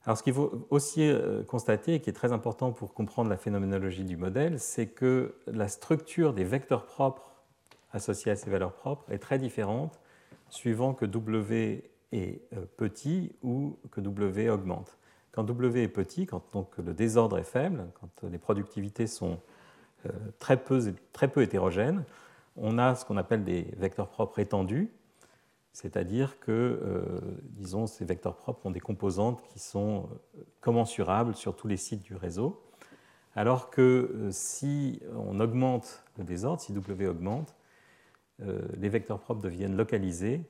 Alors 0.07 0.17
ce 0.17 0.23
qu'il 0.23 0.33
faut 0.33 0.67
aussi 0.71 1.13
constater, 1.47 1.95
et 1.95 2.01
qui 2.01 2.09
est 2.09 2.15
très 2.15 2.33
important 2.33 2.73
pour 2.73 2.95
comprendre 2.95 3.29
la 3.29 3.37
phénoménologie 3.37 4.05
du 4.05 4.17
modèle, 4.17 4.59
c'est 4.59 4.87
que 4.87 5.35
la 5.47 5.69
structure 5.69 6.33
des 6.33 6.45
vecteurs 6.45 6.87
propres 6.87 7.31
associés 7.93 8.33
à 8.33 8.37
ces 8.37 8.51
valeurs 8.51 8.73
propres 8.73 9.11
est 9.13 9.19
très 9.19 9.39
différente 9.39 10.01
suivant 10.49 10.95
que 10.95 11.05
W 11.05 11.91
est 12.13 12.41
petit 12.77 13.33
ou 13.43 13.77
que 13.91 14.01
W 14.01 14.49
augmente. 14.49 14.97
Quand 15.33 15.45
W 15.45 15.83
est 15.83 15.89
petit, 15.89 16.27
quand 16.27 16.43
donc 16.53 16.77
le 16.79 16.93
désordre 16.93 17.39
est 17.39 17.45
faible, 17.45 17.87
quand 18.01 18.29
les 18.29 18.39
productivités 18.39 19.07
sont 19.07 19.39
euh, 20.07 20.11
très 20.39 20.57
peu, 20.57 20.95
très 21.13 21.29
peu 21.29 21.43
hétérogènes, 21.43 22.05
on 22.57 22.79
a 22.79 22.95
ce 22.95 23.05
qu'on 23.05 23.17
appelle 23.17 23.45
des 23.45 23.69
vecteurs 23.77 24.09
propres 24.09 24.41
étendus, 24.41 24.91
c'est-à-dire 25.73 26.41
que, 26.41 26.51
euh, 26.51 27.21
disons, 27.43 27.87
ces 27.87 28.05
vecteurs 28.05 28.37
propres 28.37 28.67
ont 28.67 28.71
des 28.71 28.81
composantes 28.81 29.43
qui 29.49 29.59
sont 29.59 30.09
euh, 30.13 30.43
commensurables 30.61 31.35
sur 31.35 31.57
tous 31.57 31.69
les 31.69 31.77
sites 31.77 32.03
du 32.03 32.17
réseau, 32.17 32.63
alors 33.35 33.71
que 33.71 34.29
si 34.33 35.01
on 35.15 35.39
augmente 35.39 36.05
le 36.19 36.25
désordre, 36.25 36.61
si 36.61 36.73
W 36.73 37.07
augmente, 37.07 37.55
les 38.77 38.89
vecteurs 38.89 39.21
propres 39.21 39.43
deviennent 39.43 39.77
localisés. 39.77 40.43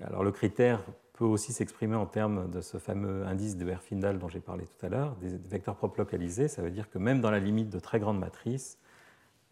Alors 0.00 0.22
le 0.22 0.30
critère 0.30 0.84
peut 1.16 1.24
aussi 1.24 1.52
s'exprimer 1.52 1.96
en 1.96 2.06
termes 2.06 2.50
de 2.50 2.60
ce 2.60 2.78
fameux 2.78 3.26
indice 3.26 3.56
de 3.56 3.68
Herfindahl 3.68 4.18
dont 4.18 4.28
j'ai 4.28 4.40
parlé 4.40 4.66
tout 4.66 4.86
à 4.86 4.88
l'heure, 4.88 5.16
des 5.16 5.36
vecteurs 5.48 5.76
propres 5.76 5.98
localisés. 5.98 6.46
Ça 6.46 6.62
veut 6.62 6.70
dire 6.70 6.90
que 6.90 6.98
même 6.98 7.20
dans 7.20 7.30
la 7.30 7.40
limite 7.40 7.70
de 7.70 7.78
très 7.78 7.98
grandes 7.98 8.18
matrices, 8.18 8.78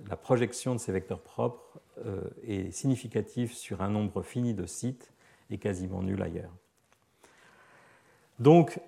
la 0.09 0.17
projection 0.17 0.75
de 0.75 0.81
ces 0.81 0.93
vecteurs 0.93 1.21
propres 1.21 1.81
euh, 2.05 2.23
est 2.43 2.71
significative 2.71 3.53
sur 3.53 3.83
un 3.83 3.89
nombre 3.89 4.23
fini 4.23 4.55
de 4.55 4.67
sites 4.67 5.13
et 5.51 5.59
quasiment 5.59 6.03
nul 6.03 6.21
ailleurs. 6.23 6.53
Donc, 8.39 8.81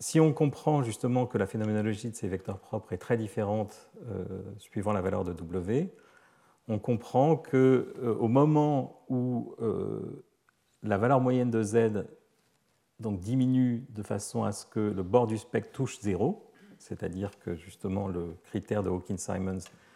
si 0.00 0.20
on 0.20 0.32
comprend 0.32 0.82
justement 0.82 1.26
que 1.26 1.38
la 1.38 1.46
phénoménologie 1.46 2.10
de 2.10 2.16
ces 2.16 2.28
vecteurs 2.28 2.58
propres 2.58 2.92
est 2.92 2.98
très 2.98 3.16
différente 3.16 3.90
euh, 4.08 4.24
suivant 4.58 4.92
la 4.92 5.00
valeur 5.00 5.24
de 5.24 5.32
W, 5.32 5.92
on 6.68 6.78
comprend 6.78 7.36
qu'au 7.36 7.56
euh, 7.56 8.28
moment 8.28 9.02
où 9.08 9.54
la 10.82 10.98
valeur 10.98 11.20
moyenne 11.20 11.50
de 11.50 11.62
Z 11.62 12.04
donc 13.00 13.20
diminue 13.20 13.84
de 13.90 14.02
façon 14.02 14.44
à 14.44 14.52
ce 14.52 14.66
que 14.66 14.80
le 14.80 15.02
bord 15.02 15.26
du 15.26 15.38
spectre 15.38 15.70
touche 15.72 16.00
zéro, 16.00 16.50
c'est-à-dire 16.78 17.38
que 17.38 17.54
justement 17.54 18.08
le 18.08 18.36
critère 18.44 18.82
de 18.82 18.90
Hawkins-Simons 18.90 19.58
euh, 19.58 19.87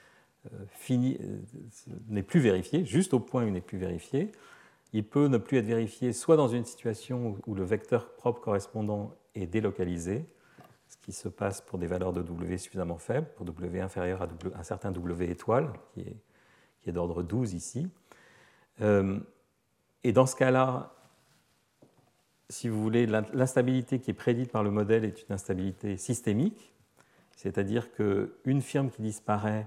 n'est 2.09 2.23
plus 2.23 2.41
vérifié, 2.41 2.85
juste 2.85 3.15
au 3.15 3.21
point 3.21 3.45
où 3.45 3.47
il 3.47 3.53
n'est 3.53 3.61
plus 3.61 3.79
vérifié. 3.79 4.33
Il 4.93 5.05
peut 5.05 5.29
ne 5.29 5.39
plus 5.39 5.59
être 5.59 5.67
vérifié 5.67 6.13
soit 6.13 6.37
dans 6.37 6.49
une 6.49 6.65
situation 6.65 7.37
où 7.47 7.55
le 7.55 7.65
vecteur 7.65 8.15
propre 8.15 8.41
correspondant 8.41 9.17
est 9.35 9.47
délocalisé, 9.47 10.27
ce 10.89 10.97
qui 10.99 11.13
se 11.13 11.29
passe 11.29 11.63
pour 11.63 11.79
des 11.79 11.87
valeurs 11.87 12.13
de 12.13 12.23
W 12.23 12.59
suffisamment 12.59 12.99
faibles, 12.99 13.29
pour 13.37 13.47
W 13.47 13.81
inférieur 13.81 14.23
à 14.23 14.29
un 14.59 14.63
certain 14.63 14.93
W 14.93 15.31
étoile, 15.31 15.73
qui 15.95 16.01
est, 16.01 16.17
qui 16.83 16.91
est 16.91 16.93
d'ordre 16.93 17.23
12 17.23 17.55
ici. 17.55 17.89
Euh, 18.83 19.19
et 20.05 20.13
dans 20.13 20.27
ce 20.27 20.37
cas-là, 20.37 20.95
si 22.49 22.69
vous 22.69 22.83
voulez, 22.83 23.07
l'instabilité 23.07 23.99
qui 23.99 24.11
est 24.11 24.15
prédite 24.15 24.53
par 24.53 24.63
le 24.63 24.71
modèle 24.71 25.05
est 25.05 25.23
une 25.27 25.33
instabilité 25.33 25.97
systémique, 25.97 26.75
c'est-à-dire 27.35 27.91
qu'une 27.93 28.61
firme 28.61 28.91
qui 28.91 29.01
disparaît 29.01 29.67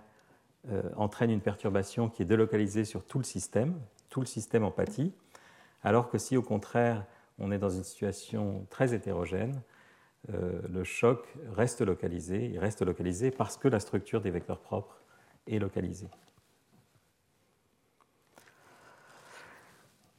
euh, 0.71 0.83
entraîne 0.95 1.31
une 1.31 1.41
perturbation 1.41 2.09
qui 2.09 2.21
est 2.21 2.25
délocalisée 2.25 2.85
sur 2.85 3.03
tout 3.05 3.17
le 3.17 3.23
système, 3.23 3.79
tout 4.09 4.19
le 4.19 4.25
système 4.25 4.63
en 4.63 4.71
pâtit, 4.71 5.13
alors 5.83 6.09
que 6.09 6.17
si 6.17 6.37
au 6.37 6.41
contraire 6.41 7.05
on 7.37 7.51
est 7.51 7.57
dans 7.59 7.69
une 7.69 7.83
situation 7.83 8.65
très 8.69 8.93
hétérogène, 8.93 9.61
euh, 10.33 10.59
le 10.67 10.83
choc 10.83 11.27
reste 11.53 11.81
localisé, 11.81 12.45
il 12.45 12.57
reste 12.57 12.81
localisé 12.81 13.29
parce 13.29 13.57
que 13.57 13.67
la 13.67 13.79
structure 13.79 14.21
des 14.21 14.31
vecteurs 14.31 14.59
propres 14.59 15.01
est 15.47 15.59
localisée. 15.59 16.09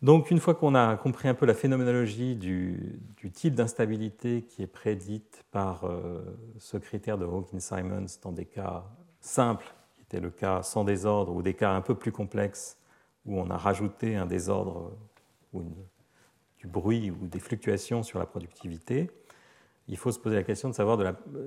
Donc 0.03 0.31
une 0.31 0.39
fois 0.39 0.55
qu'on 0.55 0.75
a 0.75 0.97
compris 0.97 1.27
un 1.27 1.35
peu 1.35 1.47
la 1.47 1.55
phénoménologie 1.55 2.37
du, 2.37 3.01
type 3.33 3.55
d'instabilité 3.55 4.43
qui 4.43 4.63
est 4.63 4.69
prédite 4.69 5.45
par 5.51 5.85
euh, 5.85 6.23
ce 6.59 6.77
critère 6.77 7.19
de 7.19 7.25
Hawkins-Simons 7.25 8.07
dans 8.23 8.31
des 8.31 8.45
cas 8.45 8.85
simples, 9.21 9.75
était 10.07 10.21
le 10.21 10.31
cas 10.31 10.63
sans 10.63 10.85
désordre, 10.85 11.35
ou 11.35 11.43
des 11.43 11.55
cas 11.55 11.73
un 11.73 11.81
peu 11.81 11.95
plus 11.95 12.13
complexes 12.13 12.79
où 13.25 13.41
on 13.41 13.51
a 13.51 13.57
rajouté 13.57 14.17
un 14.17 14.27
désordre 14.27 14.93
ou 15.53 15.65
du 16.59 16.67
bruit 16.67 17.11
ou 17.11 17.27
des 17.27 17.41
fluctuations 17.41 18.03
sur 18.03 18.19
la 18.19 18.27
productivité, 18.27 19.11
il 19.89 19.97
faut 19.97 20.13
se 20.13 20.19
poser 20.19 20.37
la 20.37 20.43
question 20.43 20.69
de 20.69 20.75
savoir 20.75 20.99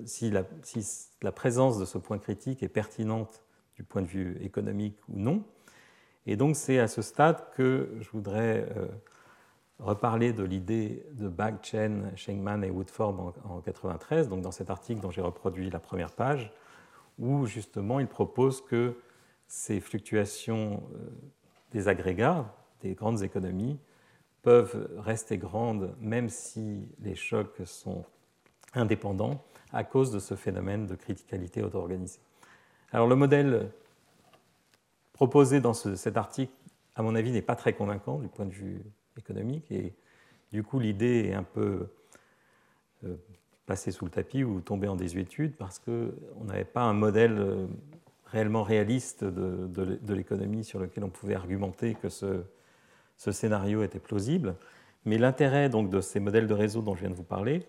si, 0.06 0.32
la, 0.32 1.32
présence 1.32 1.78
de 1.78 1.86
ce 1.86 1.98
point 1.98 2.18
critique 2.18 2.64
est 2.64 2.70
pertinente 2.70 3.44
du 3.76 3.84
point 3.84 4.02
de 4.02 4.08
vue 4.08 4.38
économique 4.42 4.98
ou 5.10 5.20
non. 5.20 5.44
Et 6.26 6.36
donc 6.36 6.56
c'est 6.56 6.80
à 6.80 6.88
ce 6.88 7.02
stade 7.02 7.50
que 7.56 7.90
je 8.00 8.10
voudrais 8.12 8.70
euh, 8.78 8.88
reparler 9.80 10.32
de 10.32 10.44
l'idée 10.44 11.06
de 11.14 11.32
Chen, 11.62 12.12
Shengman 12.16 12.64
et 12.64 12.70
Woodford 12.70 13.10
en 13.46 13.60
1993, 13.60 14.30
donc 14.30 14.42
dans 14.42 14.52
cet 14.52 14.70
article 14.70 15.02
dont 15.02 15.12
j'ai 15.12 15.22
reproduit 15.22 15.70
la 15.70 15.80
première 15.80 16.12
page, 16.12 16.54
où 17.20 17.46
justement 17.46 18.00
ils 18.00 18.08
proposent 18.08 18.62
que 18.62 18.96
ces 19.48 19.80
fluctuations 19.80 20.84
euh, 20.96 21.10
des 21.72 21.88
agrégats, 21.88 22.54
des 22.82 22.94
grandes 22.94 23.24
économies, 23.24 23.78
peuvent 24.42 24.90
rester 24.98 25.38
grandes 25.38 25.96
même 26.00 26.30
si 26.30 26.88
les 27.02 27.16
chocs 27.16 27.62
sont 27.66 28.06
indépendants 28.74 29.44
à 29.74 29.84
cause 29.84 30.12
de 30.12 30.20
ce 30.20 30.36
phénomène 30.36 30.88
de 30.88 30.96
criticalité 30.96 31.62
auto-organisée. 31.62 32.22
Alors 32.92 33.08
le 33.08 33.16
modèle 33.16 33.72
proposé 35.14 35.60
dans 35.60 35.74
cet 35.74 36.16
article, 36.16 36.54
à 36.96 37.02
mon 37.02 37.14
avis, 37.14 37.32
n'est 37.32 37.42
pas 37.42 37.56
très 37.56 37.74
convaincant 37.74 38.20
du 38.20 38.30
point 38.30 38.46
de 38.46 38.54
vue 38.54 38.82
économique. 39.18 39.70
Et 39.72 39.94
du 40.52 40.64
coup, 40.64 40.80
l'idée 40.80 41.28
est 41.28 41.34
un 41.34 41.44
peu 41.44 41.88
euh, 43.04 43.16
passée 43.70 43.92
sous 43.92 44.06
le 44.06 44.10
tapis 44.10 44.44
ou 44.44 44.62
tombée 44.62 44.88
en 44.88 44.96
désuétude 44.96 45.56
parce 45.56 45.78
qu'on 45.78 46.44
n'avait 46.44 46.66
pas 46.66 46.82
un 46.82 46.94
modèle 46.94 47.38
euh, 47.38 47.68
réellement 48.26 48.64
réaliste 48.64 49.24
de, 49.24 50.12
l'économie 50.12 50.64
sur 50.64 50.80
lequel 50.80 51.04
on 51.04 51.10
pouvait 51.10 51.36
argumenter 51.36 51.94
que 51.94 52.10
ce, 52.10 52.42
ce 53.16 53.32
scénario 53.32 53.84
était 53.84 54.00
plausible. 54.00 54.56
Mais 55.06 55.20
l'intérêt 55.20 55.70
de 55.70 56.02
ces 56.02 56.20
modèles 56.20 56.48
de 56.48 56.54
réseau 56.56 56.82
dont 56.82 56.96
je 56.96 57.02
viens 57.02 57.12
de 57.12 57.16
vous 57.16 57.22
parler, 57.22 57.64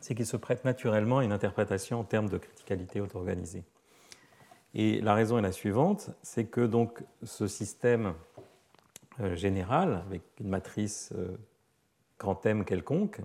c'est 0.00 0.14
qu'ils 0.14 0.24
se 0.24 0.36
prêtent 0.36 0.64
naturellement 0.64 1.18
à 1.18 1.24
une 1.24 1.32
interprétation 1.32 1.98
en 1.98 2.04
termes 2.04 2.28
de 2.28 2.38
criticalité 2.38 3.00
auto-organisée. 3.00 3.64
Et 4.74 5.00
la 5.00 5.14
raison 5.14 5.36
est 5.36 5.42
la 5.42 5.50
suivante, 5.50 6.10
c'est 6.22 6.44
que 6.44 6.60
donc 6.60 7.02
ce 7.24 7.48
système 7.48 8.14
euh, 9.18 9.34
général, 9.34 10.04
avec 10.06 10.22
une 10.38 10.48
matrice 10.48 11.12
euh, 11.16 11.36
grand 12.20 12.46
M 12.46 12.64
quelconque, 12.64 13.20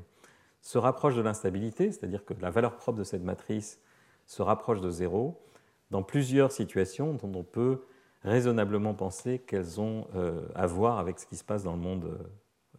se 0.64 0.78
rapproche 0.78 1.16
de 1.16 1.22
l'instabilité, 1.22 1.92
c'est-à-dire 1.92 2.26
que 2.26 2.34
la 2.40 2.50
valeur 2.50 2.78
propre 2.78 2.98
de 2.98 3.04
cette 3.04 3.22
matrice 3.22 3.80
se 4.26 4.42
rapproche 4.42 4.80
de 4.80 4.90
zéro 4.90 5.44
dans 5.92 6.04
plusieurs 6.04 6.54
situations 6.54 7.14
dont 7.14 7.32
on 7.38 7.44
peut 7.44 7.84
raisonnablement 8.24 8.94
penser 8.94 9.40
qu'elles 9.40 9.82
ont 9.82 10.08
euh, 10.16 10.48
à 10.56 10.66
voir 10.66 11.00
avec 11.00 11.20
ce 11.20 11.26
qui 11.26 11.36
se 11.36 11.44
passe 11.44 11.64
dans 11.64 11.74
le 11.74 11.82
monde 11.82 12.06
euh, 12.06 12.18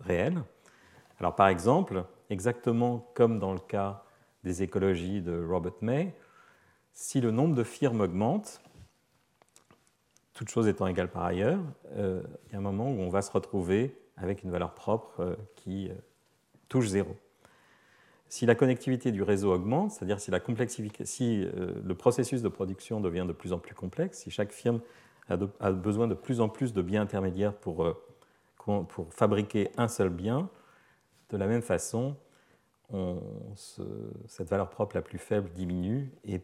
réel. 0.00 0.42
Alors 1.20 1.34
par 1.36 1.48
exemple, 1.48 2.04
exactement 2.30 3.10
comme 3.12 3.38
dans 3.38 3.52
le 3.52 3.60
cas 3.60 4.02
des 4.44 4.62
écologies 4.62 5.20
de 5.20 5.44
Robert 5.46 5.74
May, 5.82 6.14
si 6.94 7.20
le 7.20 7.30
nombre 7.30 7.54
de 7.54 7.64
firmes 7.64 8.00
augmente, 8.00 8.62
toutes 10.32 10.48
choses 10.48 10.68
étant 10.68 10.86
égales 10.86 11.10
par 11.10 11.24
ailleurs, 11.24 11.60
euh, 11.96 12.22
il 12.46 12.52
y 12.52 12.54
a 12.54 12.58
un 12.58 12.62
moment 12.62 12.90
où 12.90 12.98
on 13.00 13.10
va 13.10 13.20
se 13.20 13.30
retrouver 13.30 13.94
avec 14.16 14.42
une 14.42 14.50
valeur 14.50 14.72
propre 14.72 15.36
qui 15.54 15.90
touche 16.68 16.86
zéro. 16.86 17.14
Si 18.28 18.46
la 18.46 18.54
connectivité 18.54 19.12
du 19.12 19.22
réseau 19.22 19.52
augmente, 19.52 19.92
c'est-à-dire 19.92 20.18
si, 20.18 20.30
la 20.30 20.40
si 21.04 21.48
le 21.84 21.94
processus 21.94 22.42
de 22.42 22.48
production 22.48 23.00
devient 23.00 23.24
de 23.28 23.32
plus 23.32 23.52
en 23.52 23.58
plus 23.58 23.74
complexe, 23.74 24.18
si 24.18 24.30
chaque 24.30 24.52
firme 24.52 24.80
a, 25.28 25.72
besoin 25.72 26.08
de 26.08 26.14
plus 26.14 26.40
en 26.40 26.48
plus 26.48 26.72
de 26.72 26.82
biens 26.82 27.02
intermédiaires 27.02 27.54
pour, 27.54 27.84
euh, 27.84 27.94
pour 28.58 29.12
fabriquer 29.12 29.70
un 29.76 29.88
seul 29.88 30.08
bien. 30.08 30.48
De 31.30 31.36
la 31.36 31.46
même 31.46 31.62
façon, 31.62 32.16
cette 34.26 34.48
valeur 34.48 34.68
propre 34.68 34.96
la 34.96 35.02
plus 35.02 35.18
faible 35.18 35.50
diminue 35.50 36.12
et 36.24 36.40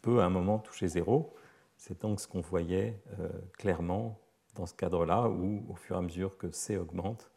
peut 0.00 0.20
à 0.20 0.24
un 0.24 0.30
moment 0.30 0.58
toucher 0.58 0.88
zéro. 0.88 1.34
C'est 1.76 2.00
donc 2.00 2.20
ce 2.20 2.28
qu'on 2.28 2.40
voyait 2.40 3.00
euh, 3.18 3.28
clairement 3.58 4.18
dans 4.54 4.66
ce 4.66 4.74
cadre-là, 4.74 5.28
où 5.28 5.64
au 5.68 5.74
fur 5.74 5.96
et 5.96 5.98
à 5.98 6.02
mesure 6.02 6.38
que 6.38 6.50
C 6.50 6.76
augmente, 6.76 7.31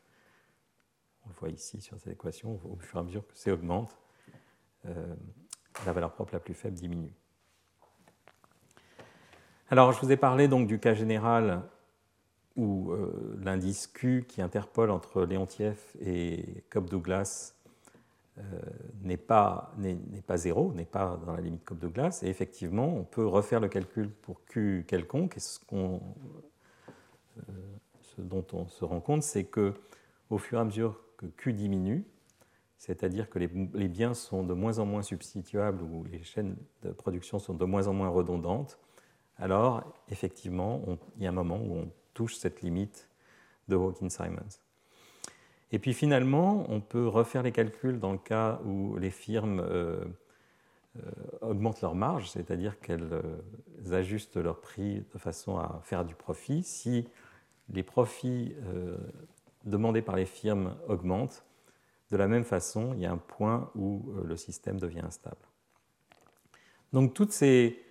on 1.25 1.29
le 1.29 1.35
voit 1.39 1.49
ici 1.49 1.81
sur 1.81 1.99
cette 1.99 2.13
équation, 2.13 2.59
au 2.63 2.77
fur 2.77 2.97
et 2.97 3.01
à 3.01 3.03
mesure 3.03 3.27
que 3.27 3.35
C 3.35 3.51
augmente, 3.51 3.97
euh, 4.85 5.15
la 5.85 5.93
valeur 5.93 6.13
propre 6.13 6.33
la 6.33 6.39
plus 6.39 6.53
faible 6.53 6.75
diminue. 6.75 7.13
Alors, 9.69 9.91
je 9.93 9.99
vous 9.99 10.11
ai 10.11 10.17
parlé 10.17 10.47
donc 10.47 10.67
du 10.67 10.79
cas 10.79 10.93
général 10.93 11.63
où 12.55 12.91
euh, 12.91 13.37
l'indice 13.43 13.87
Q 13.87 14.25
qui 14.27 14.41
interpole 14.41 14.91
entre 14.91 15.23
Leontief 15.25 15.97
et 15.99 16.63
Cobb-Douglas 16.69 17.53
euh, 18.37 18.41
n'est 19.01 19.17
pas, 19.17 19.73
pas, 20.27 20.37
zéro, 20.37 20.71
n'est 20.73 20.85
pas 20.85 21.19
dans 21.25 21.33
la 21.33 21.41
limite 21.41 21.65
Cobb-Douglas. 21.65 22.21
Et 22.23 22.27
effectivement, 22.27 22.87
on 22.95 23.03
peut 23.03 23.25
refaire 23.25 23.59
le 23.59 23.67
calcul 23.67 24.09
pour 24.09 24.45
Q 24.45 24.85
quelconque. 24.87 25.37
Et 25.37 25.39
ce, 25.39 25.59
euh, 25.73 25.99
ce 28.01 28.21
dont 28.21 28.45
on 28.53 28.67
se 28.67 28.85
rend 28.85 29.01
compte, 29.01 29.23
c'est 29.23 29.45
que 29.45 29.73
au 30.29 30.37
fur 30.37 30.57
et 30.59 30.61
à 30.61 30.65
mesure 30.65 30.99
que 31.17 31.25
Q 31.25 31.53
diminue, 31.53 32.05
c'est-à-dire 32.77 33.29
que 33.29 33.39
les, 33.39 33.47
biens 33.87 34.13
sont 34.13 34.43
de 34.43 34.53
moins 34.53 34.79
en 34.79 34.85
moins 34.85 35.01
substituables 35.01 35.81
ou 35.81 36.03
les 36.03 36.23
chaînes 36.23 36.55
de 36.83 36.91
production 36.91 37.39
sont 37.39 37.53
de 37.53 37.65
moins 37.65 37.87
en 37.87 37.93
moins 37.93 38.09
redondantes, 38.09 38.79
alors 39.37 39.83
effectivement, 40.09 40.81
il 41.17 41.23
y 41.23 41.25
a 41.25 41.29
un 41.29 41.33
moment 41.33 41.57
où 41.57 41.75
on 41.77 41.91
touche 42.13 42.35
cette 42.35 42.61
limite 42.61 43.09
de 43.67 43.75
Hawkins-Simons. 43.75 44.59
Et 45.71 45.79
puis 45.79 45.93
finalement, 45.93 46.65
on 46.69 46.79
peut 46.79 47.07
refaire 47.07 47.43
les 47.43 47.51
calculs 47.51 47.99
dans 47.99 48.11
le 48.11 48.17
cas 48.17 48.59
où 48.65 48.97
les 48.97 49.09
firmes 49.09 49.59
euh, 49.59 50.05
euh, 50.97 51.01
augmentent 51.41 51.81
leur 51.81 51.95
marge, 51.95 52.29
c'est-à-dire 52.29 52.79
qu'elles 52.79 53.09
euh, 53.11 53.91
ajustent 53.91 54.37
leur 54.37 54.61
prix 54.61 55.03
de 55.13 55.17
façon 55.17 55.57
à 55.57 55.81
faire 55.83 56.05
du 56.05 56.15
profit. 56.15 56.63
Si 56.63 57.07
les 57.69 57.83
profits 57.83 58.55
demandés 59.65 60.01
par 60.01 60.15
les 60.15 60.25
firmes 60.25 60.75
augmentent, 60.87 61.43
de 62.11 62.17
la 62.17 62.27
même 62.27 62.43
façon, 62.43 62.93
il 62.93 63.01
y 63.01 63.05
a 63.05 63.11
un 63.11 63.17
point 63.17 63.71
où 63.75 64.13
le 64.23 64.37
système 64.37 64.79
devient 64.79 65.01
instable. 65.03 65.41
Donc 66.93 67.13
toutes 67.13 67.31
ces 67.31 67.85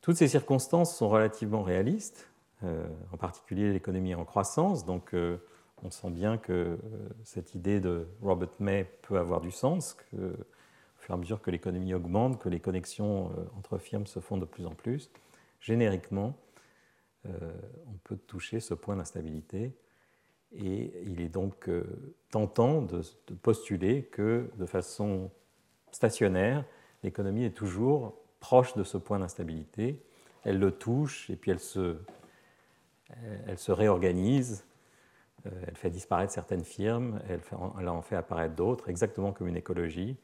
toutes 0.00 0.16
ces 0.16 0.28
circonstances 0.28 0.96
sont 0.96 1.08
relativement 1.08 1.62
réalistes, 1.62 2.30
euh, 2.62 2.86
en 3.12 3.16
particulier 3.16 3.72
l'économie 3.72 4.14
en 4.14 4.24
croissance, 4.24 4.84
donc 4.86 5.14
euh, 5.14 5.36
on 5.82 5.90
sent 5.90 6.10
bien 6.10 6.38
que 6.38 6.52
euh, 6.52 6.76
cette 7.22 7.54
idée 7.54 7.80
de 7.80 8.08
Robert 8.22 8.48
May 8.60 8.84
peut 9.02 9.18
avoir 9.18 9.42
du 9.42 9.50
sens, 9.50 9.94
que, 9.94 10.16
au 10.16 11.00
fur 11.00 11.10
et 11.10 11.12
à 11.12 11.16
mesure 11.16 11.42
que 11.42 11.50
l'économie 11.50 11.92
augmente, 11.92 12.40
que 12.40 12.48
les 12.48 12.60
connexions 12.60 13.30
entre 13.58 13.78
firmes 13.78 14.06
se 14.06 14.20
font 14.20 14.38
de 14.38 14.46
plus 14.46 14.66
en 14.66 14.74
plus, 14.74 15.10
génériquement, 15.60 16.36
on 17.24 17.98
peut 18.04 18.16
toucher 18.16 18.60
ce 18.60 18.72
point 18.72 18.96
d'instabilité. 18.96 19.72
Et 20.52 20.92
il 21.06 21.20
est 21.20 21.28
donc 21.28 21.70
tentant 22.30 22.82
de, 22.82 23.02
postuler 23.42 24.04
que, 24.04 24.50
de 24.56 24.66
façon 24.66 25.30
stationnaire, 25.92 26.64
l'économie 27.02 27.44
est 27.44 27.56
toujours 27.56 28.14
proche 28.40 28.74
de 28.74 28.82
ce 28.82 28.98
point 28.98 29.18
d'instabilité. 29.18 30.02
Elle 30.44 30.58
le 30.58 30.72
touche 30.72 31.30
et 31.30 31.36
puis 31.36 31.50
elle 31.50 31.60
se, 31.60 31.96
réorganise. 33.68 34.64
Euh, 35.46 35.50
elle 35.66 35.76
fait 35.76 35.90
disparaître 35.90 36.32
certaines 36.32 36.64
firmes, 36.64 37.20
elle 37.28 37.88
en 37.88 38.02
fait 38.02 38.16
apparaître 38.16 38.54
d'autres, 38.54 38.90
exactement 38.90 39.32
comme 39.32 39.48
une 39.48 39.56
écologie, 39.56 40.16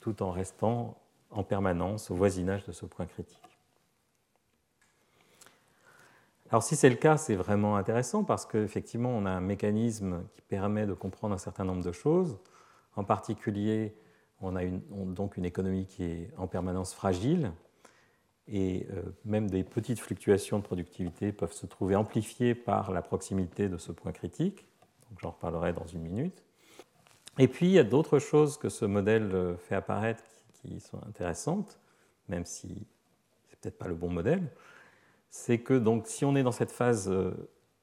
tout 0.00 0.22
en 0.22 0.30
restant 0.32 0.98
en 1.30 1.44
permanence 1.44 2.10
au 2.10 2.14
voisinage 2.14 2.64
de 2.64 2.72
ce 2.72 2.84
point 2.86 3.06
critique. 3.06 3.49
Alors 6.50 6.62
si 6.62 6.76
c'est 6.76 6.90
le 6.90 6.96
cas, 6.96 7.16
c'est 7.16 7.36
vraiment 7.36 7.76
intéressant 7.76 8.24
parce 8.24 8.44
qu'effectivement, 8.44 9.10
on 9.10 9.24
a 9.24 9.30
un 9.30 9.40
mécanisme 9.40 10.24
qui 10.34 10.42
permet 10.42 10.86
de 10.86 10.94
comprendre 10.94 11.34
un 11.34 11.38
certain 11.38 11.64
nombre 11.64 11.84
de 11.84 11.92
choses, 11.92 12.38
en 12.96 13.04
particulier 13.04 13.94
on 14.40 14.56
a 14.56 14.64
donc 14.64 15.36
une 15.36 15.44
économie 15.44 15.86
qui 15.86 16.04
est 16.04 16.30
en 16.38 16.46
permanence 16.46 16.94
fragile 16.94 17.52
et 18.48 18.86
euh, 18.90 19.02
même 19.24 19.50
des 19.50 19.62
petites 19.62 20.00
fluctuations 20.00 20.58
de 20.58 20.64
productivité 20.64 21.30
peuvent 21.32 21.52
se 21.52 21.66
trouver 21.66 21.94
amplifiées 21.94 22.54
par 22.54 22.90
la 22.90 23.02
proximité 23.02 23.68
de 23.68 23.76
ce 23.76 23.92
point 23.92 24.12
critique. 24.12 24.66
J'en 25.20 25.30
reparlerai 25.30 25.72
dans 25.72 25.86
une 25.86 26.00
minute. 26.00 26.42
Et 27.38 27.48
puis 27.48 27.66
il 27.66 27.72
y 27.72 27.78
a 27.78 27.84
d'autres 27.84 28.18
choses 28.18 28.56
que 28.56 28.68
ce 28.68 28.84
modèle 28.84 29.30
euh, 29.34 29.56
fait 29.56 29.74
apparaître 29.74 30.24
qui, 30.54 30.80
sont 30.80 30.98
intéressantes, 31.06 31.78
même 32.28 32.44
si 32.44 32.86
c'est 33.48 33.60
peut-être 33.60 33.78
pas 33.78 33.88
le 33.88 33.94
bon 33.94 34.08
modèle. 34.08 34.50
C'est 35.30 35.58
que 35.58 35.74
donc 35.74 36.06
si 36.06 36.24
on 36.24 36.36
est 36.36 36.42
dans 36.42 36.52
cette 36.52 36.72
phase 36.72 37.08
euh, 37.08 37.32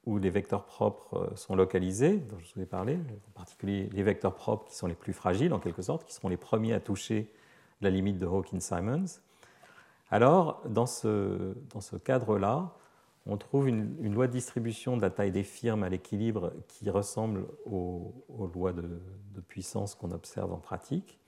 où 0.05 0.17
les 0.17 0.29
vecteurs 0.29 0.65
propres 0.65 1.17
euh, 1.17 1.35
sont 1.35 1.55
localisés, 1.55 2.17
dont 2.17 2.37
je 2.39 2.53
vous 2.55 2.61
ai 2.61 2.65
parlé, 2.65 2.95
en 2.95 3.31
particulier 3.33 3.89
les 3.91 4.03
vecteurs 4.03 4.35
propres 4.35 4.65
qui 4.65 4.75
sont 4.75 4.87
les 4.87 4.95
plus 4.95 5.13
fragiles 5.13 5.53
en 5.53 5.59
quelque 5.59 5.81
sorte, 5.81 6.05
qui 6.05 6.13
seront 6.13 6.29
les 6.29 6.37
premiers 6.37 6.73
à 6.73 6.79
toucher 6.79 7.31
la 7.81 7.89
limite 7.89 8.17
de 8.17 8.25
Hawkins-Simons. 8.25 9.21
Alors, 10.09 10.61
dans 10.67 10.85
ce, 10.85 11.55
dans 11.73 11.81
ce 11.81 11.95
cadre-là, 11.97 12.73
on 13.25 13.37
trouve 13.37 13.67
une, 13.67 14.13
loi 14.13 14.27
de 14.27 14.31
distribution 14.31 14.95
de 14.95 15.01
la 15.01 15.09
taille 15.09 15.31
des 15.31 15.43
firmes 15.43 15.83
à 15.83 15.89
l'équilibre 15.89 16.53
qui 16.69 16.89
ressemble 16.89 17.45
aux, 17.65 18.13
lois 18.55 18.71
de, 18.71 18.81
de 18.81 19.41
puissance 19.41 19.95
qu'on 19.95 20.11
observe 20.11 20.53
en 20.53 20.59
pratique. 20.59 21.19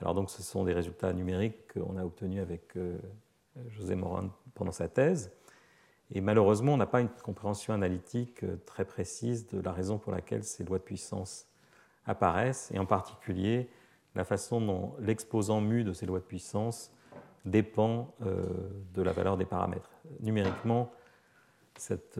Alors 0.00 0.14
donc, 0.14 0.30
ce 0.30 0.42
sont 0.42 0.62
des 0.64 0.72
résultats 0.72 1.12
numériques 1.12 1.72
qu'on 1.74 1.96
a 1.96 2.04
obtenus 2.04 2.40
avec 2.40 2.76
euh, 2.76 2.96
José 3.70 3.94
Morin 3.94 4.30
pendant 4.54 4.72
sa 4.72 4.88
thèse. 4.88 5.32
Et 6.10 6.20
malheureusement, 6.20 6.74
on 6.74 6.76
n'a 6.78 6.86
pas 6.86 7.00
une 7.00 7.08
compréhension 7.08 7.74
analytique 7.74 8.42
euh, 8.42 8.56
très 8.64 8.84
précise 8.84 9.46
de 9.48 9.60
la 9.60 9.72
raison 9.72 9.98
pour 9.98 10.12
laquelle 10.12 10.42
ces 10.42 10.64
lois 10.64 10.78
de 10.78 10.84
puissance 10.84 11.46
apparaissent, 12.06 12.70
et 12.72 12.78
en 12.78 12.86
particulier 12.86 13.68
la 14.14 14.24
façon 14.24 14.60
dont 14.60 14.94
l'exposant 15.00 15.60
mu 15.60 15.84
de 15.84 15.92
ces 15.92 16.06
lois 16.06 16.18
de 16.18 16.24
puissance 16.24 16.90
dépend 17.44 18.14
euh, 18.22 18.46
de 18.94 19.02
la 19.02 19.12
valeur 19.12 19.36
des 19.36 19.44
paramètres. 19.44 19.90
Numériquement, 20.20 20.90
cet 21.76 22.18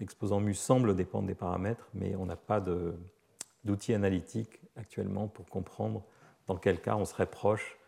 exposant 0.00 0.40
mu 0.40 0.54
semble 0.54 0.94
dépendre 0.94 1.26
des 1.26 1.34
paramètres, 1.34 1.88
mais 1.94 2.14
on 2.14 2.26
n'a 2.26 2.36
pas 2.36 2.62
d'outils 3.64 3.94
analytiques 3.94 4.60
actuellement 4.76 5.26
pour 5.26 5.46
comprendre 5.46 6.04
dans 6.46 6.56
quel 6.56 6.80
cas 6.80 6.94
on 6.94 7.04
serait 7.04 7.26
proche 7.26 7.78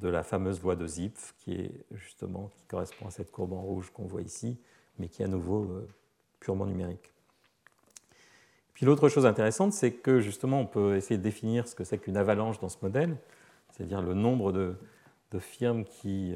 de 0.00 0.08
la 0.08 0.22
fameuse 0.22 0.62
loi 0.62 0.76
de 0.76 0.86
Zipf, 0.86 1.34
qui 1.38 1.52
est 1.52 1.84
justement 1.92 2.50
qui 2.56 2.64
correspond 2.64 3.06
à 3.06 3.10
cette 3.10 3.30
courbe 3.30 3.52
en 3.52 3.60
rouge 3.60 3.90
qu'on 3.90 4.06
voit 4.06 4.22
ici, 4.22 4.58
mais 4.98 5.08
qui 5.08 5.22
est 5.22 5.26
à 5.26 5.28
nouveau 5.28 5.64
euh, 5.64 5.88
purement 6.40 6.66
numérique. 6.66 7.12
Puis 8.74 8.86
l'autre 8.86 9.08
chose 9.08 9.26
intéressante, 9.26 9.72
c'est 9.72 9.92
que 9.92 10.20
justement 10.20 10.60
on 10.60 10.66
peut 10.66 10.96
essayer 10.96 11.18
de 11.18 11.22
définir 11.22 11.68
ce 11.68 11.74
que 11.74 11.84
c'est 11.84 11.98
qu'une 11.98 12.16
avalanche 12.16 12.58
dans 12.60 12.70
ce 12.70 12.78
modèle, 12.82 13.16
c'est-à-dire 13.70 14.00
le 14.00 14.14
nombre 14.14 14.52
de, 14.52 14.74
de 15.32 15.38
firmes 15.38 15.84
qui 15.84 16.34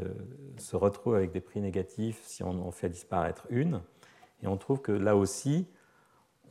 se 0.59 0.77
retrouvent 0.77 1.15
avec 1.15 1.33
des 1.33 1.41
prix 1.41 1.61
négatifs 1.61 2.21
si 2.25 2.43
on 2.43 2.67
en 2.67 2.71
fait 2.71 2.91
disparaître 2.91 3.47
une. 3.49 3.81
Et 4.43 4.47
on 4.47 4.59
trouve 4.59 4.83
que 4.83 4.93
là 4.93 5.17
aussi, 5.17 5.67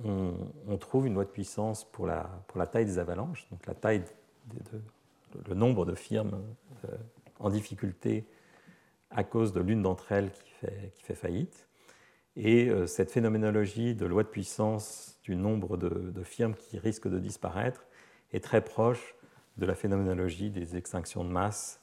on, 0.03 0.78
trouve 0.78 1.07
une 1.07 1.14
loi 1.14 1.26
de 1.26 1.30
puissance 1.30 1.86
pour 1.86 2.07
la, 2.07 2.30
pour 2.47 2.57
la 2.57 2.68
taille 2.68 2.86
des 2.86 2.99
avalanches, 2.99 3.47
donc 3.51 3.66
la 3.68 3.76
taille, 3.76 4.03
de, 4.47 4.82
le 5.47 5.55
nombre 5.55 5.86
de 5.86 5.95
firmes 5.95 6.43
en 7.39 7.49
difficulté 7.49 8.25
à 9.13 9.23
cause 9.23 9.53
de 9.53 9.61
l'une 9.61 9.81
d'entre 9.81 10.11
elles 10.11 10.31
qui 10.31 10.49
fait, 11.03 11.15
faillite. 11.15 11.67
Et 12.36 12.69
euh, 12.69 12.88
cette 12.88 13.11
phénoménologie 13.11 13.93
de 13.93 14.05
loi 14.05 14.23
de 14.23 14.27
puissance 14.27 15.19
du 15.23 15.36
nombre 15.36 15.77
de, 15.77 16.23
firmes 16.23 16.55
qui 16.55 16.79
risquent 16.79 17.07
de 17.07 17.19
disparaître 17.19 17.86
est 18.31 18.43
très 18.43 18.61
proche 18.61 19.15
de 19.57 19.65
la 19.65 19.75
phénoménologie 19.75 20.49
des 20.49 20.75
extinctions 20.75 21.23
de 21.23 21.29
masse 21.29 21.79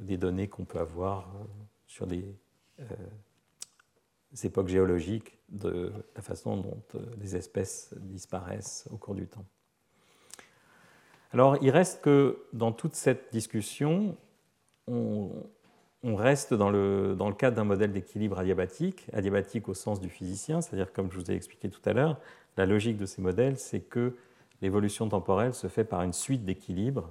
des 0.00 0.16
données 0.16 0.48
qu'on 0.48 0.64
peut 0.64 0.80
avoir 0.80 1.28
euh, 1.28 1.44
sur 1.86 2.06
des, 2.06 2.34
euh, 2.80 2.84
époques 4.42 4.68
géologiques, 4.68 5.38
de 5.50 5.92
la 6.16 6.22
façon 6.22 6.56
dont 6.56 6.82
les 7.20 7.36
espèces 7.36 7.94
disparaissent 7.98 8.88
au 8.90 8.96
cours 8.96 9.14
du 9.14 9.28
temps. 9.28 9.44
Alors, 11.34 11.56
il 11.60 11.70
reste 11.70 12.00
que 12.00 12.38
dans 12.52 12.70
toute 12.70 12.94
cette 12.94 13.32
discussion, 13.32 14.16
on, 14.86 15.32
reste 16.04 16.54
dans 16.54 16.70
le, 16.70 17.16
dans 17.18 17.28
le 17.28 17.34
cadre 17.34 17.56
d'un 17.56 17.64
modèle 17.64 17.90
d'équilibre 17.90 18.38
adiabatique, 18.38 19.08
adiabatique 19.12 19.68
au 19.68 19.74
sens 19.74 20.00
du 20.00 20.08
physicien, 20.08 20.60
c'est-à-dire 20.60 20.92
comme 20.92 21.10
je 21.10 21.18
vous 21.18 21.32
ai 21.32 21.34
expliqué 21.34 21.68
tout 21.68 21.80
à 21.86 21.92
l'heure, 21.92 22.20
la 22.56 22.66
logique 22.66 22.98
de 22.98 23.04
ces 23.04 23.20
modèles, 23.20 23.58
c'est 23.58 23.80
que 23.80 24.14
l'évolution 24.62 25.08
temporelle 25.08 25.54
se 25.54 25.66
fait 25.66 25.82
par 25.82 26.02
une 26.02 26.12
suite 26.12 26.44
d'équilibres, 26.44 27.10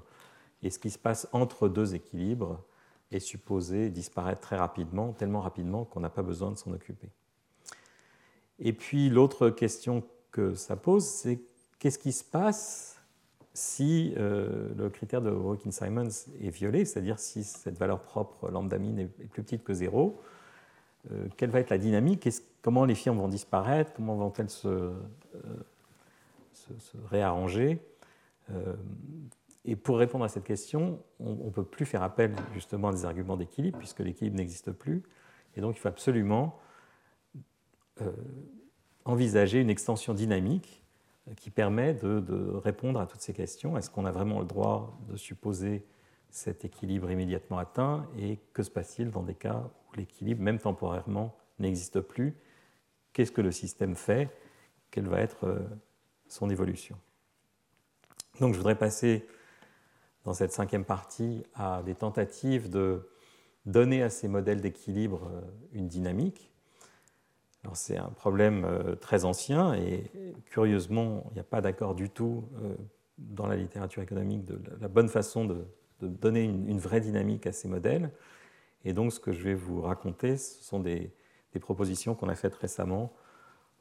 et 0.61 0.69
ce 0.69 0.80
qui 0.80 0.89
se 0.89 0.97
passe 0.97 1.28
entre 1.34 1.67
deux 1.67 1.93
équilibres 1.93 2.63
est 3.11 3.19
supposé 3.19 3.89
disparaître 3.89 4.39
très 4.39 4.55
rapidement, 4.55 5.11
tellement 5.11 5.41
rapidement 5.41 5.84
qu'on 5.84 5.99
n'a 5.99 6.09
pas 6.09 6.24
besoin 6.24 6.49
de 6.49 6.55
s'en 6.55 6.71
occuper. 6.71 7.09
Et 8.57 8.71
puis 8.71 9.09
l'autre 9.09 9.49
question 9.49 10.01
que 10.32 10.55
ça 10.55 10.78
pose, 10.78 11.03
c'est 11.03 11.41
qu'est-ce 11.78 11.99
qui 11.99 12.13
se 12.13 12.24
passe 12.24 12.92
si 13.53 14.13
euh, 14.17 14.73
le 14.75 14.89
critère 14.89 15.21
de 15.21 15.29
Hawking-Simons 15.29 16.09
est 16.41 16.49
violé, 16.49 16.85
c'est-à-dire 16.85 17.19
si 17.19 17.43
cette 17.43 17.77
valeur 17.77 18.01
propre 18.01 18.49
lambda 18.49 18.79
min 18.79 18.97
est 18.97 19.05
plus 19.05 19.43
petite 19.43 19.63
que 19.63 19.73
zéro, 19.73 20.19
euh, 21.11 21.27
quelle 21.37 21.51
va 21.51 21.59
être 21.59 21.69
la 21.69 21.77
dynamique? 21.77 22.27
Comment 22.63 22.85
les 22.85 22.95
firmes 22.95 23.19
vont 23.19 23.27
disparaître? 23.27 23.93
Comment 23.93 24.15
vont-elles 24.15 24.49
se, 24.49 24.67
euh, 24.67 24.93
réarranger? 27.05 27.79
Et 29.65 29.77
pour 29.77 29.97
répondre 29.97 30.25
à 30.25 30.29
cette 30.29 30.43
question, 30.43 31.01
on 31.19 31.45
ne 31.45 31.49
peut 31.49 31.63
plus 31.63 31.85
faire 31.85 32.03
appel 32.03 32.35
justement 32.53 32.89
à 32.89 32.91
des 32.91 33.05
arguments 33.05 33.37
d'équilibre, 33.37 33.77
puisque 33.77 33.99
l'équilibre 33.99 34.35
n'existe 34.35 34.71
plus. 34.71 35.01
Et 35.55 35.61
donc 35.61 35.77
il 35.77 35.79
faut 35.79 35.87
absolument 35.87 36.59
envisager 39.05 39.61
une 39.61 39.69
extension 39.69 40.13
dynamique 40.13 40.82
qui 41.38 41.49
permet 41.49 41.93
de, 41.93 42.51
répondre 42.63 42.99
à 42.99 43.07
toutes 43.07 43.21
ces 43.21 43.34
questions. 43.34 43.78
Est-ce 43.78 43.89
qu'on 43.89 44.05
a 44.05 44.11
vraiment 44.11 44.39
le 44.39 44.45
droit 44.45 44.99
de 45.09 45.15
supposer 45.15 45.86
cet 46.30 46.65
équilibre 46.65 47.09
immédiatement 47.11 47.59
atteint 47.59 48.07
et 48.17 48.39
que 48.53 48.63
se 48.63 48.71
passe-t-il 48.71 49.11
dans 49.11 49.24
des 49.24 49.36
cas 49.36 49.69
où 49.88 49.95
l'équilibre, 49.95 50.41
même 50.41 50.59
temporairement, 50.59 51.36
n'existe 51.59 52.01
plus? 52.01 52.36
Qu'est-ce 53.13 53.32
que 53.32 53.41
le 53.41 53.51
système 53.51 53.95
fait? 53.95 54.30
Quelle 54.91 55.07
va 55.07 55.21
être 55.21 55.45
euh, 55.45 55.59
son 56.28 56.49
évolution? 56.49 56.97
Donc 58.39 58.53
je 58.53 58.57
voudrais 58.57 58.78
passer 58.78 59.28
dans 60.26 60.34
cette 60.34 60.51
cinquième 60.51 60.86
partie 60.86 61.43
à 61.53 61.84
des 61.84 61.95
tentatives 61.95 62.69
de 62.69 63.07
donner 63.65 64.01
à 64.01 64.09
ces 64.09 64.28
modèles 64.28 64.61
d'équilibre 64.61 65.30
euh, 65.32 65.41
une 65.71 65.88
dynamique 65.88 66.52
c'est 67.74 67.97
un 67.97 68.09
problème 68.09 68.66
euh, 68.66 68.95
très 68.95 69.26
ancien 69.26 69.74
et 69.74 70.11
curieusement, 70.45 71.24
il 71.32 71.36
n'y 71.36 71.39
a 71.39 71.45
pas 71.45 71.61
d'accord 71.61 71.95
du 71.95 72.09
tout 72.09 72.43
euh, 72.61 72.76
dans 73.18 73.47
la 73.47 73.55
littérature 73.55 74.01
économique 74.01 74.43
de 74.45 74.59
la 74.82 74.88
bonne 74.88 75.07
façon 75.07 75.45
de, 75.45 75.66
donner 76.01 76.43
une, 76.43 76.80
vraie 76.80 76.99
dynamique 76.99 77.47
à 77.47 77.53
ces 77.53 77.70
modèles. 77.70 78.11
Et 78.84 78.91
donc 78.91 79.14
ce 79.14 79.20
que 79.22 79.32
je 79.32 79.41
vais 79.41 79.53
vous 79.53 79.82
raconter, 79.82 80.36
ce 80.36 80.61
sont 80.64 80.80
des, 80.80 81.11
propositions 81.61 82.16
qu'on 82.16 82.30
a 82.30 82.36
faites 82.36 82.55
récemment 82.55 83.14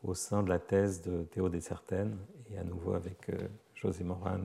au 0.05 0.15
sein 0.15 0.43
de 0.43 0.51
la 0.51 0.59
thèse 0.59 1.01
de 1.01 1.23
Théo 1.23 1.49
Dessertaine 1.49 2.19
et 2.51 2.59
à 2.59 2.65
nouveau 2.65 2.93
avec 2.93 3.31
euh, 3.31 3.39
José 3.75 4.05
Morin 4.05 4.41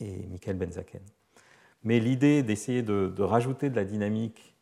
et, 0.00 0.06
et 0.06 0.26
Michael 0.26 0.56
Benzaken. 0.56 1.02
Mais 1.84 2.00
l'idée 2.00 2.42
d'essayer 2.42 2.82
de, 2.82 3.12
de, 3.14 3.22
rajouter 3.22 3.70
de 3.70 3.76
la 3.76 3.84
dynamique 3.84 4.56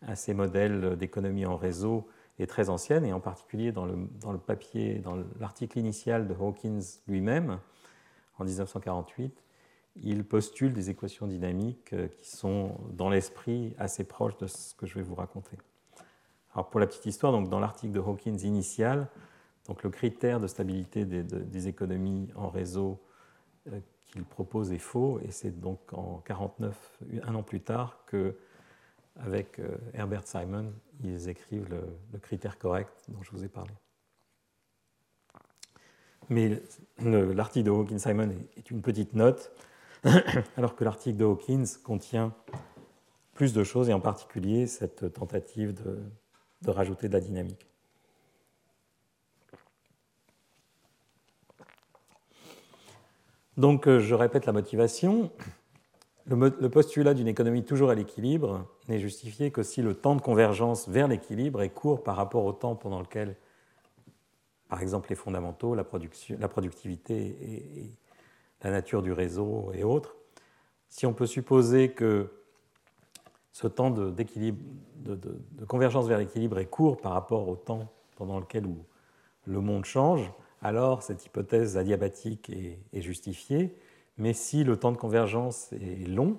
à 0.00 0.14
ces 0.14 0.34
modèles 0.34 0.96
d'économie 0.96 1.44
en 1.44 1.56
réseau 1.56 2.08
est 2.38 2.46
très 2.46 2.68
ancienne, 2.68 3.04
et 3.04 3.12
en 3.12 3.20
particulier 3.20 3.72
dans 3.72 3.84
le, 3.84 4.08
dans 4.20 4.32
le 4.32 4.38
papier, 4.38 4.98
dans 4.98 5.16
l'article 5.38 5.78
initial 5.78 6.26
de 6.26 6.34
Hawkins 6.34 6.80
lui-même, 7.06 7.58
en 8.38 8.44
1948, 8.44 9.44
il 9.96 10.24
postule 10.24 10.72
des 10.72 10.90
équations 10.90 11.26
dynamiques 11.26 11.92
euh, 11.92 12.08
qui 12.08 12.30
sont 12.30 12.78
dans 12.92 13.10
l'esprit 13.10 13.74
assez 13.78 14.04
proches 14.04 14.36
de 14.38 14.46
ce 14.46 14.74
que 14.74 14.86
je 14.86 14.94
vais 14.94 15.02
vous 15.02 15.14
raconter. 15.14 15.58
Alors 16.54 16.70
pour 16.70 16.80
la 16.80 16.86
petite 16.86 17.06
histoire, 17.06 17.32
donc 17.32 17.48
dans 17.48 17.60
l'article 17.60 17.92
de 17.92 18.00
Hawkins 18.00 18.38
initial, 18.38 19.08
donc 19.66 19.82
le 19.82 19.90
critère 19.90 20.40
de 20.40 20.46
stabilité 20.46 21.04
des, 21.04 21.22
des 21.22 21.68
économies 21.68 22.28
en 22.34 22.48
réseau 22.48 23.00
euh, 23.68 23.80
qu'il 24.00 24.24
propose 24.24 24.72
est 24.72 24.78
faux, 24.78 25.20
et 25.20 25.30
c'est 25.30 25.60
donc 25.60 25.78
en 25.92 26.22
49, 26.24 26.98
un 27.22 27.34
an 27.34 27.42
plus 27.42 27.60
tard, 27.60 27.98
que 28.06 28.36
avec 29.16 29.58
euh, 29.58 29.76
Herbert 29.94 30.26
Simon, 30.26 30.72
ils 31.02 31.28
écrivent 31.28 31.68
le, 31.68 32.18
critère 32.18 32.58
correct 32.58 32.92
dont 33.08 33.22
je 33.22 33.30
vous 33.30 33.44
ai 33.44 33.48
parlé. 33.48 33.72
Mais 36.28 36.62
l'article 37.00 37.66
de 37.66 37.70
Hawkins-Simon 37.70 38.30
est 38.56 38.70
une 38.70 38.80
petite 38.80 39.14
note, 39.14 39.52
alors 40.56 40.76
que 40.76 40.84
l'article 40.84 41.18
de 41.18 41.24
Hawkins 41.24 41.64
contient 41.82 42.34
plus 43.34 43.52
de 43.52 43.64
choses, 43.64 43.88
et 43.88 43.92
en 43.92 44.00
particulier 44.00 44.66
cette 44.66 45.12
tentative 45.12 45.74
de, 45.74 46.70
rajouter 46.70 47.08
de 47.08 47.12
la 47.12 47.20
dynamique. 47.20 47.66
Donc, 53.58 53.86
euh, 53.86 54.00
je 54.00 54.14
répète 54.14 54.46
la 54.46 54.52
motivation. 54.52 55.30
Le, 56.26 56.68
postulat 56.68 57.14
d'une 57.14 57.26
économie 57.26 57.64
toujours 57.64 57.90
à 57.90 57.96
l'équilibre 57.96 58.68
n'est 58.88 59.00
justifié 59.00 59.50
que 59.50 59.64
si 59.64 59.82
le 59.82 59.94
temps 59.94 60.14
de 60.14 60.20
convergence 60.20 60.88
vers 60.88 61.08
l'équilibre 61.08 61.62
est 61.62 61.70
court 61.70 62.04
par 62.04 62.14
rapport 62.14 62.44
au 62.44 62.52
temps 62.52 62.76
pendant 62.76 63.00
lequel, 63.00 63.36
par 64.68 64.80
exemple, 64.82 65.10
les 65.10 65.16
fondamentaux, 65.16 65.74
la, 65.74 65.82
productivité 65.82 67.16
et, 67.16 67.92
la 68.62 68.70
nature 68.70 69.02
du 69.02 69.12
réseau 69.12 69.72
et 69.74 69.82
autres, 69.82 70.14
si 70.88 71.06
on 71.06 71.12
peut 71.12 71.26
supposer 71.26 71.90
que 71.90 72.30
ce 73.52 73.66
temps 73.66 73.90
de, 73.90 74.14
convergence 75.66 76.06
vers 76.06 76.18
l'équilibre 76.18 76.60
est 76.60 76.66
court 76.66 76.98
par 76.98 77.12
rapport 77.12 77.48
au 77.48 77.56
temps 77.56 77.92
pendant 78.14 78.38
lequel 78.38 78.64
le 79.46 79.60
monde 79.60 79.84
change, 79.84 80.30
alors 80.62 81.02
cette 81.02 81.26
hypothèse 81.26 81.76
adiabatique 81.76 82.48
est 82.50 83.00
justifiée. 83.00 83.76
Mais 84.18 84.32
si 84.32 84.64
le 84.64 84.76
temps 84.76 84.92
de 84.92 84.96
convergence 84.96 85.72
est 85.72 86.08
long, 86.08 86.38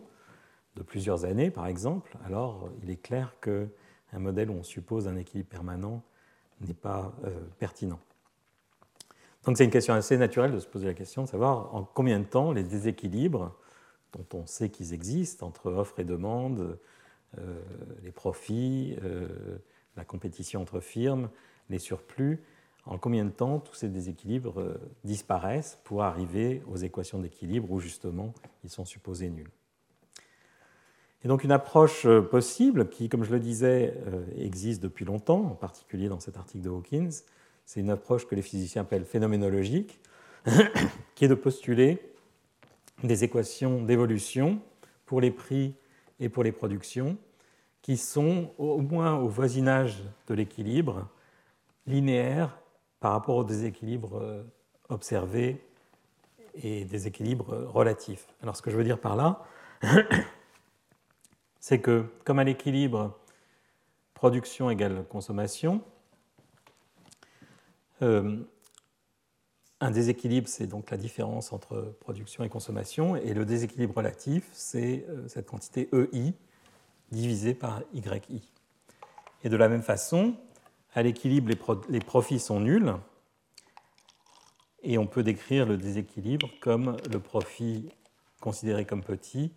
de 0.75 0.83
plusieurs 0.83 1.25
années 1.25 1.51
par 1.51 1.67
exemple, 1.67 2.17
alors 2.25 2.69
il 2.81 2.89
est 2.89 3.01
clair 3.01 3.35
qu'un 3.41 4.19
modèle 4.19 4.49
où 4.49 4.53
on 4.53 4.63
suppose 4.63 5.07
un 5.07 5.15
équilibre 5.15 5.49
permanent 5.49 6.03
n'est 6.61 6.73
pas 6.73 7.13
euh, 7.25 7.29
pertinent. 7.59 7.99
Donc 9.45 9.57
c'est 9.57 9.65
une 9.65 9.71
question 9.71 9.93
assez 9.93 10.17
naturelle 10.17 10.51
de 10.51 10.59
se 10.59 10.67
poser 10.67 10.87
la 10.87 10.93
question 10.93 11.23
de 11.23 11.27
savoir 11.27 11.75
en 11.75 11.83
combien 11.83 12.19
de 12.19 12.25
temps 12.25 12.51
les 12.51 12.63
déséquilibres, 12.63 13.53
dont 14.13 14.25
on 14.39 14.45
sait 14.45 14.69
qu'ils 14.69 14.93
existent 14.93 15.45
entre 15.45 15.71
offre 15.71 15.99
et 15.99 16.05
demande, 16.05 16.79
euh, 17.39 17.61
les 18.03 18.11
profits, 18.11 18.95
euh, 19.03 19.27
la 19.97 20.05
compétition 20.05 20.61
entre 20.61 20.79
firmes, 20.79 21.29
les 21.69 21.79
surplus, 21.79 22.41
en 22.85 22.97
combien 22.97 23.23
de 23.25 23.29
temps 23.29 23.59
tous 23.59 23.75
ces 23.75 23.89
déséquilibres 23.89 24.59
euh, 24.59 24.77
disparaissent 25.03 25.79
pour 25.83 26.03
arriver 26.03 26.61
aux 26.67 26.75
équations 26.75 27.19
d'équilibre 27.19 27.71
où 27.71 27.79
justement 27.79 28.33
ils 28.63 28.69
sont 28.69 28.85
supposés 28.85 29.29
nuls? 29.29 29.51
Et 31.23 31.27
donc 31.29 31.43
une 31.43 31.51
approche 31.51 32.05
euh, 32.05 32.21
possible 32.21 32.89
qui, 32.89 33.07
comme 33.07 33.23
je 33.23 33.31
le 33.31 33.39
disais, 33.39 33.97
euh, 34.07 34.25
existe 34.37 34.83
depuis 34.83 35.05
longtemps, 35.05 35.45
en 35.45 35.55
particulier 35.55 36.09
dans 36.09 36.19
cet 36.19 36.37
article 36.37 36.65
de 36.65 36.69
Hawkins, 36.69 37.09
c'est 37.65 37.79
une 37.79 37.89
approche 37.89 38.27
que 38.27 38.35
les 38.35 38.41
physiciens 38.41 38.81
appellent 38.81 39.05
phénoménologique, 39.05 40.01
qui 41.15 41.25
est 41.25 41.29
de 41.29 41.35
postuler 41.35 41.99
des 43.03 43.23
équations 43.23 43.81
d'évolution 43.81 44.59
pour 45.05 45.21
les 45.21 45.31
prix 45.31 45.73
et 46.19 46.27
pour 46.27 46.43
les 46.43 46.51
productions 46.51 47.17
qui 47.81 47.97
sont 47.97 48.51
au 48.57 48.79
moins 48.79 49.15
au 49.15 49.27
voisinage 49.27 50.03
de 50.27 50.33
l'équilibre 50.33 51.09
linéaire 51.85 52.57
par 53.03 53.11
rapport 53.11 53.35
aux 53.35 53.43
déséquilibres 53.43 54.15
euh, 54.15 54.43
observés 54.87 55.61
et 56.55 56.85
déséquilibres 56.85 57.67
relatifs. 57.67 58.29
Alors 58.41 58.55
ce 58.55 58.61
que 58.61 58.71
je 58.71 58.77
veux 58.77 58.85
dire 58.85 58.97
par 58.97 59.17
là, 59.17 59.43
c'est 61.59 61.81
que 61.81 62.05
comme 62.23 62.39
à 62.39 62.45
l'équilibre 62.45 63.19
production 64.13 64.69
égale 64.69 65.03
consommation, 65.09 65.81
euh, 68.01 68.37
un 69.81 69.91
déséquilibre, 69.91 70.47
c'est 70.47 70.67
donc 70.67 70.89
la 70.89 70.95
différence 70.95 71.51
entre 71.51 71.97
production 71.99 72.45
et 72.45 72.49
consommation, 72.49 73.17
et 73.17 73.33
le 73.33 73.45
déséquilibre 73.45 73.97
relatif, 73.97 74.47
c'est 74.53 75.05
euh, 75.09 75.27
cette 75.27 75.47
quantité 75.47 75.89
EI 75.91 76.33
divisée 77.11 77.53
par 77.53 77.81
YI. 77.93 78.49
Et 79.43 79.49
de 79.49 79.57
la 79.57 79.67
même 79.67 79.83
façon, 79.83 80.37
à 80.95 81.03
l'équilibre, 81.03 81.49
les, 81.89 81.99
profits 81.99 82.39
sont 82.39 82.59
nuls, 82.59 82.93
et 84.83 84.97
on 84.97 85.07
peut 85.07 85.23
décrire 85.23 85.65
le 85.65 85.77
déséquilibre 85.77 86.49
comme 86.61 86.97
le 87.11 87.19
profit 87.19 87.89
considéré 88.41 88.85
comme 88.85 89.01
petit 89.01 89.51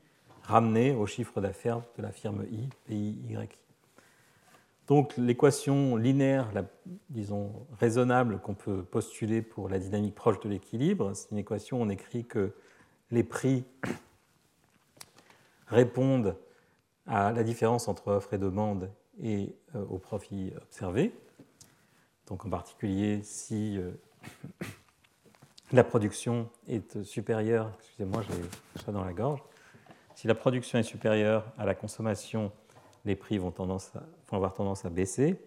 ramené 0.45 0.95
au 0.95 1.07
chiffre 1.07 1.41
d'affaires 1.41 1.83
de 1.99 2.03
la 2.03 2.13
firme 2.13 2.47
I, 2.51 2.69
PIY. 2.85 3.49
Donc 4.87 5.17
l'équation 5.17 5.97
linéaire, 5.97 6.49
disons 7.11 7.67
raisonnable 7.81 8.39
qu'on 8.39 8.55
peut 8.55 8.85
postuler 8.85 9.43
pour 9.43 9.69
la 9.69 9.81
dynamique 9.81 10.15
proche 10.15 10.39
de 10.41 10.49
l'équilibre, 10.49 11.13
c'est 11.15 11.33
une 11.33 11.39
équation 11.39 11.81
où 11.81 11.83
on 11.83 11.89
écrit 11.89 12.25
que 12.25 12.55
les 13.11 13.25
prix 13.25 13.65
répondent 15.67 16.37
à 17.07 17.33
la 17.33 17.43
différence 17.43 17.89
entre 17.89 18.09
offre 18.09 18.35
et 18.35 18.39
demande 18.39 18.91
et 19.21 19.57
euh, 19.75 19.85
au 19.89 19.99
profit 19.99 20.53
observé. 20.63 21.13
Donc 22.27 22.45
en 22.45 22.51
particulier 22.51 23.23
si 23.23 23.79
euh, 23.79 23.93
la 25.73 25.85
production 25.85 26.49
est 26.69 27.03
supérieure, 27.03 27.71
excusez-moi, 27.79 28.23
j'ai 28.23 28.81
ça 28.85 28.93
dans 28.93 29.05
la 29.05 29.13
gorge, 29.13 29.43
si 30.15 30.27
la 30.27 30.35
production 30.35 30.79
est 30.79 30.83
supérieure 30.83 31.45
à 31.59 31.65
la 31.65 31.75
consommation 31.75 32.53
les 33.07 33.17
prix 33.17 33.39
vont, 33.39 33.53
tendance 33.53 33.93
avoir 34.33 34.53
tendance 34.53 34.85
à 34.85 34.91
baisser. 34.91 35.41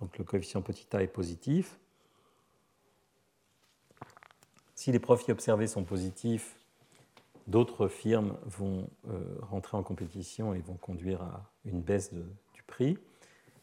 Donc 0.00 0.18
le 0.18 0.24
coefficient 0.24 0.60
petit 0.60 0.86
a 0.94 1.02
est 1.02 1.06
positif. 1.06 1.78
Si 4.74 4.90
les 4.92 4.98
profits 4.98 5.30
observés 5.30 5.66
sont 5.66 5.84
positifs, 5.84 6.56
d'autres 7.46 7.86
firmes 7.86 8.36
vont 8.44 8.88
euh, 9.08 9.22
rentrer 9.42 9.76
en 9.76 9.82
compétition 9.82 10.54
et 10.54 10.60
vont 10.60 10.74
conduire 10.74 11.22
à 11.22 11.50
une 11.64 11.80
baisse 11.80 12.12
du 12.12 12.62
prix. 12.66 12.98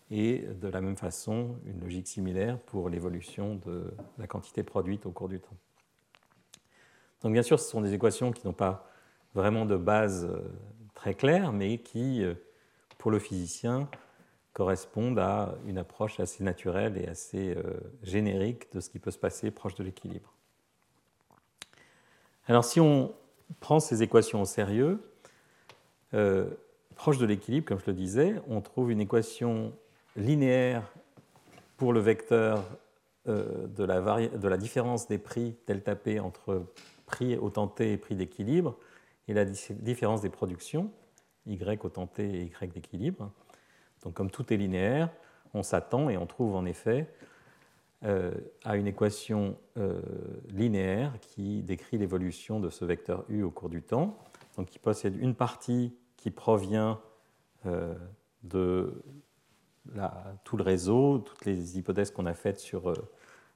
Et 0.10 0.40
de 0.40 0.68
la 0.70 0.80
même 0.80 0.96
façon, 0.96 1.58
une 1.66 1.82
logique 1.82 2.08
similaire 2.08 2.60
pour 2.60 2.90
l'évolution 2.90 3.56
de 3.56 3.94
la 4.18 4.28
quantité 4.28 4.64
produite 4.64 5.06
au 5.06 5.12
cours 5.12 5.28
du 5.28 5.40
temps. 5.40 5.58
Donc 7.22 7.34
bien 7.34 7.44
sûr, 7.44 7.60
ce 7.60 7.70
sont 7.70 7.82
des 7.82 7.94
équations 7.94 8.32
qui 8.32 8.46
n'ont 8.46 8.54
pas 8.54 8.90
vraiment 9.34 9.66
de 9.66 9.76
base 9.76 10.26
euh, 10.26 10.40
très 10.94 11.14
claire, 11.14 11.52
mais 11.52 11.80
qui 11.80 12.24
euh, 12.24 12.36
pour 12.98 13.12
le 13.12 13.20
physicien, 13.20 13.90
correspondent 14.54 15.20
à 15.20 15.56
une 15.68 15.78
approche 15.78 16.20
assez 16.20 16.44
naturelle 16.44 16.98
et 16.98 17.08
assez 17.08 17.56
euh, 17.56 17.80
générique 18.02 18.72
de 18.74 18.80
ce 18.80 18.90
qui 18.90 18.98
peut 18.98 19.12
se 19.12 19.20
passer 19.20 19.52
proche 19.52 19.76
de 19.76 19.84
l'équilibre. 19.84 20.34
Alors 22.48 22.66
si 22.66 22.80
on 22.80 23.14
prend 23.60 23.80
ces 23.80 24.02
équations 24.04 24.42
au 24.42 24.46
sérieux, 24.46 25.02
proche 26.96 27.18
de 27.18 27.26
l'équilibre, 27.26 27.68
comme 27.68 27.80
je 27.80 27.86
le 27.88 27.94
disais, 27.94 28.42
on 28.48 28.62
trouve 28.62 28.90
une 28.90 29.02
équation 29.02 29.74
linéaire 30.18 30.92
pour 31.78 31.94
le 31.94 32.00
vecteur 32.00 32.64
euh, 33.28 33.68
de, 33.68 33.84
la 33.84 34.28
de, 34.28 34.48
la 34.48 34.58
différence 34.58 35.08
des 35.08 35.18
prix 35.18 35.56
delta 35.68 35.96
P 35.96 36.20
entre 36.20 36.66
prix 37.06 37.38
au 37.38 37.50
T 37.50 37.94
et 37.94 37.98
prix 37.98 38.16
d'équilibre 38.16 38.78
et 39.28 39.34
la 39.34 39.46
différence 39.46 40.22
des 40.22 40.30
productions 40.30 40.92
y 41.46 41.60
au 41.82 41.90
t 41.90 42.24
et 42.24 42.44
y 42.44 42.68
d'équilibre. 42.68 43.32
Donc 44.04 44.16
comme 44.16 44.30
tout 44.30 44.52
est 44.54 44.58
linéaire, 44.58 45.10
on 45.54 45.64
s'attend 45.64 46.10
et 46.10 46.18
on 46.18 46.26
trouve 46.26 46.56
en 46.56 46.66
effet 46.66 47.10
euh, 48.04 48.32
à 48.66 48.76
une 48.76 48.88
équation 48.88 49.58
euh, 49.78 50.02
linéaire 50.50 51.14
qui 51.22 51.64
décrit 51.64 51.98
l'évolution 51.98 52.60
de 52.60 52.70
ce 52.70 52.86
vecteur 52.86 53.24
u 53.30 53.44
au 53.44 53.52
cours 53.52 53.70
du 53.70 53.82
temps, 53.82 54.18
donc 54.58 54.68
qui 54.68 54.80
possède 54.80 55.16
une 55.22 55.36
partie 55.36 55.96
qui 56.18 56.32
provient 56.32 57.00
de 58.44 59.04
tout 60.44 60.58
le 60.58 60.64
réseau, 60.64 61.20
toutes 61.20 61.46
les 61.46 61.78
hypothèses 61.78 62.12
qu'on 62.12 62.26
a 62.26 62.34
faites 62.34 62.60
sur 62.60 62.94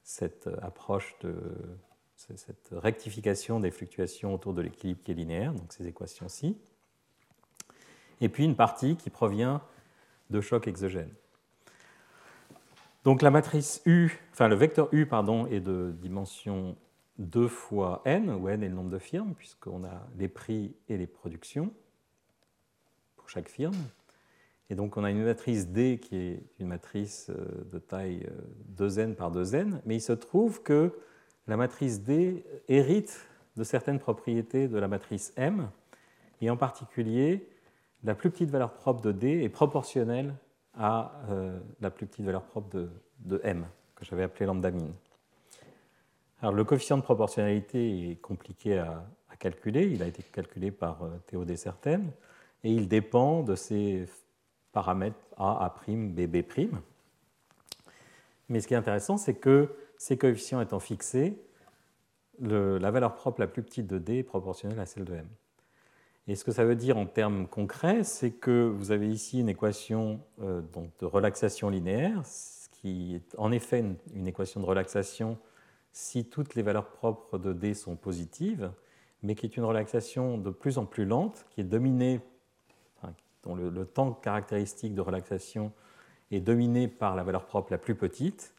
cette 0.04 0.50
approche 0.62 1.16
de 1.22 1.36
cette 2.16 2.70
rectification 2.72 3.60
des 3.60 3.72
fluctuations 3.72 4.34
autour 4.34 4.54
de 4.54 4.62
l'équilibre 4.62 5.02
qui 5.04 5.12
est 5.12 5.16
linéaire, 5.16 5.54
donc 5.54 5.74
ces 5.74 5.88
équations-ci 5.88 6.56
et 8.22 8.30
puis 8.30 8.46
une 8.46 8.56
partie 8.56 8.96
qui 8.96 9.10
provient 9.10 9.62
de 10.30 10.40
chocs 10.40 10.68
exogènes. 10.68 11.14
Donc 13.04 13.24
la 13.24 13.32
matrice 13.32 13.82
U, 13.86 14.12
enfin 14.32 14.48
le 14.48 14.56
vecteur 14.56 14.88
U 14.94 15.08
pardon, 15.08 15.48
est 15.48 15.60
de 15.60 15.94
dimension 16.00 16.78
2 17.18 17.48
fois 17.48 18.02
n, 18.06 18.30
où 18.30 18.48
n 18.48 18.64
est 18.64 18.70
le 18.70 18.76
nombre 18.76 18.92
de 18.92 19.00
firmes, 19.00 19.34
puisqu'on 19.34 19.84
a 19.84 20.08
les 20.18 20.28
prix 20.28 20.74
et 20.88 20.98
les 20.98 21.08
productions 21.08 21.74
pour 23.18 23.28
chaque 23.28 23.50
firme. 23.50 23.76
Et 24.72 24.76
donc 24.76 24.96
on 24.96 25.04
a 25.04 25.12
une 25.12 25.26
matrice 25.26 25.68
D 25.68 26.00
qui 26.02 26.16
est 26.16 26.44
une 26.60 26.68
matrice 26.68 27.30
euh, 27.30 27.66
de 27.74 27.78
taille 27.78 28.26
2n 28.78 29.12
euh, 29.12 29.14
par 29.14 29.30
2n, 29.30 29.82
mais 29.86 29.98
il 29.98 30.02
se 30.02 30.14
trouve 30.14 30.64
que 30.64 30.98
la 31.48 31.58
matrice 31.58 32.04
D 32.04 32.46
hérite 32.70 33.28
de 33.58 33.66
certaines 33.66 34.00
propriétés 34.00 34.70
de 34.70 34.78
la 34.78 34.88
matrice 34.88 35.34
M, 35.36 35.70
et 36.40 36.50
en 36.50 36.56
particulier 36.56 37.50
la 38.06 38.16
plus 38.16 38.32
petite 38.32 38.50
valeur 38.50 38.72
propre 38.72 39.02
de 39.02 39.12
D 39.12 39.44
est 39.44 39.50
proportionnelle 39.50 40.36
à 40.74 41.22
euh, 41.30 41.60
la 41.82 41.92
plus 41.92 42.08
petite 42.08 42.26
valeur 42.26 42.44
propre 42.44 42.70
de, 43.20 43.42
M, 43.44 43.66
que 43.94 44.06
j'avais 44.06 44.24
appelé 44.24 44.46
lambda 44.46 44.72
min. 44.72 44.88
Alors, 46.40 46.54
le 46.54 46.64
coefficient 46.64 46.98
de 46.98 47.04
proportionnalité 47.04 48.12
est 48.12 48.16
compliqué 48.16 48.80
à, 48.80 49.04
calculer. 49.38 49.90
Il 49.92 50.02
a 50.04 50.08
été 50.08 50.22
calculé 50.22 50.70
par 50.70 51.00
Théo 51.26 51.46
Dessertène 51.46 52.12
et 52.64 52.72
il 52.72 52.88
dépend 52.88 53.42
de 53.42 53.56
ces 53.56 54.06
paramètres 54.72 55.18
A, 55.38 55.66
A', 55.66 55.76
B, 55.88 56.28
B'. 56.28 56.44
Mais 58.50 58.60
ce 58.60 58.68
qui 58.68 58.74
est 58.74 58.78
intéressant, 58.78 59.18
c'est 59.18 59.36
que 59.36 59.70
ces 59.98 60.18
coefficients 60.18 60.62
étant 60.62 60.80
fixés, 60.80 61.38
la 62.40 62.92
valeur 62.92 63.16
propre 63.16 63.40
la 63.40 63.48
plus 63.48 63.64
petite 63.64 63.88
de 63.88 63.98
D 63.98 64.18
est 64.18 64.24
proportionnelle 64.24 64.80
à 64.80 64.86
celle 64.86 65.06
de 65.06 65.14
M. 65.14 65.28
Et 66.28 66.36
ce 66.36 66.44
que 66.44 66.52
ça 66.52 66.66
veut 66.66 66.76
dire 66.76 66.98
en 66.98 67.06
termes 67.06 67.48
concrets, 67.48 68.04
c'est 68.04 68.32
que 68.32 68.68
vous 68.68 68.92
avez 68.92 69.10
ici 69.10 69.40
une 69.40 69.50
équation 69.50 70.22
euh, 70.42 70.62
de 71.00 71.06
relaxation 71.06 71.70
linéaire, 71.70 72.24
qui 72.72 73.16
est 73.16 73.36
en 73.38 73.52
effet 73.52 73.84
une, 74.14 74.28
équation 74.28 74.60
de 74.60 74.66
relaxation 74.66 75.38
si 75.92 76.26
toutes 76.26 76.56
les 76.56 76.62
valeurs 76.62 76.88
propres 76.88 77.38
de 77.38 77.54
D 77.54 77.74
sont 77.74 77.96
positives, 77.96 78.72
mais 79.24 79.36
qui 79.36 79.46
est 79.46 79.58
une 79.58 79.64
relaxation 79.64 80.38
de 80.38 80.50
plus 80.50 80.78
en 80.78 80.86
plus 80.86 81.06
lente, 81.06 81.46
qui 81.50 81.62
est 81.62 81.66
dominée, 81.66 82.22
dont 83.44 83.56
le, 83.56 83.86
temps 83.86 84.12
caractéristique 84.14 84.94
de 84.94 85.02
relaxation 85.02 85.72
est 86.32 86.40
dominé 86.40 86.88
par 86.88 87.16
la 87.16 87.24
valeur 87.24 87.46
propre 87.46 87.72
la 87.72 87.78
plus 87.78 87.96
petite. 87.96 88.54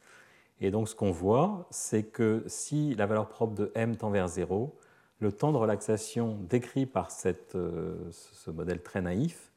Et 0.60 0.70
donc 0.70 0.88
ce 0.88 0.94
qu'on 0.94 1.10
voit, 1.10 1.66
c'est 1.70 2.04
que 2.04 2.44
si 2.46 2.94
la 2.94 3.06
valeur 3.06 3.28
propre 3.28 3.54
de 3.54 3.72
m 3.74 3.96
tend 3.96 4.10
vers 4.10 4.28
0, 4.28 4.76
le 5.20 5.32
temps 5.32 5.52
de 5.52 5.56
relaxation 5.56 6.36
décrit 6.48 6.86
par 6.86 7.08
euh, 7.54 8.10
ce 8.10 8.50
modèle 8.50 8.82
très 8.82 9.00
naïf 9.00 9.52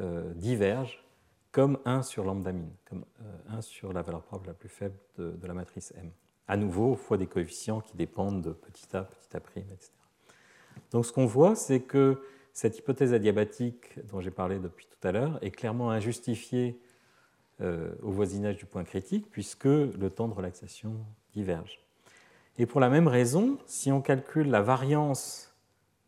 euh, 0.00 0.32
diverge 0.34 1.02
comme 1.50 1.78
1 1.86 2.02
sur 2.02 2.24
lambda 2.24 2.52
min, 2.52 2.66
comme 2.84 3.04
1 3.48 3.56
euh, 3.56 3.62
sur 3.62 3.92
la 3.92 4.02
valeur 4.02 4.22
propre 4.22 4.46
la 4.46 4.54
plus 4.54 4.68
faible 4.68 4.96
de, 5.16 5.34
la 5.46 5.54
matrice 5.54 5.92
M. 5.96 6.10
À 6.46 6.56
nouveau, 6.56 6.94
fois 6.94 7.16
des 7.16 7.26
coefficients 7.26 7.80
qui 7.80 7.96
dépendent 7.96 8.42
de 8.42 8.52
petit 8.52 8.96
a, 8.96 9.02
petit 9.02 9.36
a', 9.36 9.40
etc. 9.58 9.90
Donc 10.90 11.04
ce 11.04 11.12
qu'on 11.12 11.26
voit, 11.26 11.54
c'est 11.54 11.80
que 11.80 12.22
cette 12.58 12.76
hypothèse 12.76 13.14
adiabatique 13.14 14.00
dont 14.10 14.20
j'ai 14.20 14.32
parlé 14.32 14.58
depuis 14.58 14.86
tout 14.86 15.06
à 15.06 15.12
l'heure 15.12 15.38
est 15.42 15.52
clairement 15.52 15.90
injustifiée 15.92 16.80
au 17.60 18.10
voisinage 18.10 18.56
du 18.56 18.66
point 18.66 18.82
critique 18.84 19.30
puisque 19.30 19.64
le 19.64 20.10
temps 20.10 20.28
de 20.28 20.34
relaxation 20.34 20.94
diverge. 21.32 21.80
Et 22.58 22.66
pour 22.66 22.80
la 22.80 22.88
même 22.88 23.06
raison, 23.06 23.58
si 23.66 23.92
on 23.92 24.00
calcule 24.00 24.50
la 24.50 24.62
variance 24.62 25.54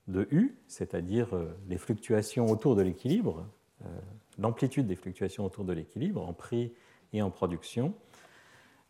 de 0.09 0.26
U, 0.32 0.57
c'est-à-dire 0.66 1.34
euh, 1.34 1.48
les 1.68 1.78
fluctuations 1.78 2.46
autour 2.46 2.74
de 2.74 2.82
l'équilibre, 2.82 3.46
euh, 3.84 3.88
l'amplitude 4.38 4.88
des 4.88 4.96
fluctuations 4.96 5.44
autour 5.44 5.64
de 5.64 5.72
l'équilibre 5.72 6.26
en 6.26 6.32
prix 6.32 6.72
et 7.12 7.22
en 7.22 7.30
production, 7.30 7.94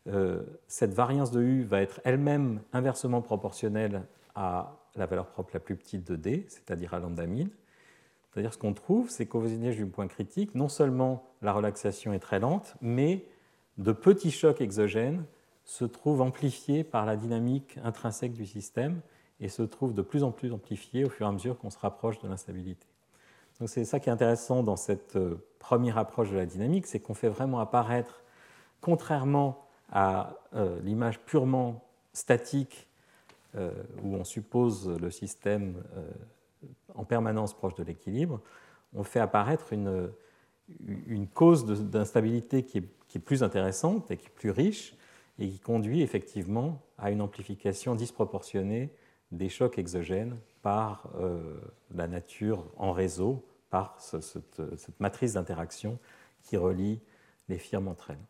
euh, 0.07 0.41
cette 0.67 0.95
variance 0.95 1.29
de 1.29 1.41
U 1.41 1.63
va 1.63 1.81
être 1.81 2.01
elle-même 2.03 2.61
inversement 2.73 3.21
proportionnelle 3.21 4.03
à 4.33 4.80
la 4.95 5.05
valeur 5.05 5.27
propre 5.27 5.51
la 5.53 5.59
plus 5.59 5.75
petite 5.75 6.05
de 6.05 6.15
D, 6.15 6.45
c'est-à-dire 6.49 6.93
à 6.93 6.99
lambda 6.99 7.25
1000. 7.25 7.49
C'est-à-dire 8.31 8.53
ce 8.53 8.57
qu'on 8.57 8.73
trouve, 8.73 9.09
c'est 9.09 9.25
qu'au 9.25 9.39
voisinage 9.39 9.75
du 9.75 9.85
point 9.85 10.07
critique, 10.07 10.55
non 10.55 10.69
seulement 10.69 11.23
la 11.41 11.53
relaxation 11.53 12.13
est 12.13 12.19
très 12.19 12.39
lente, 12.39 12.75
mais 12.81 13.25
de 13.77 13.91
petits 13.91 14.31
chocs 14.31 14.61
exogènes 14.61 15.25
se 15.65 15.85
trouve 15.85 16.21
amplifié 16.21 16.83
par 16.83 17.05
la 17.05 17.15
dynamique 17.15 17.77
intrinsèque 17.83 18.33
du 18.33 18.45
système 18.45 19.01
et 19.39 19.49
se 19.49 19.63
trouve 19.63 19.93
de 19.93 20.01
plus 20.01 20.23
en 20.23 20.31
plus 20.31 20.53
amplifié 20.53 21.03
au 21.05 21.09
fur 21.09 21.25
et 21.25 21.29
à 21.29 21.31
mesure 21.31 21.57
qu'on 21.57 21.69
se 21.69 21.79
rapproche 21.79 22.19
de 22.19 22.27
l'instabilité. 22.27 22.85
c'est 23.65 23.85
ça 23.85 23.99
qui 23.99 24.09
est 24.09 24.11
intéressant 24.11 24.63
dans 24.63 24.75
cette 24.75 25.15
euh, 25.15 25.45
première 25.59 25.97
approche 25.97 26.31
de 26.31 26.37
la 26.37 26.45
dynamique, 26.45 26.87
c'est 26.87 26.99
qu'on 26.99 27.13
fait 27.13 27.29
vraiment 27.29 27.59
apparaître, 27.59 28.23
contrairement 28.81 29.65
à 29.91 30.35
euh, 30.55 30.79
l'image 30.83 31.19
purement 31.19 31.83
statique 32.13 32.87
où 33.55 34.15
on 34.15 34.23
suppose 34.23 34.87
le 34.87 35.11
système 35.11 35.75
en 36.95 37.03
permanence 37.03 37.53
proche 37.53 37.75
de 37.75 37.83
l'équilibre, 37.83 38.41
on 38.93 39.03
fait 39.03 39.19
apparaître 39.19 39.73
une, 39.73 40.11
cause 41.33 41.65
d'instabilité 41.65 42.63
qui, 42.63 42.83
qui 43.07 43.17
est, 43.17 43.21
plus 43.21 43.43
intéressante 43.43 44.09
et 44.11 44.17
qui 44.17 44.27
est 44.27 44.35
plus 44.35 44.51
riche 44.51 44.95
et 45.39 45.49
qui 45.49 45.59
conduit 45.59 46.01
effectivement 46.01 46.81
à 46.97 47.11
une 47.11 47.21
amplification 47.21 47.95
disproportionnée 47.95 48.93
des 49.31 49.49
chocs 49.49 49.77
exogènes 49.77 50.37
par 50.61 51.09
la 51.93 52.07
nature 52.07 52.65
en 52.77 52.91
réseau 52.91 53.45
par 53.71 53.99
cette, 53.99 54.99
matrice 54.99 55.33
d'interaction 55.33 55.97
qui 56.43 56.57
relie 56.57 56.99
les 57.49 57.57
firmes 57.57 57.87
entre 57.87 58.11
elles. 58.11 58.27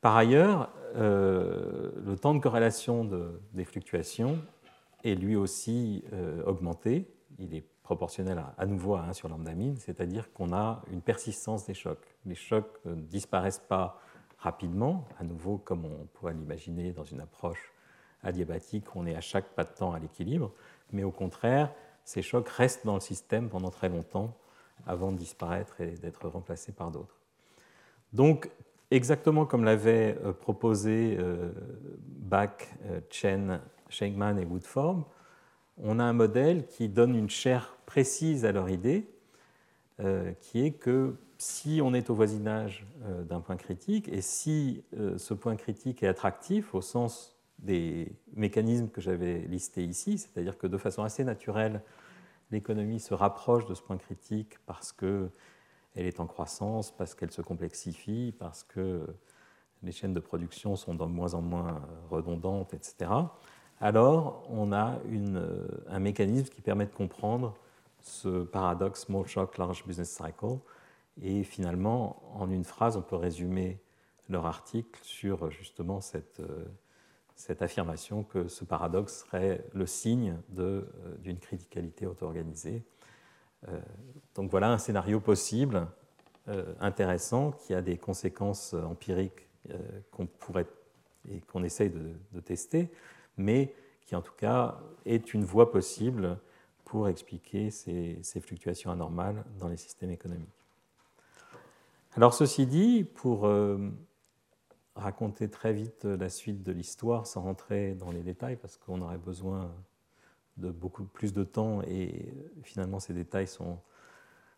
Par 0.00 0.16
ailleurs, 0.16 0.70
euh, 0.96 1.90
le 2.04 2.16
temps 2.16 2.34
de 2.34 2.40
corrélation 2.40 3.08
des 3.52 3.64
fluctuations 3.64 4.38
est 5.04 5.14
lui 5.14 5.36
aussi 5.36 6.04
euh, 6.12 6.42
augmenté. 6.44 7.06
Il 7.38 7.54
est 7.54 7.64
proportionnel 7.82 8.42
à, 8.56 8.66
nouveau 8.66 8.94
à 8.94 9.02
1 9.02 9.12
sur 9.12 9.28
lambda 9.28 9.54
min, 9.54 9.74
c'est-à-dire 9.76 10.32
qu'on 10.32 10.52
a 10.52 10.82
une 10.92 11.00
persistance 11.00 11.66
des 11.66 11.74
chocs. 11.74 12.06
Les 12.24 12.34
chocs 12.34 12.78
ne 12.84 12.94
disparaissent 12.94 13.62
pas 13.66 14.00
rapidement, 14.38 15.04
à 15.18 15.24
nouveau 15.24 15.58
comme 15.58 15.84
on 15.84 16.06
pourrait 16.14 16.34
l'imaginer 16.34 16.92
dans 16.92 17.04
une 17.04 17.20
approche 17.20 17.72
adiabatique, 18.22 18.84
on 18.94 19.06
est 19.06 19.16
à 19.16 19.20
chaque 19.20 19.48
pas 19.50 19.64
de 19.64 19.70
temps 19.70 19.92
à 19.92 19.98
l'équilibre, 19.98 20.52
mais 20.92 21.04
au 21.04 21.10
contraire, 21.10 21.72
ces 22.04 22.22
chocs 22.22 22.48
restent 22.48 22.86
dans 22.86 22.94
le 22.94 23.00
système 23.00 23.48
pendant 23.48 23.70
très 23.70 23.88
longtemps 23.88 24.36
avant 24.86 25.12
de 25.12 25.18
disparaître 25.18 25.80
et 25.80 25.92
d'être 25.92 26.28
remplacés 26.28 26.72
par 26.72 26.90
d'autres. 26.90 27.16
Donc, 28.12 28.50
exactement 28.90 29.46
comme 29.46 29.64
l'avaient 29.64 30.18
euh, 30.24 30.32
proposé 30.32 31.16
euh, 31.18 31.50
Bach, 31.98 32.50
euh, 32.86 33.00
Chen, 33.10 33.60
Schenkman 33.88 34.38
et 34.38 34.44
Woodform, 34.44 35.04
on 35.78 35.98
a 35.98 36.04
un 36.04 36.12
modèle 36.12 36.66
qui 36.66 36.88
donne 36.88 37.14
une 37.14 37.30
chair 37.30 37.76
précise 37.86 38.44
à 38.44 38.52
leur 38.52 38.68
idée, 38.68 39.08
qui 40.40 40.64
est 40.64 40.72
que 40.72 41.16
si 41.38 41.80
on 41.82 41.92
est 41.94 42.08
au 42.10 42.14
voisinage 42.14 42.86
d'un 43.28 43.40
point 43.40 43.56
critique 43.56 44.08
et 44.08 44.20
si 44.20 44.82
ce 45.16 45.34
point 45.34 45.56
critique 45.56 46.02
est 46.02 46.06
attractif 46.06 46.74
au 46.74 46.82
sens 46.82 47.38
des 47.58 48.12
mécanismes 48.34 48.88
que 48.88 49.00
j'avais 49.00 49.40
listés 49.40 49.84
ici, 49.84 50.18
c'est-à-dire 50.18 50.58
que 50.58 50.66
de 50.66 50.76
façon 50.76 51.02
assez 51.02 51.24
naturelle, 51.24 51.82
l'économie 52.50 53.00
se 53.00 53.14
rapproche 53.14 53.66
de 53.66 53.74
ce 53.74 53.82
point 53.82 53.98
critique 53.98 54.58
parce 54.66 54.92
qu'elle 55.92 56.06
est 56.06 56.20
en 56.20 56.26
croissance, 56.26 56.90
parce 56.92 57.14
qu'elle 57.14 57.30
se 57.30 57.42
complexifie, 57.42 58.34
parce 58.38 58.62
que 58.62 59.06
les 59.82 59.92
chaînes 59.92 60.14
de 60.14 60.20
production 60.20 60.76
sont 60.76 60.94
de 60.94 61.04
moins 61.04 61.34
en 61.34 61.42
moins 61.42 61.82
redondantes, 62.10 62.74
etc., 62.74 63.10
alors 63.82 64.46
on 64.50 64.72
a 64.72 64.98
un 65.88 66.00
mécanisme 66.00 66.50
qui 66.50 66.60
permet 66.60 66.84
de 66.84 66.92
comprendre 66.92 67.54
ce 68.02 68.42
paradoxe 68.42 69.06
small 69.06 69.26
shock, 69.26 69.56
large 69.56 69.86
business 69.86 70.10
cycle. 70.10 70.58
Et 71.22 71.44
finalement, 71.44 72.22
en 72.34 72.50
une 72.50 72.64
phrase, 72.64 72.98
on 72.98 73.02
peut 73.02 73.16
résumer 73.16 73.80
leur 74.28 74.44
article 74.44 75.00
sur 75.02 75.50
justement 75.50 76.02
cette, 76.02 76.42
cette 77.40 77.62
affirmation 77.62 78.22
que 78.22 78.48
ce 78.48 78.66
paradoxe 78.66 79.24
serait 79.24 79.64
le 79.72 79.86
signe 79.86 80.36
euh, 80.58 80.82
d'une 81.20 81.38
criticalité 81.38 82.06
auto-organisée. 82.06 82.84
Euh, 83.68 83.80
donc 84.34 84.50
voilà 84.50 84.70
un 84.70 84.78
scénario 84.78 85.20
possible, 85.20 85.86
euh, 86.48 86.74
intéressant, 86.80 87.52
qui 87.52 87.74
a 87.74 87.82
des 87.82 87.96
conséquences 87.96 88.74
empiriques 88.74 89.48
qu'on 90.10 90.26
pourrait 90.26 90.66
et 91.30 91.40
qu'on 91.42 91.62
essaye 91.62 91.90
de, 91.90 92.40
tester, 92.40 92.90
mais 93.36 93.74
qui 94.06 94.16
en 94.16 94.22
tout 94.22 94.32
cas 94.32 94.80
est 95.04 95.34
une 95.34 95.44
voie 95.44 95.70
possible 95.70 96.38
pour 96.86 97.08
expliquer 97.08 97.70
ces 97.70 98.40
fluctuations 98.40 98.90
anormales 98.90 99.44
dans 99.58 99.68
les 99.68 99.76
systèmes 99.76 100.10
économiques. 100.10 100.48
Alors 102.16 102.32
ceci 102.32 102.66
dit, 102.66 103.04
pour 103.04 103.46
raconter 104.96 105.48
très 105.48 105.72
vite 105.72 106.04
la 106.04 106.28
suite 106.28 106.62
de 106.62 106.72
l'histoire 106.72 107.26
sans 107.26 107.42
rentrer 107.42 107.94
dans 107.94 108.10
les 108.10 108.22
détails 108.22 108.56
parce 108.56 108.76
qu'on 108.76 109.00
aurait 109.02 109.18
besoin 109.18 109.70
de 110.56 110.70
beaucoup 110.70 111.04
plus 111.04 111.32
de 111.32 111.44
temps 111.44 111.82
et 111.82 112.34
finalement 112.62 113.00
ces 113.00 113.14
détails 113.14 113.46
sont 113.46 113.78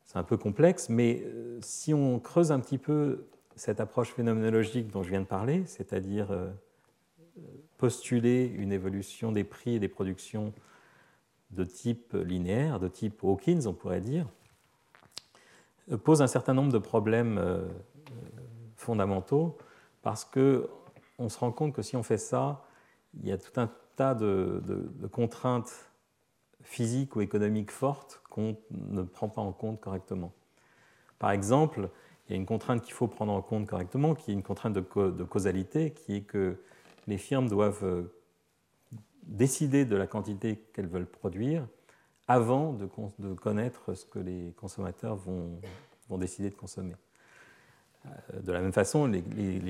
c'est 0.05 0.18
un 0.18 0.24
peu 0.24 0.36
complexe, 0.36 0.88
mais 0.88 1.22
euh, 1.24 1.59
si 1.62 1.95
on 1.95 2.18
creuse 2.18 2.53
un 2.53 2.61
petit 2.61 2.78
peu 2.78 3.26
cette 3.57 3.80
approche 3.80 4.12
phénoménologique 4.12 4.90
dont 4.90 5.03
je 5.03 5.11
viens 5.11 5.20
de 5.20 5.26
parler, 5.26 5.64
c'est-à-dire 5.66 6.30
euh, 6.30 6.51
postuler 7.78 8.45
une 8.45 8.72
évolution 8.72 9.32
des 9.32 9.45
prix 9.45 9.76
et 9.76 9.78
des 9.78 9.88
productions 9.88 10.53
de 11.51 11.64
type 11.64 12.14
linéaire, 12.14 12.80
de 12.80 12.88
type 12.88 13.22
Hawkins, 13.22 13.66
on 13.66 13.74
pourrait 13.74 14.01
dire, 14.01 14.26
euh, 15.90 15.97
pose 15.97 16.22
un 16.22 16.26
certain 16.26 16.55
nombre 16.55 16.72
de 16.72 16.78
problèmes 16.78 17.40
fondamentaux 18.76 19.57
parce 20.03 20.24
qu'on 20.24 21.28
se 21.28 21.38
rend 21.38 21.53
compte 21.53 21.74
que 21.74 21.82
si 21.82 21.97
on 21.97 22.03
fait 22.03 22.18
ça, 22.18 22.64
il 23.20 23.28
y 23.28 23.32
a 23.32 23.38
tout 23.38 23.61
un 23.61 23.70
tas 23.97 24.14
de, 24.14 24.62
contraintes 25.11 25.90
physiques 26.62 27.16
ou 27.16 27.20
économiques 27.20 27.70
fortes 27.70 28.22
qu'on 28.30 28.57
ne 28.70 29.03
prend 29.03 29.28
pas 29.28 29.43
en 29.43 29.53
compte 29.53 29.80
correctement. 29.80 30.32
Par 31.18 31.30
exemple, 31.30 31.90
il 32.26 32.32
y 32.32 32.34
a 32.34 32.36
une 32.36 32.47
contrainte 32.47 32.82
qu'il 32.82 32.95
faut 32.95 33.09
prendre 33.09 33.32
en 33.32 33.43
compte 33.43 33.66
correctement, 33.66 34.14
qui 34.14 34.30
est 34.30 34.34
une 34.34 34.43
contrainte 34.43 34.74
de, 34.74 35.24
causalité, 35.24 35.93
qui 35.93 36.16
est 36.16 36.22
que 36.22 36.57
les 37.07 37.18
firmes 37.18 37.49
doivent 37.49 37.84
euh, 37.84 38.14
décider 39.24 39.84
de 39.84 39.97
la 39.97 40.07
quantité 40.07 40.57
qu'elles 40.72 40.86
veulent 40.86 41.07
produire 41.07 41.66
avant 42.28 42.72
de, 42.72 42.86
connaître 43.34 43.95
ce 43.95 44.05
que 44.07 44.18
les 44.18 44.53
consommateurs 44.57 45.16
vont 45.16 45.61
décider 46.18 46.51
de 46.51 46.55
consommer. 46.55 46.95
Euh, 48.07 48.40
de 48.40 48.53
la 48.53 48.61
même 48.61 48.72
façon, 48.72 49.07
les, 49.07 49.20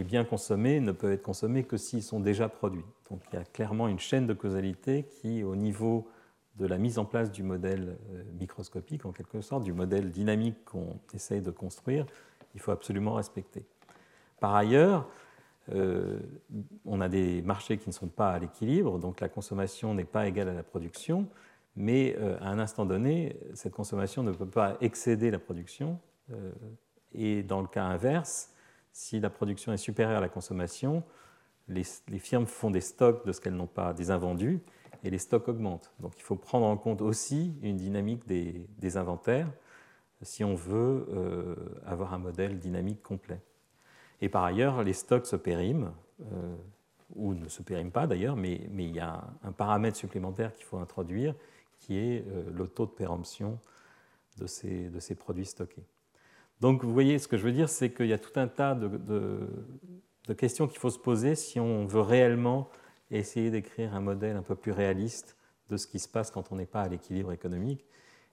biens 0.05 0.25
consommés 0.25 0.81
ne 0.81 0.93
peuvent 0.93 1.13
être 1.13 1.23
consommés 1.23 1.65
que 1.65 1.77
s'ils 1.77 2.03
sont 2.03 2.21
déjà 2.21 2.49
produits. 2.49 2.85
Donc 3.11 3.21
il 3.33 3.37
y 3.37 3.39
a 3.39 3.45
clairement 3.45 3.89
une 3.89 3.99
chaîne 3.99 4.27
de 4.27 4.35
causalité 4.35 5.05
qui, 5.05 5.43
au 5.43 5.57
niveau 5.57 6.09
de 6.57 6.67
la 6.67 6.79
mise 6.79 6.99
en 6.99 7.05
place 7.05 7.31
du 7.31 7.43
modèle 7.43 7.97
euh, 8.13 8.23
microscopique, 8.39 9.07
en 9.07 9.13
quelque 9.13 9.41
sorte, 9.41 9.65
du 9.65 9.73
modèle 9.73 10.11
dynamique 10.11 10.65
qu'on 10.65 10.99
essaye 11.15 11.41
de 11.41 11.51
construire, 11.51 12.07
il 12.55 12.61
faut 12.61 12.73
absolument 12.73 13.15
respecter. 13.15 13.65
Par 14.41 14.55
ailleurs, 14.55 15.09
euh, 15.73 16.19
on 16.85 17.01
a 17.01 17.09
des 17.09 17.41
marchés 17.43 17.79
qui 17.79 17.89
ne 17.89 17.95
sont 17.95 18.09
pas 18.09 18.31
à 18.31 18.39
l'équilibre, 18.39 18.99
donc 18.99 19.21
la 19.21 19.29
consommation 19.29 19.95
n'est 19.95 20.05
pas 20.05 20.27
égale 20.27 20.49
à 20.49 20.55
la 20.55 20.63
production, 20.63 21.29
mais 21.75 22.17
à 22.43 22.51
un 22.51 22.59
instant 22.59 22.85
donné, 22.85 23.35
cette 23.55 23.73
consommation 23.73 24.23
ne 24.23 24.33
peut 24.33 24.45
pas 24.45 24.77
excéder 24.83 25.31
la 25.31 25.39
production. 25.39 25.99
Et 27.15 27.43
dans 27.43 27.61
le 27.61 27.67
cas 27.67 27.85
inverse, 27.85 28.51
si 28.93 29.21
la 29.21 29.31
production 29.31 29.73
est 29.73 29.79
supérieure 29.79 30.19
à 30.19 30.21
la 30.21 30.29
consommation, 30.29 31.03
les, 31.69 31.85
firmes 32.19 32.47
font 32.47 32.71
des 32.71 32.81
stocks 32.81 33.25
de 33.27 33.33
ce 33.33 33.41
qu'elles 33.41 33.55
n'ont 33.55 33.67
pas 33.67 33.95
des 33.95 34.11
invendus 34.11 34.61
et 35.05 35.11
les 35.11 35.19
stocks 35.19 35.49
augmentent. 35.49 35.93
Donc 36.01 36.13
il 36.17 36.23
faut 36.23 36.37
prendre 36.37 36.67
en 36.67 36.77
compte 36.77 37.01
aussi 37.01 37.55
une 37.63 37.77
dynamique 37.77 38.27
des, 38.27 38.97
inventaires 38.97 39.51
si 40.21 40.45
on 40.45 40.55
veut 40.55 41.07
euh, 41.11 41.57
avoir 41.85 42.15
un 42.15 42.19
modèle 42.19 42.59
dynamique 42.59 43.03
complet. 43.03 43.41
Et 44.21 44.29
par 44.29 44.45
ailleurs, 44.45 44.85
les 44.85 44.93
stocks 44.93 45.27
se 45.27 45.35
périment, 45.35 45.93
euh, 46.21 46.55
ou 47.17 47.35
ne 47.35 47.49
se 47.49 47.63
périment 47.63 47.91
pas 47.91 48.07
d'ailleurs, 48.07 48.37
mais, 48.37 48.61
il 48.73 48.95
y 48.95 49.01
a 49.01 49.25
un, 49.43 49.51
paramètre 49.51 49.97
supplémentaire 49.97 50.53
qu'il 50.53 50.65
faut 50.65 50.79
introduire 50.79 51.35
qui 51.81 51.99
est 51.99 52.25
euh, 52.29 52.45
le 52.55 52.69
taux 52.69 52.87
de 52.87 52.93
péremption 52.93 53.59
de 54.39 54.47
ces 54.47 55.15
produits 55.17 55.45
stockés. 55.45 55.85
Donc 56.63 56.85
vous 56.85 56.93
voyez, 56.93 57.19
ce 57.19 57.27
que 57.27 57.37
je 57.37 57.43
veux 57.43 57.51
dire, 57.51 57.69
c'est 57.69 57.91
qu'il 57.91 58.07
y 58.07 58.13
a 58.13 58.19
tout 58.19 58.39
un 58.39 58.47
tas 58.47 58.77
de, 58.77 59.41
questions 60.39 60.69
qu'il 60.69 60.79
faut 60.79 60.91
se 60.91 60.99
poser 60.99 61.35
si 61.35 61.59
on 61.59 61.87
veut 61.87 62.01
réellement 62.01 62.71
essayer 63.11 63.51
d'écrire 63.51 63.97
un 63.97 64.01
modèle 64.01 64.37
un 64.37 64.43
peu 64.43 64.55
plus 64.55 64.71
réaliste 64.71 65.37
de 65.71 65.77
ce 65.77 65.89
qui 65.89 65.99
se 65.99 66.07
passe 66.07 66.31
quand 66.31 66.53
on 66.53 66.57
n'est 66.57 66.67
pas 66.67 66.83
à 66.83 66.89
l'équilibre 66.89 67.33
économique. 67.33 67.85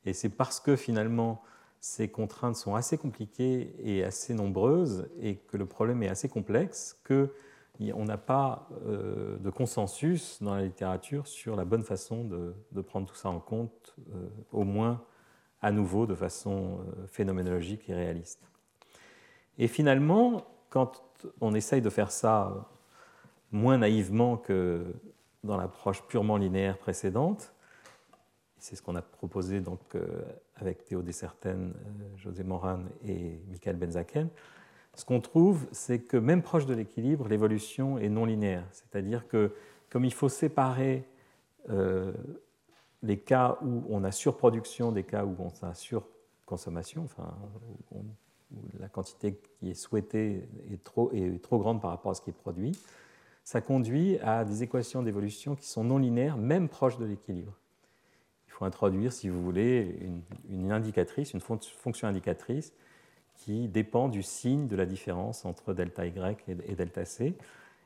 Et 0.06 0.14
c'est 0.14 0.30
parce 0.30 0.60
que 0.60 0.76
finalement 0.76 1.42
ces 1.80 2.08
contraintes 2.08 2.56
sont 2.56 2.76
assez 2.76 3.00
compliquées 3.00 3.74
et 3.80 4.04
assez 4.04 4.36
nombreuses 4.36 5.10
et 5.20 5.38
que 5.38 5.58
le 5.58 5.66
problème 5.66 6.04
est 6.04 6.10
assez 6.10 6.30
complexe 6.30 7.02
qu'on 7.08 8.06
n'a 8.06 8.18
pas 8.18 8.70
euh, 8.86 9.40
de 9.40 9.50
consensus 9.50 10.38
dans 10.44 10.54
la 10.54 10.62
littérature 10.62 11.26
sur 11.26 11.56
la 11.56 11.66
bonne 11.66 11.84
façon 11.84 12.26
de, 12.26 12.82
prendre 12.84 13.08
tout 13.08 13.16
ça 13.16 13.30
en 13.30 13.40
compte, 13.40 13.96
euh, 14.14 14.30
au 14.52 14.66
moins 14.66 15.02
à 15.62 15.72
nouveau 15.72 16.05
de 16.05 16.16
façon 16.16 16.80
euh, 16.80 17.07
phénoménologique 17.07 17.89
et 17.89 17.93
réaliste. 17.93 18.41
Et 19.57 19.68
finalement, 19.68 20.45
quand 20.70 21.03
on 21.41 21.53
essaye 21.53 21.82
de 21.82 21.89
faire 21.89 22.12
ça 22.12 22.70
moins 23.51 23.78
naïvement 23.78 24.38
que 24.38 24.86
dans 25.43 25.57
l'approche 25.57 26.03
purement 26.03 26.38
linéaire 26.38 26.78
précédente, 26.78 27.53
c'est 28.57 28.76
ce 28.76 28.82
qu'on 28.82 28.95
a 28.95 29.01
proposé 29.01 29.62
donc 29.62 29.80
euh, 29.95 30.05
avec 30.55 30.86
Théo 30.86 31.03
José 32.18 32.43
Moran 32.43 32.80
et 33.05 33.39
Michael 33.49 33.78
Benzaken, 33.78 34.30
ce 34.95 35.05
qu'on 35.05 35.22
trouve, 35.22 35.68
c'est 35.72 35.99
que 35.99 36.18
même 36.18 36.41
proche 36.41 36.66
de 36.66 36.74
l'équilibre, 36.74 37.28
l'évolution 37.28 37.97
est 37.97 38.10
non 38.10 38.26
linéaire. 38.26 38.66
C'est-à-dire 38.72 39.28
que 39.28 39.53
comme 39.89 40.03
il 40.03 40.14
faut 40.14 40.30
séparer 40.30 41.05
les 43.04 43.18
cas 43.18 43.58
où 43.62 43.84
on 43.89 44.04
a 44.04 44.12
surproduction 44.12 44.91
des 44.91 45.04
cas 45.04 45.26
où 45.26 45.36
on 45.39 45.66
a 45.66 45.74
surconsommation, 45.74 47.04
enfin, 47.04 47.34
où, 47.91 48.04
la 48.80 48.88
quantité 48.88 49.36
qui 49.60 49.70
est 49.70 49.76
souhaitée 49.76 50.50
est 50.72 50.84
trop, 50.84 51.12
grande 51.60 51.82
par 51.82 51.91
rapport 51.91 52.12
à 52.12 52.16
ce 52.16 52.22
qui 52.22 52.32
est 52.32 52.34
produit, 52.34 52.72
ça 53.43 53.62
conduit 53.62 54.18
à 54.20 54.43
des 54.43 54.64
équations 54.64 55.04
d'évolution 55.04 55.56
qui 55.56 55.68
sont 55.68 55.84
non 55.84 56.00
linéaires, 56.00 56.38
même 56.38 56.68
proches 56.68 56.97
de 56.97 57.06
l'équilibre. 57.06 57.54
Il 58.47 58.52
faut 58.52 58.66
introduire, 58.66 59.14
si 59.14 59.30
vous 59.30 59.41
voulez, 59.43 60.00
une, 60.50 60.72
indicatrice, 60.72 61.34
une 61.34 61.41
fonction 61.41 62.08
indicatrice 62.08 62.74
qui 63.36 63.68
dépend 63.68 64.10
du 64.10 64.24
signe 64.24 64.68
de 64.68 64.76
la 64.76 64.86
différence 64.86 65.45
entre 65.45 65.74
delta 65.74 66.06
y 66.06 66.14
et, 66.47 66.76
delta 66.76 67.06
c. 67.06 67.36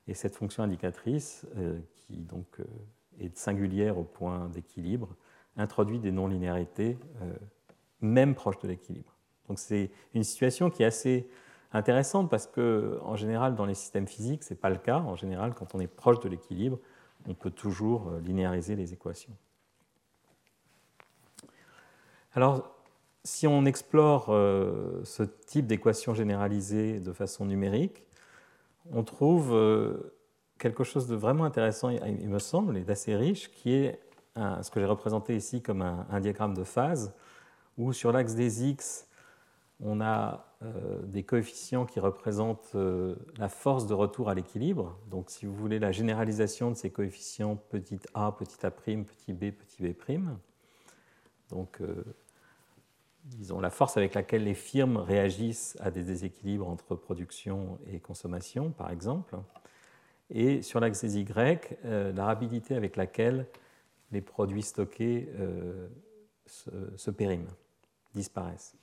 Et 0.08 0.14
cette 0.14 0.36
fonction 0.36 0.64
indicatrice, 0.64 1.46
euh, 1.58 1.78
qui 1.96 2.18
donc 2.18 2.48
euh, 2.60 2.64
est 3.20 3.38
singulière 3.38 3.98
au 3.98 4.04
point 4.04 4.50
d'équilibre, 4.50 5.16
introduit 5.58 6.00
des 6.00 6.12
non-linéarités 6.12 6.98
euh, 7.22 7.34
même 8.02 8.36
proches 8.36 8.60
de 8.60 8.68
l'équilibre. 8.68 9.14
Donc 9.48 9.60
c'est 9.60 9.92
une 10.14 10.24
situation 10.24 10.70
qui 10.70 10.84
est 10.84 10.86
assez 10.86 11.28
intéressante 11.72 12.30
parce 12.30 12.48
que 12.48 13.00
en 13.02 13.16
général 13.16 13.56
dans 13.56 13.66
les 13.66 13.74
systèmes 13.74 14.08
physiques 14.08 14.44
ce 14.44 14.54
n'est 14.54 14.60
pas 14.60 14.70
le 14.70 14.78
cas. 14.78 15.00
En 15.00 15.16
général 15.16 15.54
quand 15.54 15.76
on 15.76 15.80
est 15.80 15.88
proche 15.88 16.20
de 16.20 16.30
l'équilibre, 16.30 16.80
on 17.28 17.34
peut 17.34 17.52
toujours 17.52 18.10
euh, 18.10 18.20
linéariser 18.20 18.76
les 18.76 18.94
équations. 18.94 19.34
Alors 22.34 22.76
si 23.24 23.48
on 23.48 23.66
explore 23.66 24.28
euh, 24.30 25.02
ce 25.06 25.24
type 25.24 25.68
d'équation 25.68 26.14
généralisée 26.14 27.00
de 27.00 27.14
façon 27.14 27.46
numérique, 27.46 28.04
on 28.92 29.04
trouve 29.04 29.54
quelque 30.64 30.86
chose 30.86 31.08
de 31.08 31.16
vraiment 31.16 31.44
intéressant, 31.44 31.90
il 31.90 32.30
me 32.30 32.40
semble, 32.40 32.78
et 32.78 32.86
d'assez 32.86 33.18
riche, 33.18 33.52
qui 33.52 33.74
est 33.74 34.00
ce 34.38 34.72
que 34.72 34.80
j'ai 34.80 34.86
représenté 34.86 35.36
ici 35.36 35.62
comme 35.62 35.82
un, 35.82 36.20
diagramme 36.22 36.54
de 36.54 36.64
phase, 36.64 37.14
où 37.78 37.92
sur 37.92 38.14
l'axe 38.14 38.34
des 38.34 38.64
x, 38.70 39.10
on 39.82 40.00
a 40.00 40.46
euh, 40.64 41.02
des 41.02 41.24
coefficients 41.24 41.86
qui 41.86 42.00
représentent 42.00 42.72
euh, 42.76 43.16
la 43.38 43.50
force 43.50 43.88
de 43.88 43.94
retour 43.94 44.30
à 44.30 44.36
l'équilibre. 44.36 44.98
Donc, 45.10 45.30
si 45.30 45.46
vous 45.46 45.54
voulez 45.54 45.80
la 45.80 45.92
généralisation 45.92 46.72
de 46.72 46.76
ces 46.76 46.90
coefficients 46.90 47.58
petit 47.58 48.00
a, 48.14 48.32
petit 48.32 48.66
a', 48.66 48.72
petit 48.72 49.34
b, 49.34 49.52
petit 49.52 49.84
b'. 49.84 50.20
Donc, 51.50 51.82
euh, 51.82 52.06
disons 53.26 53.60
la 53.60 53.70
force 53.70 53.98
avec 53.98 54.14
laquelle 54.14 54.46
les 54.46 54.54
firmes 54.54 54.96
réagissent 54.96 55.76
à 55.82 55.92
des 55.92 56.04
déséquilibres 56.04 56.70
entre 56.70 56.96
production 56.96 57.78
et 57.92 58.00
consommation, 58.00 58.72
par 58.72 58.92
exemple 58.92 59.36
et 60.34 60.64
sur 60.64 60.80
l'axe 60.80 61.02
des 61.02 61.20
Y, 61.20 61.78
euh, 61.86 62.12
la 62.12 62.26
rapidité 62.26 62.76
avec 62.76 62.98
laquelle 62.98 63.46
les 64.12 64.22
produits 64.22 64.64
stockés 64.64 65.30
euh, 65.40 65.88
se, 66.48 67.12
périment, 67.12 67.54
disparaissent. 68.16 68.76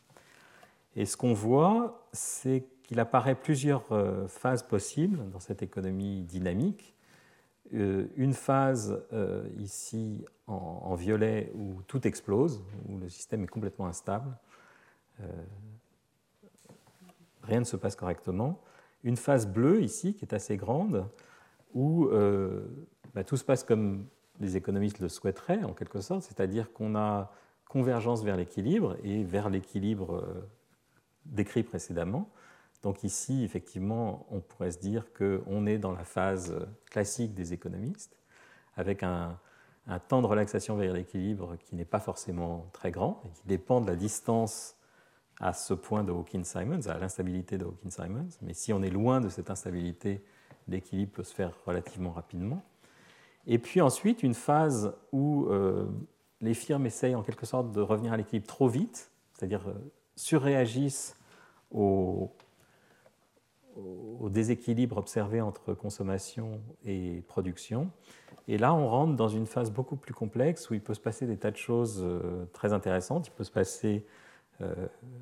Et 0.95 1.05
ce 1.07 1.17
qu'on 1.17 1.35
voit, 1.35 2.09
c'est 2.13 2.65
qu'il 2.85 3.01
apparaît 3.01 3.35
plusieurs 3.35 3.85
euh, 3.91 4.29
phases 4.29 4.63
possibles 4.63 5.29
dans 5.31 5.41
cette 5.41 5.63
économie 5.63 6.23
dynamique. 6.23 6.97
Une 7.73 8.33
phase 8.33 9.01
ici 9.57 10.25
en, 10.49 10.97
violet 10.97 11.53
où 11.55 11.83
tout 11.87 12.05
explose, 12.05 12.65
où 12.89 12.99
le 12.99 13.09
système 13.09 13.45
est 13.45 13.47
complètement 13.47 13.87
instable, 13.87 14.37
rien 17.45 17.61
ne 17.61 17.65
se 17.65 17.77
passe 17.77 17.95
correctement. 17.95 18.61
Une 19.05 19.17
phase 19.17 19.47
bleue 19.47 19.83
ici 19.83 20.15
qui 20.15 20.25
est 20.25 20.35
assez 20.35 20.57
grande, 20.57 21.07
où 21.75 22.07
euh, 22.07 22.67
bah, 23.15 23.25
tout 23.25 23.37
se 23.37 23.45
passe 23.45 23.65
comme 23.65 24.07
les 24.41 24.57
économistes 24.57 25.01
le 25.01 25.09
souhaiteraient, 25.09 25.65
en 25.65 25.75
quelque 25.75 26.01
sorte, 26.01 26.23
c'est-à-dire 26.23 26.73
qu'on 26.73 26.97
a 26.97 27.33
convergence 27.69 28.25
vers 28.25 28.37
l'équilibre 28.37 28.97
et 29.05 29.23
vers 29.23 29.49
l'équilibre 29.49 30.17
euh, 30.17 30.49
décrit 31.27 31.63
précédemment. 31.63 32.31
Donc 32.83 33.05
ici, 33.05 33.45
effectivement, 33.45 34.27
on 34.31 34.41
pourrait 34.41 34.73
se 34.73 34.79
dire 34.79 35.13
qu'on 35.13 35.67
est 35.67 35.79
dans 35.79 35.93
la 35.93 36.05
phase 36.05 36.55
classique 36.91 37.35
des 37.35 37.53
économistes, 37.53 38.17
avec 38.77 39.03
un, 39.03 39.39
temps 40.09 40.23
de 40.23 40.27
relaxation 40.27 40.77
vers 40.77 40.93
l'équilibre 40.93 41.57
qui 41.57 41.75
n'est 41.75 41.85
pas 41.85 41.99
forcément 41.99 42.69
très 42.73 42.93
grand 42.93 43.23
et 43.25 43.31
qui 43.31 43.47
dépend 43.47 43.81
de 43.81 43.89
la 43.89 43.97
distance 43.97 44.77
à 45.41 45.53
ce 45.53 45.75
point 45.75 46.05
de 46.05 46.13
Hawkins-Simons, 46.13 46.87
à 46.87 46.99
l'instabilité 46.99 47.59
de 47.59 47.65
Hawkins-Simons. 47.65 48.29
Mais 48.43 48.55
si 48.55 48.73
on 48.73 48.83
est 48.83 48.91
loin 48.91 49.21
de 49.21 49.29
cette 49.29 49.51
instabilité 49.51 50.23
l'équilibre 50.71 51.13
peut 51.13 51.23
se 51.23 51.35
faire 51.35 51.53
relativement 51.67 52.13
rapidement. 52.13 52.63
Et 53.47 53.59
puis 53.59 53.81
ensuite, 53.81 54.23
une 54.23 54.35
phase 54.35 54.95
où 55.13 55.47
euh, 55.47 55.87
les 56.41 56.55
firmes 56.55 56.87
essayent 56.87 57.15
en 57.15 57.23
quelque 57.23 57.47
sorte 57.47 57.73
de 57.73 57.81
revenir 57.81 58.13
à 58.13 58.17
l'équilibre 58.17 58.47
trop 58.47 58.69
vite, 58.69 59.11
c'est-à-dire 59.33 59.69
euh, 59.69 59.75
surréagissent 60.17 61.17
au, 61.71 62.31
déséquilibre 64.29 64.99
observé 64.99 65.41
entre 65.41 65.75
consommation 65.75 66.61
et 66.85 67.23
production. 67.29 67.91
Et 68.47 68.59
là, 68.59 68.75
on 68.75 68.89
rentre 68.89 69.17
dans 69.17 69.29
une 69.29 69.47
phase 69.47 69.71
beaucoup 69.71 69.97
plus 69.97 70.13
complexe 70.13 70.69
où 70.71 70.75
il 70.75 70.83
peut 70.83 70.95
se 70.95 71.01
passer 71.01 71.27
des 71.27 71.37
tas 71.37 71.51
de 71.51 71.57
choses 71.57 72.03
euh, 72.05 72.45
très 72.53 72.73
intéressantes. 72.73 73.29
Il 73.29 73.31
peut 73.31 73.45
se 73.45 73.51
passer, 73.51 74.05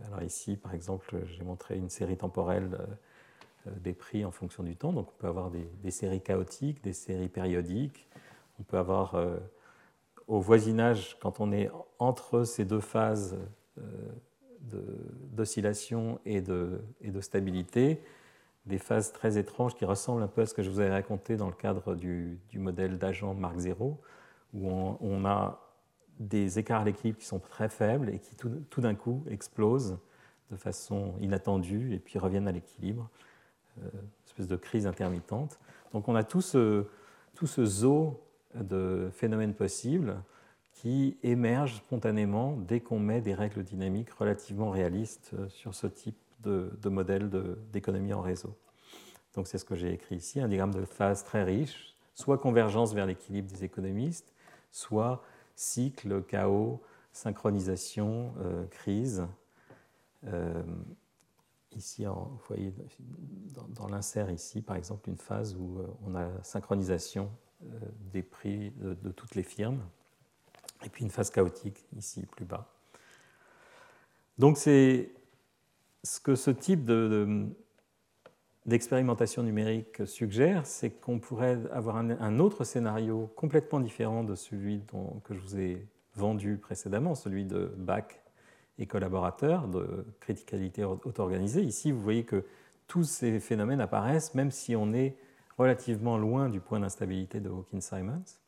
alors 0.04 0.22
ici, 0.22 0.56
par 0.56 0.74
exemple, 0.74 1.22
j'ai 1.26 1.44
montré 1.44 1.76
une 1.76 1.90
série 1.90 2.16
temporelle 2.16 2.76
des 3.82 3.92
prix 3.92 4.24
en 4.24 4.30
fonction 4.30 4.62
du 4.62 4.76
temps. 4.76 4.92
Donc 4.92 5.08
on 5.10 5.20
peut 5.20 5.26
avoir 5.26 5.50
des, 5.50 5.90
séries 5.90 6.20
chaotiques, 6.20 6.82
des 6.82 6.92
séries 6.92 7.28
périodiques. 7.28 8.08
On 8.60 8.62
peut 8.62 8.78
avoir 8.78 9.14
euh, 9.14 9.36
au 10.26 10.40
voisinage, 10.40 11.16
quand 11.20 11.40
on 11.40 11.52
est 11.52 11.70
entre 11.98 12.44
ces 12.44 12.64
deux 12.64 12.80
phases 12.80 13.36
euh, 13.78 13.82
d'oscillation 15.32 16.20
et 16.24 16.40
de, 16.40 16.80
et 17.00 17.10
de, 17.10 17.20
stabilité, 17.20 18.02
des 18.66 18.78
phases 18.78 19.12
très 19.12 19.38
étranges 19.38 19.74
qui 19.74 19.84
ressemblent 19.84 20.22
un 20.22 20.28
peu 20.28 20.42
à 20.42 20.46
ce 20.46 20.52
que 20.52 20.62
je 20.62 20.68
vous 20.68 20.80
avais 20.80 20.90
raconté 20.90 21.36
dans 21.36 21.46
le 21.46 21.54
cadre 21.54 21.94
du, 21.94 22.38
modèle 22.54 22.98
d'agent 22.98 23.32
Mark 23.34 23.56
Zero, 23.58 24.00
où 24.52 24.68
on, 24.68 25.24
a 25.24 25.60
des 26.18 26.58
écarts 26.58 26.82
à 26.82 26.84
l'équilibre 26.84 27.18
qui 27.18 27.24
sont 27.24 27.38
très 27.38 27.68
faibles 27.68 28.10
et 28.10 28.18
qui 28.18 28.34
tout, 28.34 28.50
tout 28.68 28.80
d'un 28.80 28.94
coup 28.94 29.24
explosent 29.30 29.98
de 30.50 30.56
façon 30.56 31.14
inattendue 31.20 31.94
et 31.94 31.98
puis 31.98 32.18
reviennent 32.18 32.48
à 32.48 32.52
l'équilibre. 32.52 33.08
Euh, 33.84 33.88
espèce 34.26 34.48
de 34.48 34.56
crise 34.56 34.86
intermittente. 34.86 35.58
Donc 35.92 36.08
on 36.08 36.14
a 36.14 36.22
tout 36.22 36.40
ce, 36.40 36.84
tout 37.34 37.46
ce 37.46 37.64
zoo 37.64 38.20
de 38.54 39.10
phénomènes 39.12 39.54
possibles 39.54 40.16
qui 40.72 41.16
émergent 41.24 41.76
spontanément 41.76 42.56
dès 42.56 42.80
qu'on 42.80 43.00
met 43.00 43.20
des 43.20 43.34
règles 43.34 43.64
dynamiques 43.64 44.10
relativement 44.10 44.70
réalistes 44.70 45.34
sur 45.48 45.74
ce 45.74 45.88
type 45.88 46.16
de, 46.40 46.88
modèle 46.88 47.30
d'économie 47.72 48.12
en 48.12 48.20
réseau. 48.20 48.56
Donc 49.34 49.48
c'est 49.48 49.58
ce 49.58 49.64
que 49.64 49.74
j'ai 49.74 49.92
écrit 49.92 50.16
ici, 50.16 50.40
un 50.40 50.48
diagramme 50.48 50.74
de 50.74 50.84
phase 50.84 51.24
très 51.24 51.42
riche, 51.42 51.96
soit 52.14 52.38
convergence 52.38 52.94
vers 52.94 53.06
l'équilibre 53.06 53.50
des 53.50 53.64
économistes, 53.64 54.34
soit 54.70 55.22
cycle, 55.56 56.22
chaos, 56.22 56.80
synchronisation, 57.12 58.32
euh, 58.40 58.66
crise. 58.66 59.26
Euh, 60.26 60.62
ici, 61.76 62.04
vous 62.04 62.40
voyez 62.48 62.72
dans, 63.70 63.88
l'insert 63.88 64.30
ici, 64.30 64.62
par 64.62 64.76
exemple, 64.76 65.08
une 65.08 65.16
phase 65.16 65.56
où 65.56 65.78
euh, 65.78 65.86
on 66.06 66.14
a 66.14 66.28
synchronisation 66.42 67.30
euh, 67.64 67.78
des 68.12 68.22
prix 68.22 68.70
de, 68.76 69.10
toutes 69.10 69.34
les 69.34 69.42
firmes, 69.42 69.82
et 70.84 70.88
puis 70.88 71.04
une 71.04 71.10
phase 71.10 71.30
chaotique 71.30 71.86
ici, 71.96 72.24
plus 72.26 72.44
bas. 72.44 72.68
Donc 74.38 74.56
c'est 74.56 75.10
ce 76.04 76.20
que 76.20 76.36
ce 76.36 76.52
type 76.52 76.88
d'expérimentation 78.64 79.42
numérique 79.42 80.06
suggère, 80.06 80.66
c'est 80.66 80.90
qu'on 80.90 81.18
pourrait 81.18 81.58
avoir 81.72 81.96
un, 81.96 82.38
autre 82.38 82.62
scénario 82.62 83.32
complètement 83.34 83.80
différent 83.80 84.22
de 84.22 84.36
celui 84.36 84.82
que 85.24 85.34
je 85.34 85.40
vous 85.40 85.58
ai 85.58 85.88
vendu 86.14 86.56
précédemment, 86.56 87.16
celui 87.16 87.44
de 87.44 87.72
Bach 87.76 88.04
et 88.78 88.86
collaborateurs 88.86 89.68
de 89.68 90.06
criticalité 90.20 90.84
auto-organisée. 90.84 91.62
Ici, 91.62 91.92
vous 91.92 92.00
voyez 92.00 92.24
que 92.24 92.44
tous 92.86 93.04
ces 93.04 93.40
phénomènes 93.40 93.80
apparaissent 93.80 94.34
même 94.34 94.50
si 94.50 94.76
on 94.76 94.92
est 94.92 95.16
relativement 95.58 96.16
loin 96.16 96.48
du 96.48 96.60
point 96.60 96.80
d'instabilité 96.80 97.40
de 97.40 97.50
Hawkins-Simons. 97.50 98.38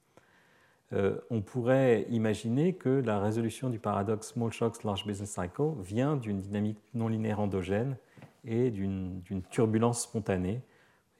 Euh, 0.92 1.18
on 1.30 1.40
pourrait 1.40 2.06
imaginer 2.08 2.74
que 2.74 2.88
la 2.88 3.20
résolution 3.20 3.70
du 3.70 3.78
paradoxe 3.78 4.32
Small 4.32 4.52
Shocks 4.52 4.82
Large 4.82 5.06
Business 5.06 5.30
Cycle 5.30 5.74
vient 5.80 6.16
d'une 6.16 6.38
dynamique 6.38 6.78
non 6.94 7.08
linéaire 7.08 7.40
endogène 7.40 7.96
et 8.44 8.70
d'une 8.70 9.22
turbulence 9.50 10.02
spontanée, 10.02 10.62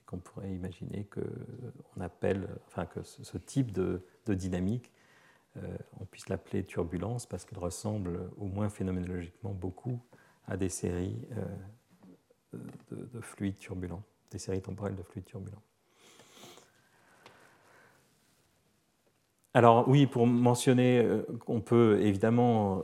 qu'on 0.05 0.17
pourrait 0.17 0.51
imaginer 0.51 1.05
que, 1.05 1.21
on 1.95 2.01
appelle, 2.01 2.49
enfin, 2.67 2.85
que 2.85 3.01
ce, 3.03 3.37
type 3.37 3.71
de, 3.71 4.01
dynamique 4.27 4.91
on 5.99 6.05
puisse 6.05 6.29
l'appeler 6.29 6.63
turbulence 6.63 7.25
parce 7.25 7.45
qu'elle 7.45 7.59
ressemble 7.59 8.31
au 8.37 8.45
moins 8.45 8.69
phénoménologiquement 8.69 9.51
beaucoup 9.51 9.99
à 10.47 10.57
des 10.57 10.69
séries 10.69 11.27
de, 12.53 13.21
fluides 13.21 13.57
turbulents, 13.57 14.03
des 14.31 14.39
séries 14.39 14.61
temporelles 14.61 14.95
de 14.95 15.03
fluides 15.03 15.25
turbulents. 15.25 15.61
Alors 19.53 19.87
oui, 19.89 20.07
pour 20.07 20.25
mentionner, 20.25 21.05
on 21.47 21.59
peut 21.59 21.99
évidemment 22.01 22.83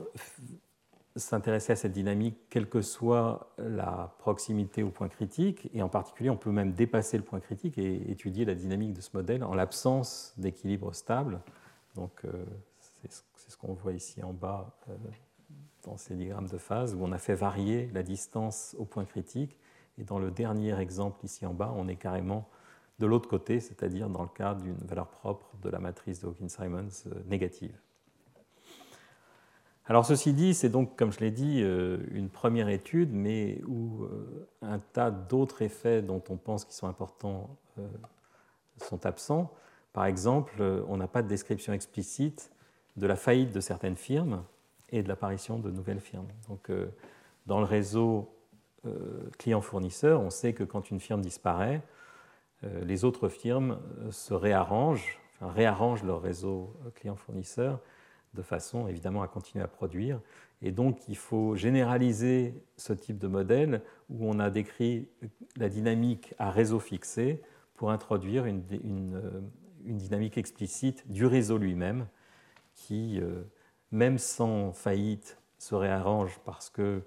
s'intéresser 1.18 1.72
à 1.72 1.76
cette 1.76 1.92
dynamique, 1.92 2.36
quelle 2.48 2.68
que 2.68 2.80
soit 2.80 3.52
la 3.58 4.14
proximité 4.18 4.82
au 4.82 4.90
point 4.90 5.08
critique, 5.08 5.68
et 5.74 5.82
en 5.82 5.88
particulier, 5.88 6.30
on 6.30 6.36
peut 6.36 6.50
même 6.50 6.72
dépasser 6.72 7.16
le 7.16 7.24
point 7.24 7.40
critique 7.40 7.78
et 7.78 8.10
étudier 8.10 8.44
la 8.44 8.54
dynamique 8.54 8.92
de 8.92 9.00
ce 9.00 9.10
modèle 9.14 9.44
en 9.44 9.54
l'absence 9.54 10.34
d'équilibre 10.36 10.94
stable. 10.94 11.40
Donc, 11.98 12.24
euh, 12.24 12.44
c'est 13.02 13.50
ce 13.50 13.56
qu'on 13.56 13.72
voit 13.72 13.92
ici 13.92 14.22
en 14.22 14.32
bas 14.32 14.78
euh, 14.88 14.94
dans 15.82 15.96
ces 15.96 16.14
diagrammes 16.14 16.46
de 16.46 16.58
phase, 16.58 16.94
où 16.94 16.98
on 17.02 17.10
a 17.10 17.18
fait 17.18 17.34
varier 17.34 17.90
la 17.92 18.04
distance 18.04 18.76
au 18.78 18.84
point 18.84 19.04
critique, 19.04 19.58
et 19.98 20.04
dans 20.04 20.20
le 20.20 20.30
dernier 20.30 20.78
exemple 20.78 21.24
ici 21.24 21.44
en 21.44 21.52
bas, 21.52 21.72
on 21.76 21.88
est 21.88 21.96
carrément 21.96 22.48
de 23.00 23.06
l'autre 23.06 23.28
côté, 23.28 23.58
c'est-à-dire 23.58 24.08
dans 24.08 24.22
le 24.22 24.28
cadre 24.28 24.62
d'une 24.62 24.76
valeur 24.76 25.08
propre 25.08 25.56
de 25.62 25.68
la 25.68 25.80
matrice 25.80 26.20
de 26.20 26.28
Hawkins-Simons 26.28 27.06
euh, 27.06 27.14
négative. 27.26 27.76
Alors 29.86 30.06
ceci 30.06 30.32
dit, 30.34 30.54
c'est 30.54 30.68
donc, 30.68 30.96
comme 30.96 31.10
je 31.10 31.18
l'ai 31.18 31.30
dit, 31.30 31.62
une 31.62 32.28
première 32.28 32.68
étude, 32.68 33.10
mais 33.10 33.62
où 33.66 34.06
un 34.60 34.80
tas 34.80 35.10
d'autres 35.10 35.62
effets 35.62 36.02
dont 36.02 36.22
on 36.28 36.36
pense 36.36 36.66
qu'ils 36.66 36.74
sont 36.74 36.88
importants 36.88 37.56
sont 38.76 39.06
absents. 39.06 39.50
Par 39.98 40.06
exemple, 40.06 40.62
on 40.86 40.96
n'a 40.96 41.08
pas 41.08 41.22
de 41.22 41.26
description 41.26 41.72
explicite 41.72 42.52
de 42.96 43.08
la 43.08 43.16
faillite 43.16 43.50
de 43.50 43.58
certaines 43.58 43.96
firmes 43.96 44.44
et 44.90 45.02
de 45.02 45.08
l'apparition 45.08 45.58
de 45.58 45.72
nouvelles 45.72 45.98
firmes. 45.98 46.28
Donc, 46.48 46.70
dans 47.46 47.58
le 47.58 47.64
réseau 47.64 48.32
client-fournisseur, 49.38 50.20
on 50.20 50.30
sait 50.30 50.52
que 50.52 50.62
quand 50.62 50.92
une 50.92 51.00
firme 51.00 51.20
disparaît, 51.20 51.82
les 52.62 53.04
autres 53.04 53.28
firmes 53.28 53.80
se 54.12 54.34
réarrangent, 54.34 55.18
réarrangent 55.40 56.04
leur 56.04 56.22
réseau 56.22 56.76
client-fournisseur 56.94 57.80
de 58.34 58.42
façon 58.42 58.86
évidemment 58.86 59.22
à 59.22 59.26
continuer 59.26 59.64
à 59.64 59.68
produire. 59.68 60.20
Et 60.62 60.70
donc 60.70 61.08
il 61.08 61.16
faut 61.16 61.56
généraliser 61.56 62.54
ce 62.76 62.92
type 62.92 63.18
de 63.18 63.26
modèle 63.26 63.82
où 64.10 64.30
on 64.30 64.38
a 64.38 64.48
décrit 64.48 65.08
la 65.56 65.68
dynamique 65.68 66.36
à 66.38 66.52
réseau 66.52 66.78
fixé 66.78 67.42
pour 67.74 67.90
introduire 67.92 68.44
une, 68.44 68.62
euh, 69.88 69.92
dynamique 69.92 70.38
explicite 70.38 71.10
du 71.10 71.26
réseau 71.26 71.58
lui-même 71.58 72.06
qui, 72.74 73.20
euh, 73.20 73.42
même 73.90 74.18
sans 74.18 74.72
faillite, 74.72 75.38
se 75.58 75.74
réarrange 75.74 76.38
parce 76.44 76.70
que 76.70 77.02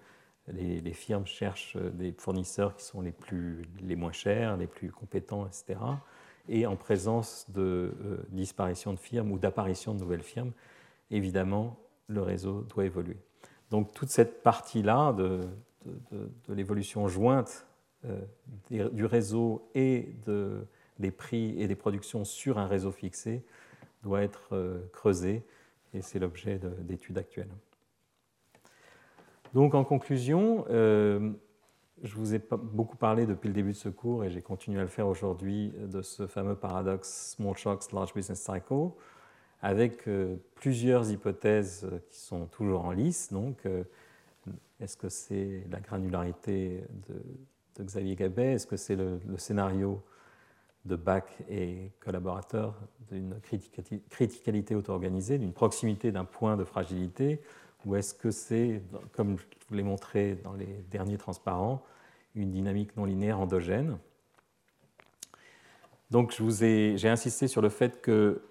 les, 0.48 0.94
firmes 0.94 1.26
cherchent 1.26 1.78
des 1.78 2.12
fournisseurs 2.12 2.76
qui 2.76 2.84
sont 2.84 3.02
les, 3.02 3.12
plus, 3.12 3.62
les 3.80 3.96
moins 3.96 4.12
chers, 4.12 4.58
les 4.58 4.68
plus 4.68 4.92
compétents, 4.92 5.48
etc. 5.48 5.80
Et 6.50 6.66
en 6.66 6.76
présence 6.76 7.46
de 7.50 7.94
euh, 8.04 8.18
disparition 8.30 8.94
de 8.94 9.00
firmes 9.00 9.32
ou 9.32 9.40
d'apparition 9.40 9.94
de 9.94 10.00
nouvelles 10.00 10.24
firmes, 10.24 10.52
évidemment, 11.10 11.78
le 12.08 12.22
réseau 12.22 12.64
doit 12.64 12.86
évoluer. 12.86 13.18
Donc 13.70 13.94
toute 13.94 14.10
cette 14.10 14.44
partie-là 14.44 15.14
de, 15.14 15.48
l'évolution 16.50 17.08
jointe 17.08 17.66
euh, 18.06 18.20
du 18.70 19.06
réseau 19.06 19.70
et 19.74 20.14
des 21.02 21.12
prix 21.12 21.62
et 21.62 21.68
des 21.68 21.76
productions 21.76 22.24
sur 22.24 22.58
un 22.58 22.68
réseau 22.68 22.92
fixé 22.92 23.44
doit 24.04 24.22
être 24.22 24.54
euh, 24.54 24.80
creusée 24.94 25.44
et 25.94 26.02
c'est 26.02 26.20
l'objet 26.20 26.60
d'études 26.80 27.18
actuelles. 27.18 27.50
Donc 29.54 29.76
en 29.76 29.84
conclusion, 29.84 30.66
euh, 30.70 31.32
je 32.02 32.16
vous 32.16 32.34
ai 32.34 32.40
beaucoup 32.40 32.96
parlé 32.96 33.26
depuis 33.26 33.48
le 33.48 33.54
début 33.54 33.72
de 33.72 33.78
ce 33.78 33.90
cours 33.90 34.24
et 34.24 34.30
j'ai 34.30 34.42
continué 34.42 34.80
à 34.80 34.84
le 34.84 34.88
faire 34.88 35.08
aujourd'hui 35.08 35.74
de 35.78 36.02
ce 36.02 36.28
fameux 36.28 36.56
paradoxe 36.56 37.36
Small 37.36 37.58
Shocks, 37.58 37.92
Large 37.92 38.14
Business 38.14 38.40
Cycle 38.40 38.92
avec 39.62 40.08
euh, 40.08 40.38
plusieurs 40.56 41.12
hypothèses 41.12 41.88
qui 42.10 42.20
sont 42.20 42.46
toujours 42.46 42.86
en 42.86 42.92
lice. 42.92 43.32
Donc, 43.32 43.68
est-ce 44.80 44.98
que 44.98 45.10
c'est 45.10 45.64
la 45.70 45.80
granularité 45.80 46.84
de, 47.08 47.84
Xavier 47.84 48.16
Gabet? 48.16 48.54
Est-ce 48.54 48.68
que 48.68 48.78
c'est 48.78 48.96
le, 48.96 49.20
scénario 49.38 50.02
de 50.86 50.96
Bach 50.96 51.24
et 51.50 51.92
collaborateurs 52.00 52.76
d'une 53.12 53.40
criticalité 54.10 54.76
auto-organisée, 54.76 55.38
d'une 55.38 55.54
proximité 55.54 56.12
d'un 56.12 56.26
point 56.26 56.58
de 56.58 56.64
fragilité 56.64 57.42
Ou 57.86 57.96
est-ce 57.96 58.14
que 58.14 58.32
c'est, 58.32 58.82
comme 59.14 59.38
je 59.38 59.44
vous 59.70 59.76
l'ai 59.76 59.84
montré 59.84 60.36
dans 60.44 60.54
les 60.54 60.84
derniers 60.90 61.18
transparents, 61.18 61.84
une 62.36 62.52
dynamique 62.52 62.96
non 62.98 63.06
linéaire 63.06 63.40
endogène? 63.40 63.98
Donc, 66.10 66.32
j'ai 66.32 67.10
insisté 67.10 67.48
sur 67.48 67.62
le 67.62 67.70
fait 67.70 68.02
que 68.02 68.42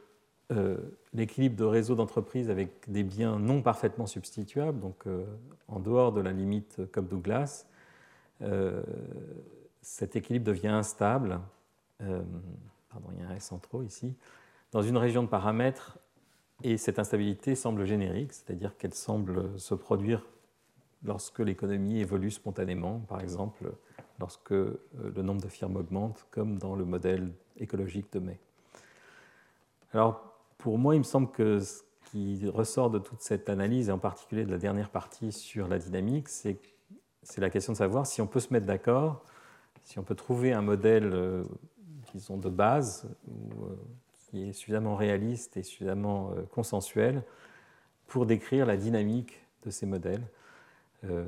euh, 0.52 0.76
l'équilibre 1.12 1.56
de 1.56 1.64
réseau 1.64 1.94
d'entreprise 1.94 2.50
avec 2.50 2.90
des 2.90 3.04
biens 3.04 3.38
non 3.38 3.62
parfaitement 3.62 4.06
substituables, 4.06 4.80
donc 4.80 5.06
euh, 5.06 5.24
en 5.68 5.78
dehors 5.78 6.12
de 6.12 6.20
la 6.20 6.32
limite 6.32 6.80
Cobb-Douglas, 6.90 7.66
euh, 8.42 8.82
cet 9.82 10.16
équilibre 10.16 10.46
devient 10.46 10.68
instable, 10.68 11.40
pardon, 12.88 13.08
il 13.12 13.20
y 13.20 13.22
a 13.22 13.28
un 13.28 13.34
S 13.34 13.52
en 13.52 13.58
trop 13.58 13.82
ici, 13.82 14.14
dans 14.72 14.82
une 14.82 14.96
région 14.96 15.22
de 15.22 15.28
paramètres, 15.28 15.98
et 16.62 16.76
cette 16.76 16.98
instabilité 16.98 17.54
semble 17.54 17.84
générique, 17.86 18.32
c'est-à-dire 18.32 18.76
qu'elle 18.76 18.94
semble 18.94 19.58
se 19.58 19.74
produire 19.74 20.26
lorsque 21.02 21.38
l'économie 21.38 22.00
évolue 22.00 22.30
spontanément, 22.30 22.98
par 23.00 23.20
exemple 23.20 23.72
lorsque 24.18 24.50
le 24.50 25.22
nombre 25.22 25.40
de 25.40 25.48
firmes 25.48 25.76
augmente, 25.76 26.26
comme 26.30 26.58
dans 26.58 26.74
le 26.74 26.84
modèle 26.84 27.32
écologique 27.56 28.12
de 28.12 28.18
mai. 28.18 28.38
Alors, 29.94 30.36
pour 30.58 30.76
moi, 30.76 30.94
il 30.94 30.98
me 30.98 31.04
semble 31.04 31.30
que 31.30 31.60
ce 31.60 31.82
qui 32.10 32.46
ressort 32.48 32.90
de 32.90 32.98
toute 32.98 33.22
cette 33.22 33.48
analyse, 33.48 33.88
et 33.88 33.92
en 33.92 33.98
particulier 33.98 34.44
de 34.44 34.50
la 34.50 34.58
dernière 34.58 34.90
partie 34.90 35.32
sur 35.32 35.68
la 35.68 35.78
dynamique, 35.78 36.28
c'est 36.28 36.58
la 37.38 37.48
question 37.48 37.72
de 37.72 37.78
savoir 37.78 38.06
si 38.06 38.20
on 38.20 38.26
peut 38.26 38.40
se 38.40 38.52
mettre 38.52 38.66
d'accord, 38.66 39.24
si 39.84 39.98
on 39.98 40.02
peut 40.02 40.14
trouver 40.14 40.52
un 40.52 40.60
modèle, 40.62 41.44
euh, 42.14 42.18
disons, 42.18 42.36
de 42.36 42.48
base, 42.48 43.08
euh, 43.28 43.74
qui 44.30 44.48
est 44.48 44.52
suffisamment 44.52 44.96
réaliste 44.96 45.56
et 45.56 45.62
suffisamment 45.62 46.30
euh, 46.30 46.42
consensuel 46.52 47.22
pour 48.06 48.26
décrire 48.26 48.66
la 48.66 48.76
dynamique 48.76 49.40
de 49.64 49.70
ces 49.70 49.86
modèles, 49.86 50.26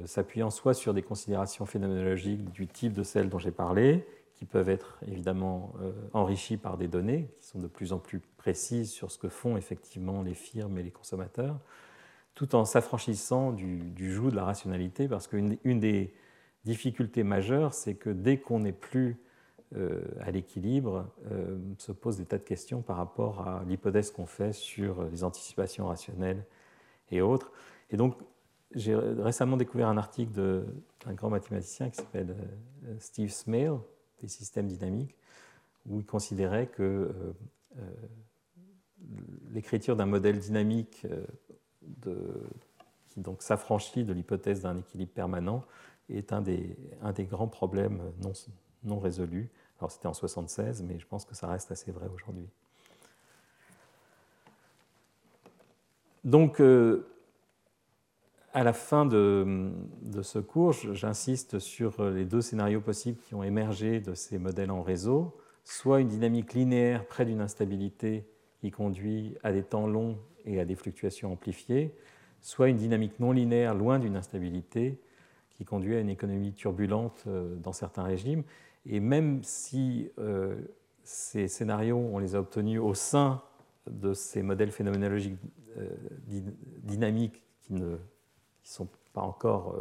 s'appuyant 0.05 0.51
soit 0.51 0.75
sur 0.75 0.93
des 0.93 1.01
considérations 1.01 1.65
phénoménologiques 1.65 2.51
du 2.51 2.67
type 2.67 2.93
de 2.93 3.03
celles 3.03 3.31
dont 3.31 3.39
j'ai 3.39 3.53
parlé, 3.53 4.05
qui 4.43 4.47
peuvent 4.47 4.71
être 4.71 4.99
évidemment 5.07 5.73
euh, 5.81 5.93
enrichis 6.13 6.57
par 6.57 6.77
des 6.77 6.89
données 6.89 7.31
qui 7.39 7.47
sont 7.47 7.61
de 7.61 7.69
plus 7.69 7.93
en 7.93 8.01
plus 8.01 8.21
précises 8.39 8.91
sur 8.91 9.13
ce 9.13 9.17
que 9.17 9.29
font 9.29 9.57
effectivement 9.57 10.21
les 10.21 10.35
firmes 10.35 10.77
et 10.79 10.83
les 10.83 10.91
consommateurs, 10.91 11.61
tout 12.35 12.57
en 12.57 12.65
s'affranchissant 12.65 13.53
du, 13.53 14.13
joug 14.13 14.31
de 14.31 14.35
la 14.35 14.43
rationalité, 14.43 15.07
parce 15.07 15.29
qu'une 15.29 15.59
une 15.63 15.79
des 15.79 16.13
difficultés 16.65 17.23
majeures, 17.23 17.73
c'est 17.73 17.95
que 17.95 18.11
dès 18.11 18.37
qu'on 18.37 18.59
n'est 18.59 18.73
plus 18.73 19.11
euh, 19.11 19.15
à 20.21 20.31
l'équilibre, 20.31 21.07
euh, 21.31 21.57
se 21.79 21.93
posent 21.93 22.19
des 22.19 22.27
tas 22.27 22.39
de 22.39 22.43
questions 22.43 22.83
par 22.83 22.97
rapport 22.97 23.47
à 23.47 23.65
l'hypothèse 23.67 24.11
qu'on 24.11 24.27
fait 24.27 24.53
sur 24.53 25.05
les 25.05 25.25
anticipations 25.25 25.87
rationnelles 25.87 26.45
et 27.11 27.23
autres. 27.23 27.53
Et 27.91 27.97
donc, 27.97 28.17
j'ai 28.75 28.95
récemment 28.95 29.57
découvert 29.57 29.89
un 29.89 29.99
article 29.99 30.33
d'un 30.33 31.13
grand 31.13 31.31
mathématicien 31.31 31.91
qui 31.91 31.97
s'appelle 31.97 32.35
Steve 32.99 33.31
Smale, 33.31 33.79
des 34.23 34.29
systèmes 34.29 34.67
dynamiques, 34.67 35.17
où 35.87 35.99
il 35.99 36.07
considérait 36.07 36.69
que 36.69 36.83
euh, 36.83 37.33
euh, 37.79 37.91
l'écriture 39.51 39.97
d'un 39.97 40.07
modèle 40.07 40.39
dynamique 40.39 41.07
euh, 42.07 42.17
qui 43.09 43.21
donc 43.21 43.43
s'affranchit 43.43 44.05
de 44.05 44.13
l'hypothèse 44.13 44.63
d'un 44.63 44.79
équilibre 44.79 45.13
permanent 45.13 45.65
est 46.09 46.33
un 46.33 46.41
des, 46.41 46.77
grands 47.21 47.49
problèmes 47.49 48.01
non 48.85 48.99
résolus. 48.99 49.51
Alors 49.83 49.91
c'était 49.91 50.07
en 50.07 50.11
1976, 50.11 50.85
mais 50.85 51.01
je 51.01 51.07
pense 51.09 51.25
que 51.25 51.35
ça 51.35 51.49
reste 51.49 51.73
assez 51.73 51.91
vrai 51.91 52.07
aujourd'hui. 52.15 52.47
Donc, 56.23 56.63
à 58.53 58.63
la 58.63 58.73
fin 58.73 59.07
de, 59.07 59.73
ce 60.23 60.39
cours, 60.39 60.73
j'insiste 60.73 61.59
sur 61.59 62.01
les 62.11 62.25
deux 62.25 62.43
scénarios 62.43 62.81
possibles 62.81 63.19
qui 63.27 63.35
ont 63.35 63.43
émergé 63.43 63.99
de 63.99 64.15
ces 64.15 64.39
modèles 64.39 64.71
en 64.71 64.83
réseau, 64.83 65.37
soit 65.65 65.99
une 65.99 66.07
dynamique 66.07 66.55
linéaire 66.55 67.05
près 67.05 67.25
d'une 67.25 67.41
instabilité 67.41 68.25
qui 68.61 68.71
conduit 68.71 69.37
à 69.43 69.51
des 69.51 69.65
temps 69.65 69.89
longs 69.89 70.17
et 70.45 70.61
à 70.61 70.65
des 70.65 70.77
fluctuations 70.77 71.33
amplifiées, 71.33 71.93
soit 72.41 72.69
une 72.69 72.77
dynamique 72.77 73.19
non 73.19 73.33
linéaire 73.33 73.75
loin 73.75 73.99
d'une 73.99 74.15
instabilité 74.15 75.01
qui 75.51 75.65
conduit 75.65 75.97
à 75.97 76.01
une 76.01 76.09
économie 76.09 76.53
turbulente 76.53 77.25
euh, 77.27 77.57
dans 77.57 77.73
certains 77.73 78.05
régimes. 78.05 78.45
Et 78.87 79.01
même 79.01 79.43
si 79.43 80.11
euh, 80.19 80.57
ces 81.05 81.49
scénarios, 81.49 81.99
on 81.99 82.19
les 82.19 82.35
a 82.35 82.41
obtenus 82.41 82.81
au 82.81 82.95
sein 82.95 83.43
de 83.91 84.15
ces 84.15 84.43
modèles 84.43 84.71
phénoménologiques 84.71 85.39
dynamiques 86.83 87.43
qui 87.63 87.73
ne 87.73 87.97
sont 88.63 88.89
pas 89.13 89.23
encore 89.23 89.75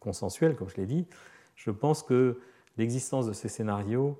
consensuelles, 0.00 0.56
comme 0.56 0.68
je 0.68 0.76
l'ai 0.76 0.86
dit, 0.86 1.06
je 1.54 1.70
pense 1.70 2.02
que 2.02 2.40
l'existence 2.76 3.26
de 3.26 3.32
ces 3.32 3.48
scénarios 3.48 4.18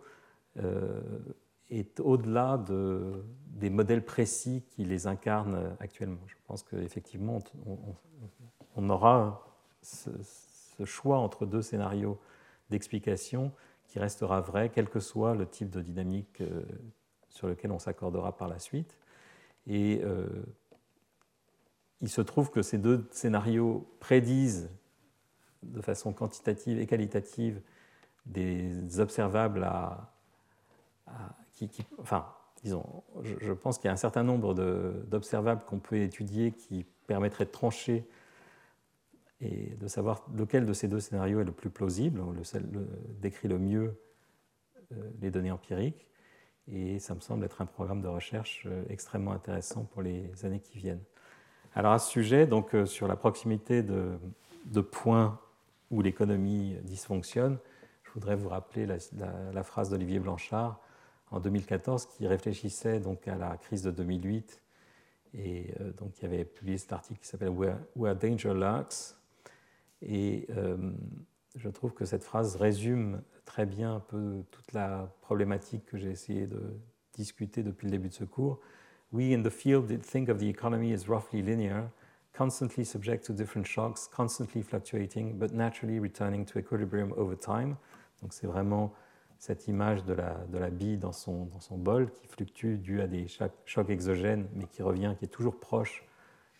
est 1.70 2.00
au-delà 2.00 2.58
de, 2.58 3.24
des 3.46 3.70
modèles 3.70 4.04
précis 4.04 4.64
qui 4.68 4.84
les 4.84 5.06
incarnent 5.06 5.76
actuellement. 5.80 6.20
Je 6.26 6.34
pense 6.46 6.62
qu'effectivement, 6.62 7.38
on, 8.76 8.90
aura 8.90 9.46
ce, 9.82 10.10
choix 10.84 11.18
entre 11.18 11.46
deux 11.46 11.62
scénarios 11.62 12.18
d'explication 12.70 13.52
qui 13.90 13.98
restera 13.98 14.40
vrai, 14.40 14.70
quel 14.70 14.88
que 14.88 15.00
soit 15.00 15.34
le 15.34 15.46
type 15.46 15.68
de 15.68 15.80
dynamique 15.80 16.40
euh, 16.40 16.62
sur 17.28 17.48
lequel 17.48 17.72
on 17.72 17.80
s'accordera 17.80 18.36
par 18.36 18.46
la 18.46 18.60
suite. 18.60 18.96
Et 19.66 20.00
euh, 20.04 20.26
il 22.00 22.08
se 22.08 22.20
trouve 22.20 22.50
que 22.50 22.62
ces 22.62 22.78
deux 22.78 23.08
scénarios 23.10 23.92
prédisent 23.98 24.70
de 25.64 25.80
façon 25.80 26.12
quantitative 26.12 26.78
et 26.78 26.86
qualitative 26.86 27.60
des 28.26 29.00
observables 29.00 29.64
à, 29.64 30.12
enfin, 31.98 32.28
disons, 32.62 33.02
je, 33.22 33.52
pense 33.52 33.78
qu'il 33.78 33.86
y 33.86 33.90
a 33.90 33.92
un 33.92 33.96
certain 33.96 34.22
nombre 34.22 34.54
d'observables 34.54 35.64
qu'on 35.64 35.80
peut 35.80 35.96
étudier 35.96 36.52
qui 36.52 36.86
permettraient 37.08 37.44
de 37.44 37.50
trancher 37.50 38.08
et 39.40 39.74
de 39.76 39.88
savoir 39.88 40.24
lequel 40.36 40.66
de 40.66 40.72
ces 40.72 40.88
deux 40.88 41.00
scénarios 41.00 41.40
est 41.40 41.44
le 41.44 41.52
plus 41.52 41.70
plausible, 41.70 42.20
ou 42.20 42.32
le, 42.32 42.42
décrit 43.20 43.48
le 43.48 43.58
mieux 43.58 43.98
euh, 44.92 45.10
les 45.20 45.30
données 45.30 45.50
empiriques. 45.50 46.06
Et 46.70 46.98
ça 46.98 47.14
me 47.14 47.20
semble 47.20 47.44
être 47.44 47.62
un 47.62 47.66
programme 47.66 48.02
de 48.02 48.08
recherche 48.08 48.64
euh, 48.66 48.84
extrêmement 48.90 49.32
intéressant 49.32 49.84
pour 49.84 50.02
les 50.02 50.30
années 50.44 50.60
qui 50.60 50.78
viennent. 50.78 51.02
Alors 51.74 51.92
à 51.92 51.98
ce 51.98 52.10
sujet, 52.10 52.46
donc, 52.46 52.74
euh, 52.74 52.84
sur 52.84 53.08
la 53.08 53.16
proximité 53.16 53.82
de, 53.82 54.18
points 54.80 55.40
où 55.90 56.02
l'économie 56.02 56.76
dysfonctionne, 56.82 57.58
je 58.02 58.10
voudrais 58.12 58.36
vous 58.36 58.48
rappeler 58.48 58.86
la, 58.86 59.62
phrase 59.62 59.88
d'Olivier 59.88 60.18
Blanchard 60.18 60.80
en 61.30 61.40
2014 61.40 62.06
qui 62.06 62.26
réfléchissait 62.26 63.00
donc 63.00 63.26
à 63.26 63.36
la 63.36 63.56
crise 63.56 63.82
de 63.82 63.90
2008 63.90 64.62
et 65.34 65.72
donc 65.96 66.18
il 66.20 66.24
avait 66.24 66.44
publié 66.44 66.76
cet 66.76 66.92
article 66.92 67.20
qui 67.20 67.26
s'appelle 67.26 67.50
Where, 67.50 68.16
Danger 68.16 68.52
Lurks 68.52 69.19
et 70.02 70.46
euh, 70.56 70.76
je 71.56 71.68
trouve 71.68 71.92
que 71.92 72.04
cette 72.04 72.24
phrase 72.24 72.56
résume 72.56 73.22
très 73.44 73.66
bien 73.66 73.96
un 73.96 74.00
peu 74.00 74.44
toute 74.50 74.72
la 74.72 75.12
problématique 75.20 75.84
que 75.86 75.98
j'ai 75.98 76.10
essayé 76.10 76.46
de 76.46 76.78
discuter 77.14 77.62
depuis 77.62 77.86
le 77.86 77.92
début 77.92 78.08
de 78.08 78.14
ce 78.14 78.24
cours. 78.24 78.60
We 79.12 79.34
in 79.34 79.42
the 79.42 79.50
field 79.50 80.00
think 80.02 80.28
of 80.28 80.38
the 80.38 80.48
economy 80.48 80.92
as 80.92 81.08
roughly 81.08 81.42
linear, 81.42 81.90
constantly 82.32 82.84
subject 82.84 83.24
to 83.26 83.32
different 83.32 83.66
shocks, 83.66 84.08
constantly 84.08 84.62
fluctuating, 84.62 85.36
but 85.36 85.52
naturally 85.52 85.98
returning 85.98 86.44
to 86.46 86.58
equilibrium 86.58 87.12
over 87.16 87.36
time. 87.36 87.76
Donc 88.22 88.32
c'est 88.32 88.46
vraiment 88.46 88.92
cette 89.38 89.66
image 89.68 90.04
de 90.04 90.12
la, 90.12 90.34
de 90.48 90.58
la 90.58 90.70
bille 90.70 90.98
dans 90.98 91.12
son, 91.12 91.46
dans 91.46 91.60
son, 91.60 91.78
bol 91.78 92.12
qui 92.12 92.26
fluctue 92.26 92.76
dû 92.76 93.00
à 93.00 93.06
des 93.06 93.26
chocs 93.64 93.90
exogènes, 93.90 94.46
mais 94.54 94.66
qui 94.66 94.82
revient, 94.82 95.14
qui 95.18 95.24
est 95.24 95.28
toujours 95.28 95.58
proche 95.58 96.04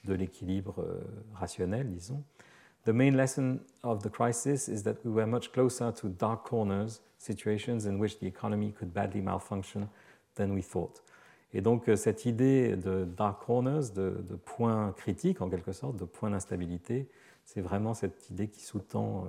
de 0.05 0.15
l'équilibre 0.15 0.81
euh, 0.81 1.05
rationnel, 1.35 1.91
disons. 1.91 2.25
The 2.85 2.93
main 2.93 3.17
lesson 3.17 3.61
of 3.83 4.03
the 4.03 4.09
crisis 4.09 4.69
is 4.69 4.83
that 4.85 5.05
we 5.05 5.13
were 5.13 5.27
much 5.27 5.53
closer 5.53 5.93
to 5.93 6.09
dark 6.09 6.45
corners, 6.45 7.01
situations 7.19 7.85
in 7.85 7.99
which 7.99 8.19
the 8.19 8.27
economy 8.27 8.73
could 8.73 8.95
badly 8.95 9.21
malfunction 9.21 9.89
than 10.37 10.55
we 10.55 10.63
thought. 10.63 11.03
Et 11.53 11.61
donc 11.61 11.89
euh, 11.89 11.97
cette 11.97 12.27
idée 12.27 12.77
de 12.77 13.05
dark 13.05 13.45
corners, 13.45 13.91
de, 13.95 14.37
points 14.45 14.93
critiques 14.97 15.43
en 15.43 15.51
quelque 15.51 15.73
sorte, 15.73 15.97
de 15.97 16.05
points 16.05 16.31
d'instabilité, 16.31 17.09
c'est 17.45 17.61
vraiment 17.61 17.93
cette 17.93 18.31
idée 18.31 18.49
qui 18.49 18.63
sous-tend 18.63 19.27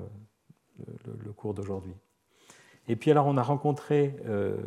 euh, 0.79 0.83
le 1.25 1.33
cours 1.33 1.53
d'aujourd'hui. 1.53 1.95
Et 2.87 2.95
puis 2.95 3.11
alors 3.11 3.27
on 3.27 3.37
a 3.37 3.43
rencontré 3.43 4.15
euh, 4.27 4.57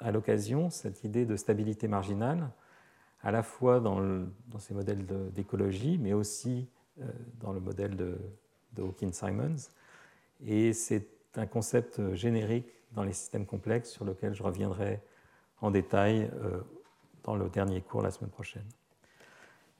à 0.00 0.10
l'occasion 0.12 0.70
cette 0.70 1.04
idée 1.04 1.24
de 1.24 1.36
stabilité 1.36 1.88
marginale, 1.88 2.50
à 3.22 3.30
la 3.30 3.42
fois 3.42 3.80
dans, 3.80 4.26
ces 4.58 4.74
modèles 4.74 5.06
d'écologie, 5.32 5.98
mais 5.98 6.12
aussi 6.12 6.68
dans 7.40 7.52
le 7.52 7.60
modèle 7.60 7.96
de, 7.96 8.18
de 8.72 8.82
Hawkins-Simons. 8.82 9.70
Et 10.46 10.72
c'est 10.72 11.08
un 11.36 11.46
concept 11.46 12.14
générique 12.14 12.68
dans 12.92 13.02
les 13.02 13.12
systèmes 13.12 13.46
complexes 13.46 13.90
sur 13.90 14.04
lequel 14.04 14.34
je 14.34 14.42
reviendrai 14.42 15.00
en 15.60 15.70
détail 15.70 16.30
euh, 16.34 16.60
dans 17.22 17.36
le 17.36 17.48
dernier 17.48 17.80
cours 17.80 18.02
la 18.02 18.10
semaine 18.10 18.30
prochaine. 18.30 18.66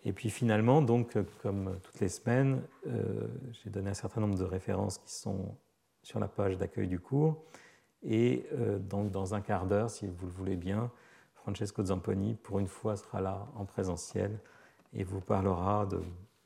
Et 0.04 0.12
puis 0.12 0.30
finalement, 0.30 0.82
donc, 0.82 1.16
comme 1.40 1.78
toutes 1.82 2.00
les 2.00 2.10
semaines, 2.10 2.62
j'ai 2.84 3.70
donné 3.70 3.88
un 3.88 3.94
certain 3.94 4.20
nombre 4.20 4.36
de 4.36 4.44
références 4.44 4.98
qui 4.98 5.10
sont 5.10 5.56
sur 6.02 6.20
la 6.20 6.28
page 6.28 6.58
d'accueil 6.58 6.88
du 6.88 7.00
cours. 7.00 7.42
Et 8.02 8.46
euh, 8.52 8.78
donc, 8.78 9.10
dans 9.10 9.34
un 9.34 9.40
quart 9.40 9.66
d'heure, 9.66 9.90
si 9.90 10.06
vous 10.06 10.26
le 10.26 10.32
voulez 10.32 10.56
bien, 10.56 10.90
Francesco 11.34 11.84
Zamponi, 11.84 12.34
pour 12.34 12.58
une 12.58 12.68
fois, 12.68 12.96
sera 12.96 13.20
là 13.20 13.48
en 13.56 13.64
présentiel 13.64 14.38
et 14.92 15.04
vous 15.04 15.20
parlera 15.20 15.86
de 15.86 16.00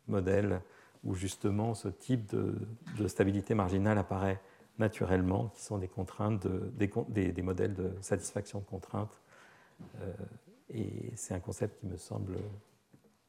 modèles 0.09 0.60
où 1.05 1.14
justement 1.14 1.74
ce 1.74 1.89
type 1.89 2.26
de, 2.35 3.09
stabilité 3.09 3.55
marginale 3.55 3.98
apparaît 3.98 4.40
naturellement, 4.78 5.48
qui 5.48 5.62
sont 5.62 5.78
des 5.78 5.89
contraintes, 5.89 6.47
des, 6.47 7.43
modèles 7.43 7.74
de 7.74 7.93
satisfaction 8.01 8.60
de 8.60 8.64
contraintes. 8.64 9.20
Euh, 10.01 10.12
et 10.70 11.12
c'est 11.16 11.35
un 11.35 11.40
concept 11.40 11.80
qui 11.80 11.86
me 11.86 11.97
semble 11.97 12.36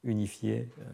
unifié, 0.04 0.68
euh, 0.78 0.84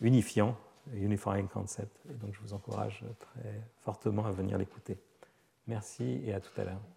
unifiant, 0.00 0.56
unifying 0.94 1.48
concept. 1.48 1.98
Et 2.10 2.14
donc 2.14 2.34
je 2.34 2.40
vous 2.40 2.54
encourage 2.54 3.04
très 3.18 3.60
fortement 3.80 4.26
à 4.26 4.30
venir 4.30 4.56
l'écouter. 4.56 4.98
Merci 5.66 6.22
et 6.24 6.32
à 6.32 6.40
tout 6.40 6.58
à 6.60 6.64
l'heure. 6.64 6.95